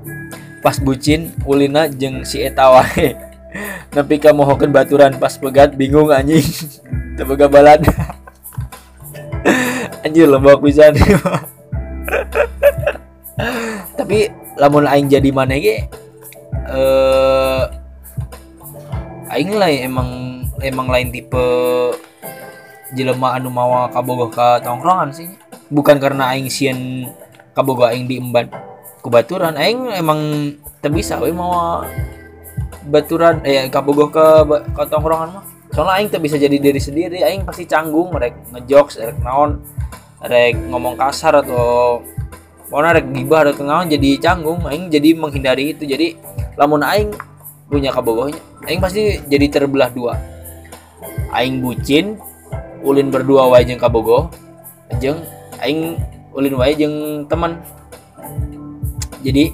pas 0.63 0.79
bucin 0.79 1.31
Ulina 1.47 1.87
jeng 1.87 2.27
si 2.27 2.43
etawahe 2.43 3.15
nepi 3.95 4.19
kamu 4.19 4.43
hoken 4.43 4.71
baturan 4.71 5.15
pas 5.19 5.35
pegat 5.35 5.75
bingung 5.75 6.11
anjing. 6.11 6.43
Tebega 7.17 7.49
balad 7.49 7.81
anjir 10.07 10.31
bisa 10.63 10.89
nih 10.95 11.03
tapi 13.99 14.31
lamun 14.57 14.87
aing 14.87 15.11
jadi 15.11 15.29
mana 15.35 15.59
ge 15.59 15.85
eh 16.71 17.63
aing 19.31 19.51
lah 19.55 19.69
emang 19.69 20.41
emang 20.63 20.87
lain 20.87 21.09
tipe 21.11 21.45
jelema 22.95 23.35
anu 23.35 23.51
mawa 23.51 23.91
kabogoh 23.91 24.31
ka 24.31 24.63
tongkrongan 24.63 25.11
sih. 25.11 25.29
Bukan 25.67 25.99
karena 25.99 26.31
aing 26.35 26.47
sieun 26.47 27.11
kabogoh 27.51 27.89
aing 27.89 28.07
diemban 28.07 28.47
ku 29.03 29.11
baturan 29.11 29.55
aing 29.59 29.91
emang 29.93 30.19
teu 30.79 30.91
bisa 30.91 31.19
we 31.19 31.31
mawa 31.35 31.83
baturan 32.87 33.43
eh 33.43 33.67
kabogoh 33.67 34.09
ke 34.11 34.25
ke 34.71 34.83
tongkrongan 34.87 35.39
mah. 35.39 35.45
Soalnya 35.75 35.93
aing 35.99 36.09
teu 36.09 36.23
bisa 36.23 36.39
jadi 36.39 36.57
diri 36.57 36.79
sendiri 36.79 37.21
aing 37.23 37.43
pasti 37.43 37.67
canggung 37.67 38.15
rek 38.15 38.55
ngejokes 38.55 39.03
rek 39.03 39.19
naon 39.19 39.59
rek 40.23 40.55
ngomong 40.71 40.95
kasar 40.95 41.43
atau 41.43 42.01
Pokoknya 42.67 42.99
rek 42.99 43.07
gibah 43.15 43.41
rek 43.47 43.59
ngawan 43.63 43.87
jadi 43.87 44.09
canggung. 44.19 44.59
Aing 44.67 44.91
jadi 44.91 45.15
menghindari 45.15 45.71
itu. 45.71 45.87
Jadi 45.87 46.19
lamun 46.59 46.83
aing 46.83 47.15
punya 47.67 47.91
kabogohnya. 47.91 48.39
Aing 48.65 48.79
pasti 48.79 49.19
jadi 49.27 49.51
terbelah 49.51 49.91
dua. 49.91 50.15
Aing 51.35 51.59
bucin 51.59 52.15
ulin 52.81 53.11
berdua 53.11 53.51
wae 53.51 53.67
jeung 53.67 53.79
kabogoh 53.79 54.31
aing 55.59 55.99
ulin 56.31 56.55
wae 56.55 56.73
jeung 56.79 57.27
teman. 57.27 57.59
Jadi 59.21 59.51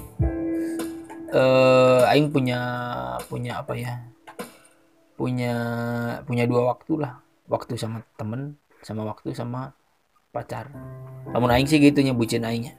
eh 1.34 2.02
aing 2.14 2.30
punya 2.30 2.58
punya 3.26 3.58
apa 3.58 3.74
ya? 3.74 4.06
Punya 5.18 5.54
punya 6.22 6.46
dua 6.46 6.70
waktu 6.70 7.02
lah. 7.02 7.18
Waktu 7.50 7.74
sama 7.74 8.06
temen 8.14 8.54
sama 8.86 9.02
waktu 9.04 9.34
sama 9.34 9.74
pacar. 10.30 10.70
Namun 11.34 11.50
aing 11.50 11.66
sih 11.66 11.82
gitunya 11.82 12.14
bucin 12.14 12.46
aingnya. 12.46 12.78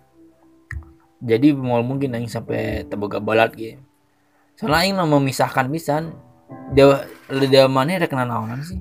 Jadi 1.19 1.51
mau 1.55 1.79
mungkin 1.83 2.15
aing 2.15 2.31
sampai 2.31 2.87
teboga 2.87 3.19
balat 3.19 3.51
gitu 3.55 3.79
mah 4.95 5.07
memisahkan 5.07 5.67
pisan. 5.67 6.15
Dia 6.71 7.03
dia 7.51 7.67
mana 7.67 7.99
kena 8.07 8.23
naonan 8.23 8.61
sih? 8.63 8.79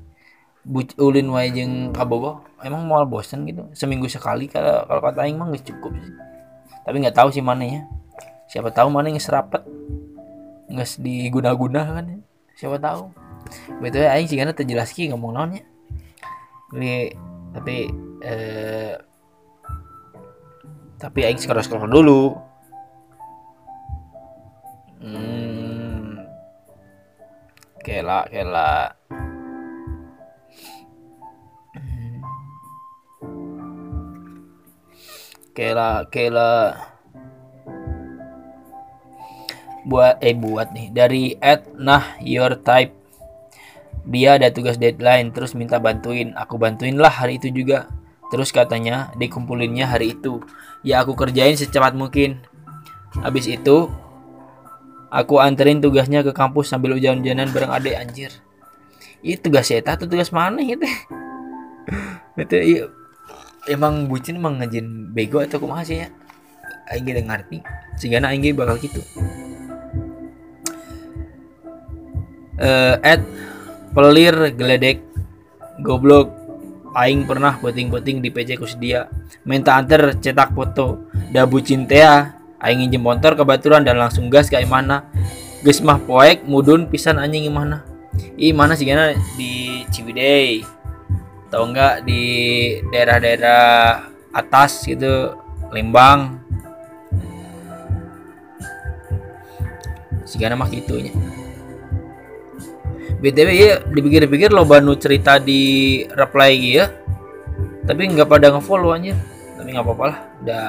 Buc, 0.65 0.97
ulin 0.97 1.29
wae 1.29 1.53
jeung 1.53 1.93
kabogo 1.93 2.41
emang 2.65 2.87
mau 2.89 3.05
bosen 3.05 3.45
gitu. 3.45 3.69
Seminggu 3.77 4.09
sekali 4.09 4.49
kalau 4.49 4.87
kalau 4.89 5.01
kata 5.05 5.27
aing 5.27 5.37
mah 5.37 5.51
cukup 5.53 5.93
sih. 5.99 6.15
Tapi 6.85 6.97
nggak 7.03 7.17
tahu 7.17 7.29
sih 7.35 7.45
mana 7.45 7.65
ya. 7.67 7.81
Siapa 8.49 8.71
tahu 8.71 8.89
mana 8.89 9.11
yang 9.11 9.21
serapet. 9.21 9.61
Nggak 10.71 10.89
diguna-guna 11.03 11.81
kan 12.01 12.05
ya. 12.07 12.19
siapa 12.55 12.79
tahu. 12.79 13.11
Betul 13.83 14.07
aing 14.09 14.31
sih 14.31 14.39
karena 14.39 14.55
terjelas 14.57 14.95
ki 14.95 15.11
ngomong 15.13 15.37
naonnya 15.37 15.63
tapi 16.75 17.15
tapi 17.55 17.77
eh, 18.27 18.95
tapi 20.99 21.21
aing 21.23 21.39
scroll 21.39 21.63
scroll 21.63 21.87
dulu. 21.87 22.35
Hmm 25.05 25.54
kela 27.85 28.25
kela 28.33 28.97
kela 35.53 36.09
kela 36.09 36.51
buat 39.85 40.17
eh 40.25 40.33
buat 40.33 40.73
nih. 40.73 40.89
Dari 40.91 41.25
at 41.39 41.69
nah 41.77 42.17
your 42.25 42.57
type. 42.65 42.97
Dia 44.05 44.37
ada 44.37 44.49
tugas 44.53 44.81
deadline 44.81 45.33
terus 45.33 45.53
minta 45.53 45.77
bantuin. 45.77 46.33
Aku 46.37 46.57
bantuin 46.57 46.97
lah 46.97 47.13
hari 47.13 47.37
itu 47.37 47.53
juga. 47.53 47.89
Terus 48.33 48.51
katanya 48.51 49.13
dikumpulinnya 49.21 49.87
hari 49.87 50.17
itu. 50.17 50.41
Ya 50.81 51.05
aku 51.05 51.13
kerjain 51.13 51.57
secepat 51.57 51.93
mungkin. 51.93 52.41
Habis 53.21 53.47
itu 53.47 53.93
aku 55.15 55.39
anterin 55.39 55.79
tugasnya 55.79 56.27
ke 56.27 56.35
kampus 56.35 56.75
sambil 56.75 56.99
hujan-hujanan 56.99 57.55
bareng 57.55 57.71
adek 57.71 57.95
anjir. 57.95 58.35
Itu 59.23 59.47
tugas 59.49 59.71
saya 59.71 59.87
tuh 59.95 60.11
tugas 60.11 60.35
mana 60.35 60.59
itu. 60.59 60.83
Itu 62.43 62.57
iya. 62.59 62.85
emang 63.71 64.11
bucin 64.11 64.43
emang 64.43 64.59
ngajin 64.59 65.15
bego 65.15 65.39
atau 65.39 65.63
kumaha 65.63 65.87
sih 65.87 66.03
ya? 66.03 66.11
Aing 66.91 67.07
gak 67.07 67.25
ngerti. 67.25 67.59
Sehingga 67.95 68.27
aing 68.27 68.43
bakal 68.59 68.77
gitu. 68.83 69.01
Eh 72.59 72.95
at 72.99 73.23
pelir 73.95 74.51
geledek 74.59 74.99
goblok. 75.81 76.35
Aing 76.95 77.27
pernah 77.27 77.59
puting-puting 77.59 78.23
di 78.23 78.31
PJ 78.31 78.55
Kusdia 78.55 79.11
minta 79.47 79.79
anter 79.79 80.19
cetak 80.19 80.55
foto. 80.55 81.07
Da 81.31 81.47
bucin 81.47 81.87
teh 81.87 82.03
aing 82.65 82.81
nginjem 82.81 83.05
motor 83.05 83.37
ke 83.37 83.45
baturan 83.45 83.85
dan 83.85 84.01
langsung 84.01 84.33
gas 84.33 84.49
kayak 84.49 84.67
mana 84.67 85.05
geus 85.61 85.85
mah 85.85 86.01
poek 86.01 86.49
mudun 86.49 86.89
pisan 86.89 87.21
anjing 87.21 87.47
mana 87.53 87.85
ih 88.39 88.55
mana 88.55 88.75
sih 88.75 88.87
gana 88.87 89.15
di 89.39 89.83
Ciwidey. 89.91 90.63
Atau 91.51 91.71
enggak 91.71 92.03
di 92.03 92.23
daerah-daerah 92.91 93.63
atas 94.35 94.83
gitu 94.87 95.39
Lembang. 95.71 96.43
Sigana 100.27 100.59
mah 100.59 100.71
gitunya. 100.71 101.15
Btw 103.23 103.51
ya 103.55 103.75
dipikir-pikir 103.87 104.51
lo 104.51 104.67
banu 104.67 104.99
cerita 104.99 105.39
di 105.39 106.03
reply 106.11 106.53
ya. 106.59 106.91
Tapi 107.87 108.03
nggak 108.11 108.27
pada 108.27 108.51
ngefollow 108.51 108.97
aja 108.97 109.15
tapi 109.55 109.73
nggak 109.73 109.87
apa-apa 109.89 110.05
lah 110.13 110.19
udah 110.45 110.65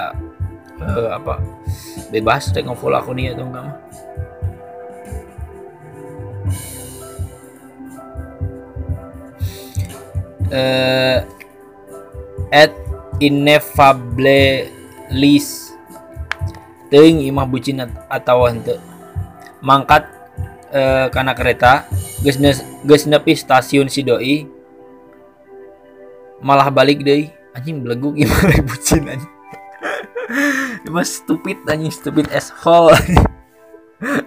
eh, 0.81 1.09
apa? 1.11 1.39
Bebas 2.11 2.51
deh 2.51 2.63
ngefollow 2.63 2.99
aku 2.99 3.11
nih 3.15 3.35
atau 3.35 3.47
enggak 3.47 3.67
eh 10.53 11.19
at 12.53 12.71
ineffable 13.17 14.69
list. 15.09 15.73
Ting 16.85 17.25
imah 17.25 17.49
bucin 17.49 17.81
atau 18.07 18.45
henteu 18.45 18.77
mangkat 19.65 20.05
eh, 20.69 21.09
karena 21.09 21.33
kereta 21.33 21.89
geus 22.21 22.37
geus 22.85 23.09
nepi 23.09 23.33
stasiun 23.33 23.89
Sidoi 23.89 24.45
malah 26.45 26.69
balik 26.69 27.01
deh 27.01 27.33
anjing 27.57 27.81
belagu 27.81 28.13
gimana 28.13 28.61
bucin 28.69 29.09
anjing 29.09 29.34
mas 30.93 31.21
stupid 31.21 31.61
anjing 31.69 31.93
stupid 31.93 32.27
as 32.31 32.49
hell. 32.63 32.89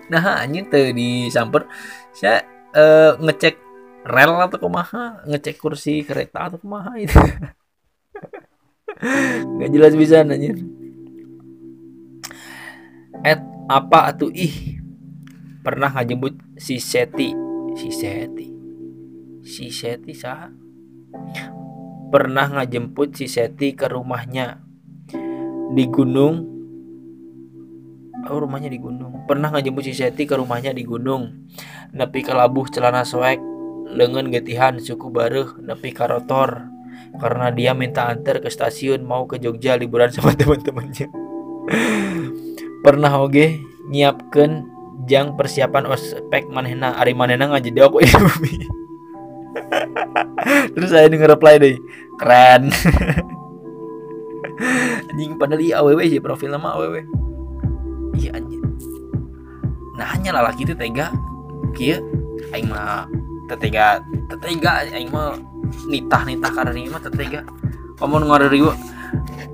Nah 0.09 0.41
anjing 0.41 0.65
tuh 0.73 0.91
disamper. 0.97 1.69
Saya 2.17 2.41
eh, 2.73 3.13
ngecek 3.21 3.61
rel 4.09 4.41
atau 4.41 4.57
kumaha? 4.57 5.21
Ngecek 5.29 5.61
kursi 5.61 6.01
kereta 6.03 6.49
atau 6.49 6.59
kumaha 6.59 6.97
itu? 6.97 7.15
Nggak 9.55 9.71
jelas 9.71 9.95
bisa 9.95 10.25
anjir 10.25 10.57
at 13.25 13.41
apa 13.67 14.15
atuh? 14.15 14.31
Ih 14.31 14.79
pernah 15.63 15.91
ngajemput 15.91 16.59
si 16.59 16.79
Seti. 16.79 17.35
Si 17.79 17.89
Seti. 17.91 18.47
Si 19.43 19.67
Seti 19.71 20.13
sah? 20.15 20.51
Pernah 22.09 22.47
ngajemput 22.59 23.19
si 23.19 23.27
Seti 23.29 23.77
ke 23.77 23.87
rumahnya 23.91 24.68
di 25.73 25.85
gunung. 25.89 26.35
Oh 28.29 28.39
rumahnya 28.45 28.69
di 28.69 28.81
gunung. 28.81 29.25
Pernah 29.25 29.53
ngajemput 29.55 29.85
si 29.89 29.97
Seti 29.97 30.29
ke 30.29 30.37
rumahnya 30.37 30.77
di 30.77 30.85
gunung. 30.85 31.49
Nepi 31.97 32.21
kalabuh 32.21 32.69
celana 32.69 33.05
soek 33.07 33.41
lengan 33.89 34.29
getihan 34.29 34.77
suku 34.77 35.09
baruh 35.09 35.57
nepi 35.65 35.97
karotor 35.97 36.69
karena 37.17 37.49
dia 37.49 37.73
minta 37.73 38.05
antar 38.05 38.45
ke 38.45 38.53
stasiun 38.53 39.01
mau 39.01 39.25
ke 39.25 39.41
Jogja 39.41 39.81
liburan 39.81 40.13
sama 40.15 40.37
teman-temannya. 40.37 41.09
Pernah 42.85 43.13
oge 43.21 43.61
nyiapkan 43.89 44.69
jang 45.09 45.39
persiapan 45.39 45.89
ospek 45.89 46.51
manehna 46.53 46.99
ari 47.01 47.17
manehna 47.17 47.49
ngajedi 47.49 47.81
aku 47.81 48.01
ini 48.05 48.13
bumi 48.13 48.55
terus 50.77 50.91
saya 50.93 51.09
denger 51.09 51.35
reply 51.35 51.57
deh 51.57 51.77
keren 52.21 52.69
anjing 55.11 55.39
padahal 55.39 55.63
iya 55.63 55.75
aww 55.79 55.99
sih 56.03 56.19
profil 56.19 56.55
nama 56.55 56.75
aww 56.75 56.95
iya 58.19 58.35
anjing. 58.35 58.63
Nah 59.99 60.07
hanya 60.15 60.35
laki 60.35 60.67
itu 60.67 60.75
tega. 60.75 61.11
Kia 61.75 62.03
aing 62.55 62.71
mah 62.71 63.07
tetega 63.47 64.03
tetega 64.31 64.87
aing 64.91 65.11
mah 65.11 65.39
nitah 65.87 66.23
nitah 66.27 66.51
karena 66.51 66.75
ini 66.75 66.91
mah 66.91 67.03
tetega. 67.03 67.43
Kamu 67.99 68.27
ngarieu 68.27 68.71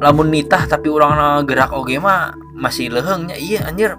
lamun 0.00 0.28
nitah 0.28 0.68
tapi 0.68 0.90
orang 0.92 1.44
gerak 1.48 1.72
oge 1.72 1.96
mah 2.00 2.36
masih 2.56 2.92
lehengnya. 2.92 3.36
Iya 3.36 3.68
anjir. 3.68 3.96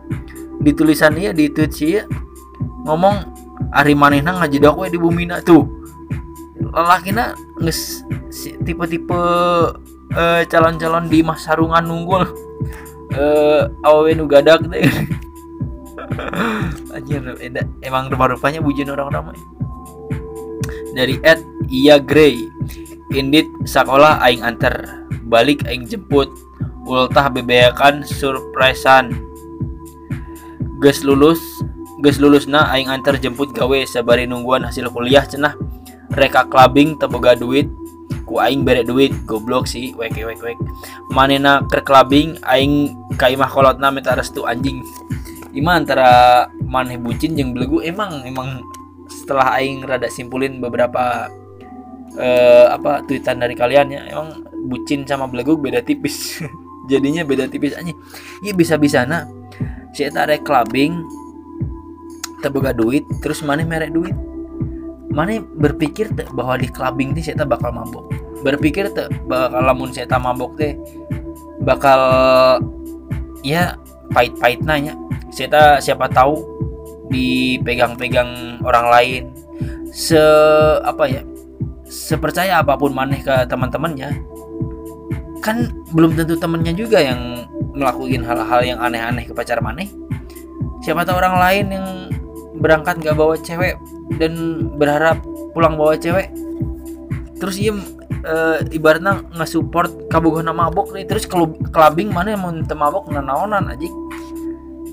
Di 0.62 0.74
tulisan 0.74 1.18
iya 1.18 1.30
di 1.34 1.49
tweet 1.49 1.72
sih 1.74 2.01
ngomong 2.86 3.26
hari 3.74 3.93
manehna 3.93 4.38
ngajedok 4.41 4.86
we 4.86 4.89
di 4.89 4.97
bumi 5.01 5.30
tuh. 5.45 5.66
Lelakina 6.76 7.38
nges 7.62 8.03
tipe-tipe 8.66 9.22
calon-calon 10.47 11.11
di 11.11 11.20
mas 11.20 11.43
sarungan 11.43 11.84
nunggul 11.84 12.24
uh, 13.20 13.68
awe 13.84 14.09
nu 14.16 14.26
gadak 14.26 14.63
teh 14.72 14.88
anjir 16.95 17.20
emang 17.84 18.07
rupa-rupanya 18.07 18.63
bujin 18.63 18.88
orang 18.91 19.11
ramai 19.11 19.38
dari 20.95 21.20
Ed 21.28 21.43
Iya 21.68 21.99
Grey 21.99 22.47
Indit 23.13 23.45
sekolah 23.70 24.18
aing 24.26 24.41
anter 24.41 25.05
balik 25.30 25.61
aing 25.70 25.86
jemput 25.86 26.34
ultah 26.89 27.30
bebeakan 27.30 28.01
surprisean. 28.01 29.13
Ges 30.82 31.05
lulus 31.05 31.41
ges 32.01 32.18
lulus 32.18 32.49
na 32.49 32.66
aing 32.74 32.89
anter 32.89 33.18
jemput 33.22 33.53
gawe 33.53 33.78
sabari 33.86 34.26
nungguan 34.26 34.66
hasil 34.66 34.89
kuliah 34.89 35.22
cenah. 35.22 35.53
Reka 36.18 36.49
clubbing 36.49 36.97
teboga 36.97 37.38
duit 37.38 37.70
ku 38.26 38.42
aing 38.42 38.66
bere 38.66 38.82
duit 38.82 39.14
goblok 39.30 39.70
sih 39.70 39.94
wek 39.94 40.18
wek 40.18 40.42
wek 40.42 40.58
manena 41.14 41.62
ke 41.70 41.80
clubbing 41.86 42.36
aing 42.50 42.98
kaimah 43.22 43.48
kolotna 43.48 43.94
minta 43.94 44.18
restu 44.18 44.44
anjing. 44.44 44.82
Ima 45.56 45.80
antara 45.80 46.44
maneh 46.68 47.00
bucin 47.00 47.38
yang 47.40 47.56
belegu 47.56 47.80
emang 47.80 48.28
emang 48.28 48.60
setelah 49.08 49.56
aing 49.56 49.88
rada 49.88 50.12
simpulin 50.12 50.60
beberapa 50.60 51.32
uh, 52.20 52.68
apa 52.76 53.06
tweetan 53.08 53.40
dari 53.40 53.56
kalian 53.56 53.88
ya 53.94 54.02
emang 54.12 54.44
bucin 54.68 55.08
sama 55.08 55.30
belegu 55.30 55.56
beda 55.56 55.80
tipis. 55.86 56.42
Jadinya 56.92 57.26
beda 57.26 57.50
tipis 57.50 57.74
aja 57.74 57.94
iya 58.46 58.54
bisa 58.54 58.78
bisa 58.78 59.10
nah 59.10 59.26
si 59.90 60.06
ada 60.06 60.38
clubbing 60.38 61.02
terbuka 62.44 62.76
duit 62.76 63.06
terus 63.24 63.40
mana 63.46 63.64
merek 63.64 63.94
duit. 63.94 64.18
Mana 65.16 65.40
berpikir 65.40 66.12
bahwa 66.36 66.60
di 66.60 66.68
clubbing 66.68 67.16
ini 67.16 67.24
saya 67.24 67.48
bakal 67.48 67.72
mabok 67.72 68.14
berpikir 68.46 68.93
te, 68.93 69.10
bakal 69.26 69.66
lamun 69.66 69.89
saya 69.89 70.06
mabok 70.22 70.54
teh 70.62 70.78
bakal 71.66 72.00
ya 73.41 73.74
pahit-pahit 74.14 74.62
nanya 74.62 74.93
saya 75.34 75.82
siapa 75.82 76.06
tahu 76.08 76.56
dipegang-pegang 77.10 78.62
orang 78.64 78.88
lain. 78.88 79.24
Se 79.91 80.20
apa 80.84 81.08
ya 81.08 81.22
sepercaya 81.88 82.60
apa 82.60 82.76
pun 82.76 82.91
maneh 82.91 83.20
ke 83.20 83.46
teman-temannya 83.48 84.16
kan 85.39 85.70
belum 85.93 86.18
tentu 86.18 86.36
temennya 86.39 86.74
juga 86.74 86.98
yang 87.00 87.46
melakukan 87.78 88.26
hal-hal 88.26 88.62
yang 88.66 88.80
aneh-aneh 88.82 89.28
ke 89.28 89.34
pacar 89.36 89.62
maneh. 89.62 89.91
Siapa 90.82 91.06
tahu 91.06 91.20
orang 91.20 91.36
lain 91.38 91.66
yang 91.72 91.88
berangkat 92.60 93.04
gak 93.04 93.18
bawa 93.20 93.36
cewek 93.38 93.78
dan 94.18 94.66
berharap 94.80 95.22
pulang 95.54 95.78
bawa 95.78 96.00
cewek. 96.00 96.32
Terus 97.38 97.60
ia 97.60 97.76
e, 98.26 98.36
ibaratnya 98.74 99.22
nge-support 99.38 100.10
kabogoh 100.10 100.42
nama 100.42 100.68
mabok 100.68 100.98
nih. 100.98 101.06
Terus 101.06 101.30
kalau 101.30 101.54
clubbing 101.70 102.10
mana 102.10 102.34
yang 102.34 102.42
mau 102.42 102.52
mabok 102.52 103.14
naonan 103.14 103.70
aja 103.70 103.90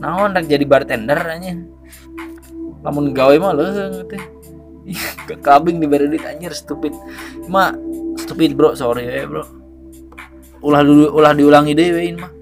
naon 0.02 0.34
jadi 0.34 0.66
bartender 0.66 1.14
aja 1.14 1.54
lamun 2.82 3.14
gawe 3.14 3.34
mah 3.38 3.54
leuheung 3.54 4.10
teh. 4.10 4.22
Ke 5.30 5.38
kabing 5.38 5.78
di 5.78 5.86
duit 5.86 6.26
anjir 6.26 6.50
stupid. 6.50 6.90
Mah 7.46 7.70
stupid 8.18 8.58
bro. 8.58 8.74
Sorry 8.74 9.06
ya 9.06 9.30
bro. 9.30 9.46
Ulah 10.62 10.82
dulu 10.82 11.14
ulah 11.14 11.32
diulangi 11.34 11.78
deh 11.78 11.94
wein 11.94 12.18
mah. 12.18 12.32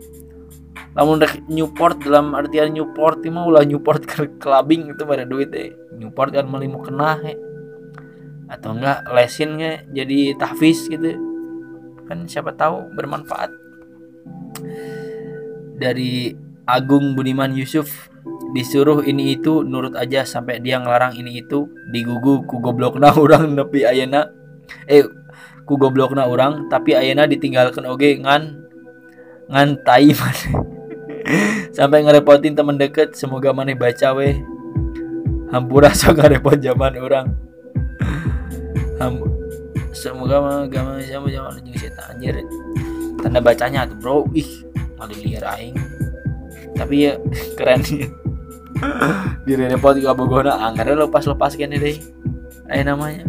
Lamun 0.96 1.20
rek 1.20 1.44
Newport 1.46 2.02
dalam 2.02 2.32
artian 2.32 2.72
Newport 2.72 3.20
mah 3.28 3.44
ulah 3.44 3.62
Newport 3.68 4.08
ke 4.08 4.26
clubbing 4.40 4.96
itu 4.96 5.04
pada 5.04 5.28
duit 5.28 5.52
deh 5.52 5.70
Newport 6.00 6.32
kan 6.32 6.48
malah 6.48 6.66
mau 6.72 6.80
kena 6.80 7.20
he. 7.20 7.36
Atau 8.50 8.74
enggak 8.74 9.06
lesin 9.14 9.56
jadi 9.94 10.34
tahfiz 10.34 10.90
gitu. 10.90 11.14
Kan 12.10 12.26
siapa 12.26 12.50
tahu 12.58 12.90
bermanfaat. 12.98 13.54
Dari 15.78 16.34
Agung 16.66 17.14
Budiman 17.14 17.54
Yusuf 17.54 18.10
disuruh 18.50 19.06
ini 19.06 19.38
itu 19.38 19.62
nurut 19.62 19.94
aja 19.94 20.26
sampai 20.26 20.58
dia 20.58 20.82
ngelarang 20.82 21.14
ini 21.14 21.40
itu 21.42 21.70
digugu 21.94 22.42
ku 22.44 22.58
goblokna 22.58 23.14
orang 23.22 23.54
nepi 23.54 23.86
ayana 23.86 24.26
eh 24.90 25.06
ku 25.64 25.78
goblokna 25.78 26.26
orang 26.26 26.66
tapi 26.66 26.98
ayana 26.98 27.30
ditinggalkan 27.30 27.86
oge 27.86 28.18
ngan 28.18 28.66
ngan 29.50 29.68
tai 29.86 30.10
sampai 31.76 32.02
ngerepotin 32.02 32.58
temen 32.58 32.74
deket 32.74 33.14
semoga 33.14 33.54
maneh 33.54 33.78
baca 33.78 34.14
weh 34.18 34.34
hampura 35.54 35.94
so 35.98 36.10
ngarepot 36.10 36.58
zaman 36.58 36.98
orang 36.98 37.26
Ham 39.00 39.16
semoga 39.96 40.36
mah 40.44 40.68
gama 40.68 41.00
sama 41.02 41.32
zaman 41.32 41.64
jeung 41.64 41.78
setan 41.80 42.04
anjir. 42.14 42.36
Tanda 43.24 43.40
bacanya 43.40 43.88
tuh 43.88 43.96
bro. 43.96 44.16
Ih 44.36 44.68
malah 45.00 45.16
liar 45.16 45.44
aing. 45.56 45.74
Tapi 46.76 47.08
ya 47.08 47.16
keren 47.58 47.80
di 49.44 49.52
repot 49.56 49.96
juga 49.96 50.12
bogona 50.16 50.56
anggar 50.60 50.88
lepas 50.92 51.24
lepas 51.24 51.56
kene 51.56 51.80
deh. 51.80 51.96
Ayo 52.68 52.82
namanya. 52.84 53.24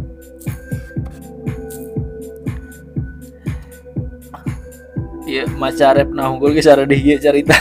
Iya, 5.31 5.47
maca 5.55 5.95
rep 5.95 6.11
nah 6.11 6.27
unggul 6.27 6.51
ge 6.51 6.59
cara 6.59 6.83
deh 6.83 6.99
cerita. 7.15 7.55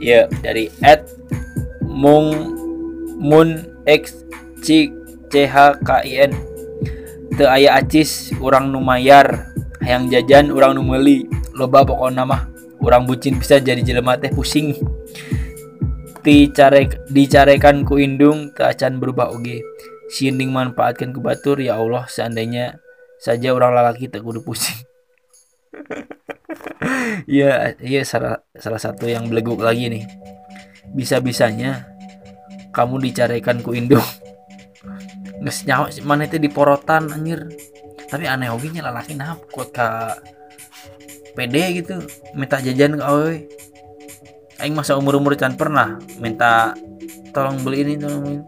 Iya, 0.00 0.28
dari 0.40 0.72
at 0.80 1.04
mung 1.84 2.56
mun 3.20 3.64
x 3.88 4.25
c 4.66 4.90
c 5.30 5.46
h 5.46 5.56
k 5.86 5.90
i 6.02 6.26
n. 6.26 6.34
Te 7.38 7.46
aya 7.46 7.78
acis 7.78 8.34
orang 8.42 8.74
numayar 8.74 9.54
hayang 9.78 10.10
jajan 10.10 10.50
orang 10.50 10.74
numeli 10.74 11.30
loba 11.54 11.86
pokok 11.86 12.10
nama 12.10 12.50
orang 12.82 13.06
bucin 13.06 13.38
bisa 13.38 13.62
jadi 13.62 13.78
jelema 13.86 14.18
teh 14.18 14.34
pusing. 14.34 14.74
Dicarek 16.26 17.06
dicarekan 17.14 17.86
ku 17.86 18.02
indung 18.02 18.50
acan 18.58 18.98
berubah 18.98 19.30
oge. 19.30 19.62
Sinding 20.10 20.50
manfaatkan 20.50 21.14
ku 21.14 21.22
batur 21.22 21.62
ya 21.62 21.78
Allah 21.78 22.10
seandainya 22.10 22.82
saja 23.22 23.54
orang 23.54 23.70
lelaki 23.70 24.10
tak 24.10 24.26
kudu 24.26 24.42
pusing. 24.42 24.74
Ya 27.30 27.70
iya 27.82 28.02
salah 28.02 28.42
salah 28.58 28.82
satu 28.82 29.06
yang 29.06 29.30
beleguk 29.30 29.62
lagi 29.62 29.86
nih. 29.86 30.02
Bisa 30.90 31.22
bisanya 31.22 31.86
kamu 32.74 32.98
dicarekan 33.06 33.62
ku 33.62 33.70
indung 33.70 34.02
nges 35.42 35.68
nyawa 35.68 35.86
mana 36.06 36.24
itu 36.24 36.36
di 36.40 36.48
porotan 36.48 37.12
anjir. 37.12 37.48
Tapi 38.06 38.24
aneh 38.30 38.48
oge 38.54 38.70
nya 38.70 38.86
lalaki 38.86 39.18
nah 39.18 39.34
kuat 39.50 39.74
ka 39.74 40.14
pede 41.36 41.82
gitu 41.82 42.00
minta 42.32 42.56
jajan 42.62 42.96
ke 42.96 43.04
awewe 43.04 43.44
aing 44.56 44.72
masa 44.72 44.96
umur 44.96 45.20
umur 45.20 45.36
can 45.36 45.52
pernah 45.52 46.00
minta 46.16 46.72
tolong 47.36 47.60
beli 47.60 47.84
ini 47.84 47.94
tolong 48.00 48.20
beli 48.24 48.38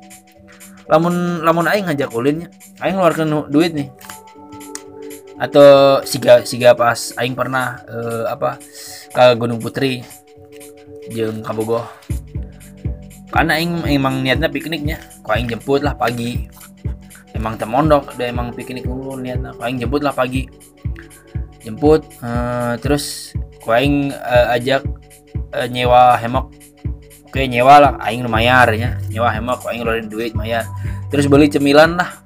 lamun 0.89 1.45
lamun 1.45 1.69
aing 1.69 1.85
ngajak 1.85 2.09
ulinnya 2.17 2.49
aing 2.81 2.97
ngeluarkan 2.97 3.53
duit 3.53 3.77
nih. 3.77 3.93
Atau 5.39 6.01
siga 6.03 6.43
siga 6.43 6.75
pas 6.75 7.13
aing 7.21 7.37
pernah 7.37 7.79
uh, 7.87 8.27
apa 8.27 8.59
ke 9.13 9.25
Gunung 9.39 9.61
Putri 9.61 10.03
jeng 11.13 11.45
Kabogoh. 11.45 11.85
Karena 13.29 13.61
aing 13.61 13.85
emang 13.87 14.25
niatnya 14.25 14.49
pikniknya 14.49 14.97
kok 15.21 15.37
aing 15.37 15.47
jemput 15.47 15.85
lah 15.85 15.93
pagi 15.93 16.49
emang 17.35 17.61
temondok 17.61 18.17
udah 18.17 18.27
emang 18.29 18.55
piknik 18.55 18.87
dulu 18.87 19.19
niatnya. 19.21 19.53
Kok 19.57 19.65
aing 19.65 19.79
jemput 19.81 20.03
lah 20.05 20.15
pagi. 20.15 20.49
Jemput 21.65 22.07
uh, 22.23 22.79
terus 22.81 23.35
kuaing 23.61 24.15
uh, 24.15 24.55
ajak 24.57 24.87
uh, 25.53 25.67
nyewa 25.69 26.17
hemok. 26.17 26.55
Oke 27.29 27.45
nyewa 27.45 27.75
lah 27.77 27.93
aing 28.09 28.25
lumayan 28.25 28.73
ya 28.73 28.91
nyewa 29.13 29.29
hemok 29.29 29.69
aing 29.69 29.85
ngeluarin 29.85 30.09
duit 30.09 30.33
lumayan 30.33 30.65
terus 31.13 31.29
beli 31.29 31.53
cemilan 31.53 32.01
lah. 32.01 32.25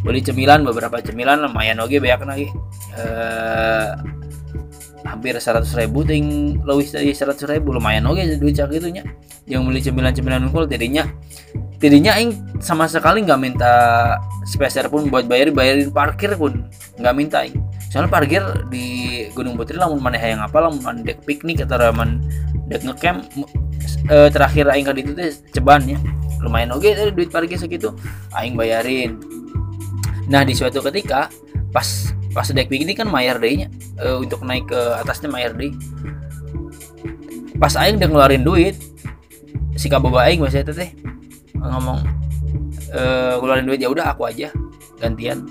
Beli 0.00 0.24
cemilan 0.24 0.62
beberapa 0.64 1.02
cemilan 1.04 1.42
lumayan 1.42 1.76
oke 1.82 1.98
banyak 2.00 2.22
lagi. 2.24 2.48
Eh, 2.96 3.88
hampir 5.04 5.36
seratus 5.36 5.74
ribu 5.74 6.06
ting 6.06 6.58
lebih 6.62 6.86
dari 6.88 7.10
seratus 7.12 7.44
ribu 7.44 7.76
lumayan 7.76 8.06
oke 8.08 8.22
duit 8.40 8.56
cak 8.56 8.72
itunya. 8.72 9.04
Yang 9.44 9.62
beli 9.68 9.80
cemilan-cemilan 9.84 10.48
unggul 10.48 10.64
jadinya 10.64 11.04
jadinya 11.78 12.18
aing 12.18 12.58
sama 12.58 12.90
sekali 12.90 13.22
nggak 13.22 13.40
minta 13.40 13.72
spesial 14.42 14.90
pun 14.90 15.06
buat 15.06 15.30
bayar 15.30 15.54
bayarin 15.54 15.94
parkir 15.94 16.34
pun 16.34 16.66
nggak 16.98 17.14
minta 17.14 17.46
aing. 17.46 17.54
Soalnya 17.88 18.10
parkir 18.10 18.42
di 18.68 18.86
Gunung 19.32 19.56
Putri 19.56 19.78
lamun 19.78 20.02
mana 20.02 20.18
yang 20.20 20.42
apa 20.42 20.58
lamun 20.58 20.82
mana 20.82 21.00
dek 21.00 21.24
piknik 21.24 21.62
atau 21.64 21.78
man 21.94 22.20
dek 22.68 22.84
ngecamp 22.84 23.24
e, 24.10 24.16
terakhir 24.28 24.68
aing 24.68 24.84
kali 24.84 25.00
itu 25.06 25.12
teh 25.14 25.30
ceban 25.54 25.86
ya. 25.86 25.98
Lumayan 26.42 26.74
oke 26.74 26.90
dari 26.90 27.14
duit 27.14 27.30
parkir 27.30 27.56
segitu 27.56 27.94
aing 28.34 28.58
bayarin. 28.58 29.16
Nah 30.28 30.42
di 30.42 30.52
suatu 30.52 30.82
ketika 30.82 31.30
pas 31.70 32.12
pas 32.34 32.44
dek 32.50 32.68
piknik 32.68 32.98
kan 32.98 33.08
mayar 33.08 33.38
deh 33.38 33.70
e, 33.70 34.06
untuk 34.18 34.42
naik 34.42 34.66
ke 34.66 34.80
atasnya 34.98 35.30
mayar 35.30 35.54
deh 35.54 35.72
pas 37.58 37.74
aing 37.74 37.98
udah 37.98 38.08
ngeluarin 38.10 38.42
duit 38.42 38.76
si 39.78 39.86
kaboba 39.86 40.26
aing 40.26 40.42
masih 40.42 40.62
teh 40.66 40.90
ngomong 41.58 41.98
e, 42.90 43.00
ngeluarin 43.38 43.66
duit 43.66 43.80
ya 43.82 43.90
udah 43.90 44.14
aku 44.14 44.30
aja 44.30 44.50
gantian. 44.98 45.46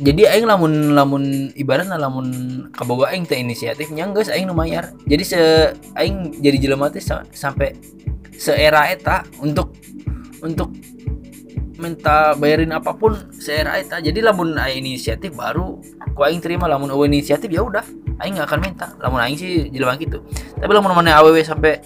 Jadi 0.00 0.24
aing 0.24 0.48
lamun 0.48 0.96
lamun 0.96 1.52
ibaratnya 1.52 2.00
lamun 2.00 2.32
kaboga 2.72 3.12
aing 3.12 3.28
teh 3.28 3.36
inisiatifnya 3.36 4.08
geus 4.16 4.32
aing 4.32 4.48
nu 4.48 4.56
mayar. 4.56 4.96
Jadi 5.04 5.24
se 5.28 5.40
aing 5.92 6.40
jadi 6.40 6.56
jelema 6.56 6.88
teh 6.88 7.04
sampai 7.36 7.76
seera 8.32 8.88
eta 8.88 9.28
untuk 9.44 9.76
untuk 10.40 10.72
minta 11.76 12.32
bayarin 12.32 12.72
apa 12.72 12.96
pun 12.96 13.12
seera 13.36 13.76
eta. 13.76 14.00
Jadi 14.00 14.24
lamun 14.24 14.56
aing 14.56 14.80
inisiatif 14.80 15.36
baru 15.36 15.76
ku 16.16 16.24
aing 16.24 16.40
terima. 16.40 16.64
Lamun 16.64 16.88
awe 16.88 17.04
inisiatif 17.04 17.52
ya 17.52 17.60
udah 17.60 17.84
aing 18.24 18.40
gak 18.40 18.48
akan 18.48 18.60
minta. 18.64 18.96
Lamun 19.04 19.20
aing 19.20 19.36
sih 19.36 19.68
jelema 19.68 20.00
gitu. 20.00 20.24
Tapi 20.56 20.72
lamun 20.72 20.96
mana 20.96 21.20
awewe 21.20 21.44
sampai 21.44 21.76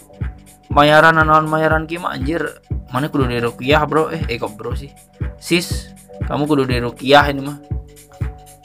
mayaran 0.75 1.17
non 1.23 1.47
mayaran 1.47 1.87
kima 1.87 2.11
anjir. 2.11 2.43
Mana 2.91 3.07
kudu 3.11 3.31
di 3.31 3.39
rukiah 3.39 3.87
bro? 3.87 4.11
Eh 4.11 4.27
eh 4.27 4.39
bro 4.39 4.75
sih? 4.75 4.91
Sis 5.39 5.95
kamu 6.27 6.51
kudu 6.51 6.67
di 6.67 6.83
rukiah 6.83 7.31
ini 7.31 7.41
mah. 7.43 7.59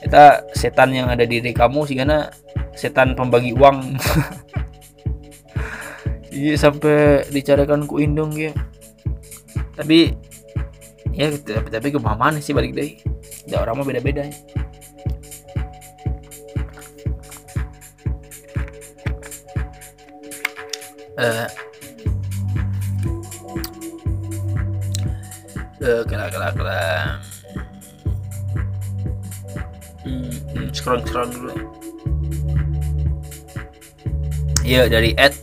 Kita 0.02 0.50
setan 0.58 0.92
yang 0.92 1.08
ada 1.08 1.24
di 1.24 1.38
diri 1.38 1.54
kamu 1.54 1.86
sih 1.86 1.96
karena 1.96 2.28
setan 2.74 3.14
pembagi 3.14 3.54
uang. 3.54 3.78
Iya 6.30 6.56
sampai 6.62 7.26
dicarikan 7.34 7.90
ku 7.90 7.98
indung 7.98 8.32
ya. 8.38 8.54
Tapi 9.74 10.14
ya 11.12 11.34
tapi, 11.34 11.68
tapi 11.74 11.88
kemahaman 11.90 12.38
sih 12.38 12.54
balik 12.54 12.78
deh? 12.78 13.02
Ya 13.50 13.66
orang 13.66 13.82
mah 13.82 13.86
beda 13.90 14.00
beda 14.00 14.24
ya. 14.30 14.36
Uh, 21.20 21.50
uh, 25.90 26.02
kela 26.06 26.30
kela 26.30 26.50
kela 26.54 26.80
scroll 30.72 31.02
scroll 31.06 31.30
dulu. 31.30 31.54
Ya 34.64 34.86
dari 34.86 35.18
Ed 35.18 35.34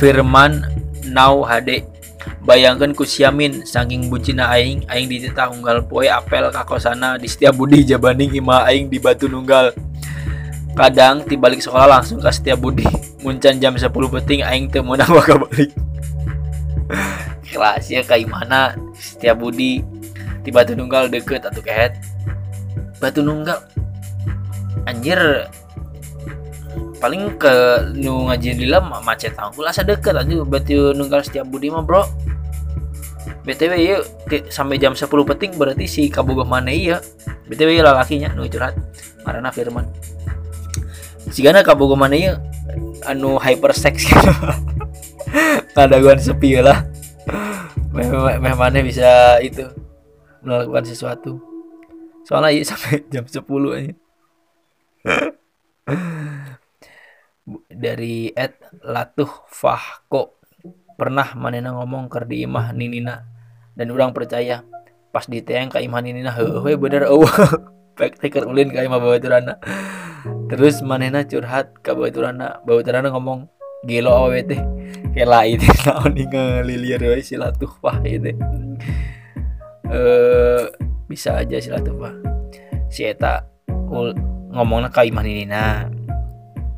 Firman 0.00 0.64
Now 1.12 1.44
HD 1.44 1.84
bayangkan 2.40 2.96
ku 2.96 3.04
siamin 3.04 3.68
saking 3.68 4.08
bucina 4.08 4.48
aing 4.56 4.88
aing 4.88 5.06
dititah 5.12 5.52
unggal 5.52 5.84
poe 5.84 6.08
apel 6.08 6.48
kakosana 6.48 7.20
di 7.20 7.28
setiap 7.28 7.52
budi 7.60 7.84
jabaning 7.84 8.32
ima 8.32 8.64
aing 8.64 8.88
di 8.88 8.96
batu 8.96 9.28
nunggal. 9.28 9.76
Kadang 10.72 11.26
tibalik 11.26 11.60
sekolah 11.60 12.00
langsung 12.00 12.22
ke 12.22 12.30
setiap 12.32 12.62
budi. 12.62 12.86
Muncan 13.20 13.60
jam 13.60 13.76
10 13.76 13.92
peting 13.92 14.40
aing 14.40 14.72
teu 14.72 14.80
meunang 14.80 15.12
balik. 15.12 15.76
Kelas 17.50 17.84
ya 17.90 18.00
kayak 18.00 18.30
mana 18.30 18.72
setiap 19.00 19.40
budi 19.40 19.80
di 20.44 20.50
batu 20.52 20.76
nunggal 20.76 21.08
deket 21.08 21.48
atau 21.48 21.64
kehet. 21.64 21.96
Batu 23.00 23.24
nunggal. 23.24 23.64
Anjir. 24.84 25.48
Paling 27.00 27.40
ke 27.40 27.52
nu 27.96 28.28
ngaji 28.28 28.60
lila 28.60 28.84
macet 29.00 29.32
aku 29.40 29.64
asa 29.64 29.80
deket 29.80 30.12
aja. 30.12 30.44
Batu 30.44 30.92
nunggal 30.92 31.24
setiap 31.24 31.48
budi 31.48 31.72
mah 31.72 31.80
bro. 31.80 32.04
Btw 33.40 33.72
ya 33.80 33.96
sampai 34.52 34.76
jam 34.76 34.92
10 34.92 35.08
peting 35.08 35.56
berarti 35.56 35.88
si 35.88 36.02
kabogoh 36.12 36.44
mana 36.44 36.68
iya. 36.68 37.00
Btw 37.48 37.80
ya 37.80 37.82
lalakinya 37.88 38.28
nu 38.36 38.44
curhat. 38.44 38.76
Karena 39.24 39.48
Firman. 39.48 39.88
Si 41.32 41.40
gana 41.40 41.64
kabogoh 41.64 41.96
mana 41.96 42.16
iya 42.20 42.36
anu 43.08 43.40
hypersex 43.40 44.10
ada 45.78 45.96
gua 46.02 46.18
sepi 46.18 46.60
lah 46.60 46.84
meh 47.90 48.54
mana 48.54 48.78
bisa 48.82 49.38
itu 49.42 49.66
melakukan 50.40 50.84
sesuatu. 50.86 51.40
Soalnya 52.24 52.50
iya 52.54 52.64
sampai 52.70 53.04
jam 53.10 53.24
10 53.26 53.42
aja. 53.76 53.94
Dari 57.70 58.30
Ed 58.30 58.54
Latuh 58.86 59.48
Fahko 59.50 60.38
pernah 60.94 61.34
manena 61.34 61.74
ngomong 61.74 62.06
ker 62.12 62.28
di 62.28 62.44
imah 62.46 62.70
ninina 62.76 63.26
dan 63.74 63.90
orang 63.90 64.14
percaya. 64.14 64.62
Pas 65.10 65.26
di 65.26 65.42
teang 65.42 65.66
ka 65.66 65.82
imah 65.82 66.00
ninina 66.04 66.30
heuh 66.30 66.62
bener 66.78 67.10
eueuh 67.10 67.26
pek 68.00 68.16
teker 68.16 68.48
ulin 68.48 68.72
ka 68.72 68.80
imah 68.80 68.96
bawaturana 68.96 69.60
terus 70.48 70.80
manena 70.80 71.20
curhat 71.28 71.76
ka 71.84 71.92
bawaturana 71.92 72.64
bawaturana 72.64 73.12
ngomong 73.12 73.44
gelo 73.86 74.10
awewe 74.12 74.44
teh 74.44 74.60
kela 75.16 75.46
itu 75.48 75.64
naon 75.86 76.14
ngalilir 76.16 77.00
we 77.00 77.20
si 77.24 77.36
Latuh 77.40 77.70
Fah 77.80 78.00
itu 78.04 78.36
eh 79.90 80.64
bisa 81.08 81.40
aja 81.40 81.56
si 81.58 81.68
Latuh 81.72 81.96
Fah 81.96 82.14
si 82.92 83.08
eta 83.08 83.46
ngomongnya 84.50 84.90
ka 84.90 85.06
imah 85.06 85.24
ninina 85.24 85.86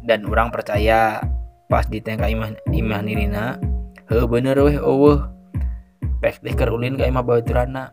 dan 0.04 0.26
orang 0.28 0.52
percaya 0.52 1.22
pas 1.66 1.88
di 1.88 2.04
tengah 2.04 2.28
imah 2.70 3.00
ninina 3.00 3.56
he 4.08 4.22
bener 4.28 4.60
weh 4.60 4.76
oh 4.76 5.32
pek 6.22 6.38
teh 6.38 6.54
ulin 6.70 6.94
ka 6.94 7.10
imah 7.10 7.26
babaturana. 7.26 7.90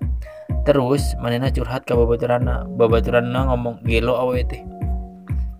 Terus 0.61 1.17
manena 1.17 1.49
curhat 1.49 1.89
ka 1.89 1.97
babaturana. 1.97 2.69
Babaturana 2.69 3.49
ngomong 3.49 3.81
gelo 3.81 4.13
awe 4.21 4.37
teh 4.45 4.61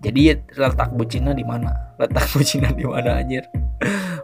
jadi 0.00 0.40
letak 0.56 0.96
bucina 0.96 1.36
di 1.36 1.44
mana? 1.44 1.72
Letak 2.00 2.28
bucina 2.36 2.72
di 2.72 2.84
mana 2.88 3.20
anjir? 3.20 3.44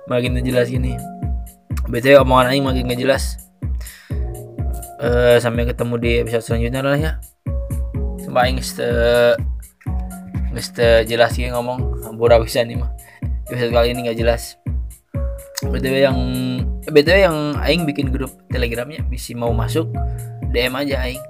Makin 0.08 0.38
jelas 0.44 0.70
ini 0.70 0.96
btw 1.86 2.22
omongan 2.22 2.50
aing 2.50 2.64
makin 2.66 2.84
ngejelas. 2.90 3.38
Uh, 4.96 5.36
sampai 5.38 5.68
ketemu 5.68 5.94
di 6.00 6.10
episode 6.24 6.44
selanjutnya 6.44 6.80
lah 6.82 6.98
ya. 6.98 7.12
Sampai 8.22 8.50
aing 8.50 8.58
Mister 10.56 11.04
jelas 11.04 11.36
sih 11.36 11.46
ngomong. 11.52 12.02
Pura 12.16 12.40
bisa 12.40 12.64
nih 12.64 12.80
mah. 12.80 12.90
Episode 13.46 13.70
kali 13.70 13.92
ini 13.92 14.08
nggak 14.08 14.18
jelas. 14.18 14.56
Btw 15.62 15.96
yang 16.00 16.18
btw 16.88 17.18
yang 17.28 17.36
aing 17.60 17.84
bikin 17.84 18.08
grup 18.10 18.32
telegramnya 18.48 19.04
bisa 19.06 19.36
mau 19.36 19.52
masuk 19.52 19.92
dm 20.50 20.74
aja 20.80 21.06
aing. 21.06 21.22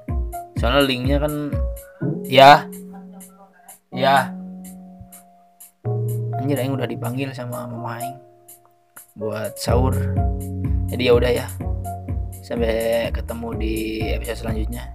Soalnya 0.56 0.82
linknya 0.86 1.16
kan 1.20 1.52
ya 2.24 2.64
ya. 3.96 4.28
Anjir 6.36 6.60
aing 6.60 6.76
udah 6.76 6.84
dipanggil 6.84 7.32
sama 7.32 7.64
mama 7.64 7.96
aing 7.96 8.16
buat 9.16 9.56
sahur. 9.56 9.96
Jadi 10.92 11.02
ya 11.08 11.12
udah 11.16 11.30
ya. 11.32 11.46
Sampai 12.44 13.08
ketemu 13.10 13.48
di 13.58 13.74
episode 14.12 14.46
selanjutnya. 14.46 14.92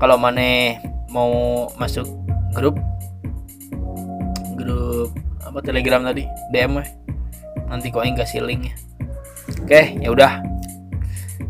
Kalau 0.00 0.16
mana 0.16 0.80
mau 1.12 1.68
masuk 1.76 2.08
grup 2.56 2.80
grup 4.56 5.12
apa 5.44 5.58
telegram 5.60 6.02
tadi 6.02 6.24
DM 6.50 6.80
weh 6.80 6.88
nanti 7.66 7.90
kok 7.90 8.02
aing 8.06 8.14
kasih 8.14 8.46
linknya 8.46 8.74
oke 9.58 9.98
ya 9.98 10.08
udah. 10.10 10.32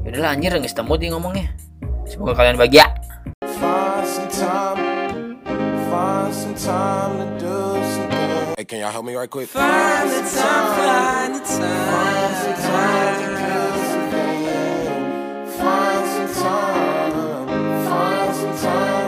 Ya 0.04 0.08
udahlah 0.16 0.32
anjir 0.32 0.56
nggak 0.56 0.72
ketemu 0.72 0.92
dia 0.96 1.08
ngomongnya. 1.12 1.46
Semoga 2.08 2.32
kalian 2.32 2.56
bahagia 2.56 2.99
time 6.70 7.18
to 7.18 7.44
do. 7.44 8.54
Hey, 8.56 8.64
can 8.64 8.78
y'all 8.80 8.92
help 8.92 9.04
me 9.04 9.14
right 9.14 9.28
quick? 9.28 9.48
Find 9.48 10.10
the 10.10 10.20
time, 10.20 10.66
find 10.76 11.34
the 11.34 11.40
time. 11.40 11.80
Find 15.60 16.34
time, 16.34 17.48
find 17.86 18.36
some 18.36 18.56
time. 18.62 18.99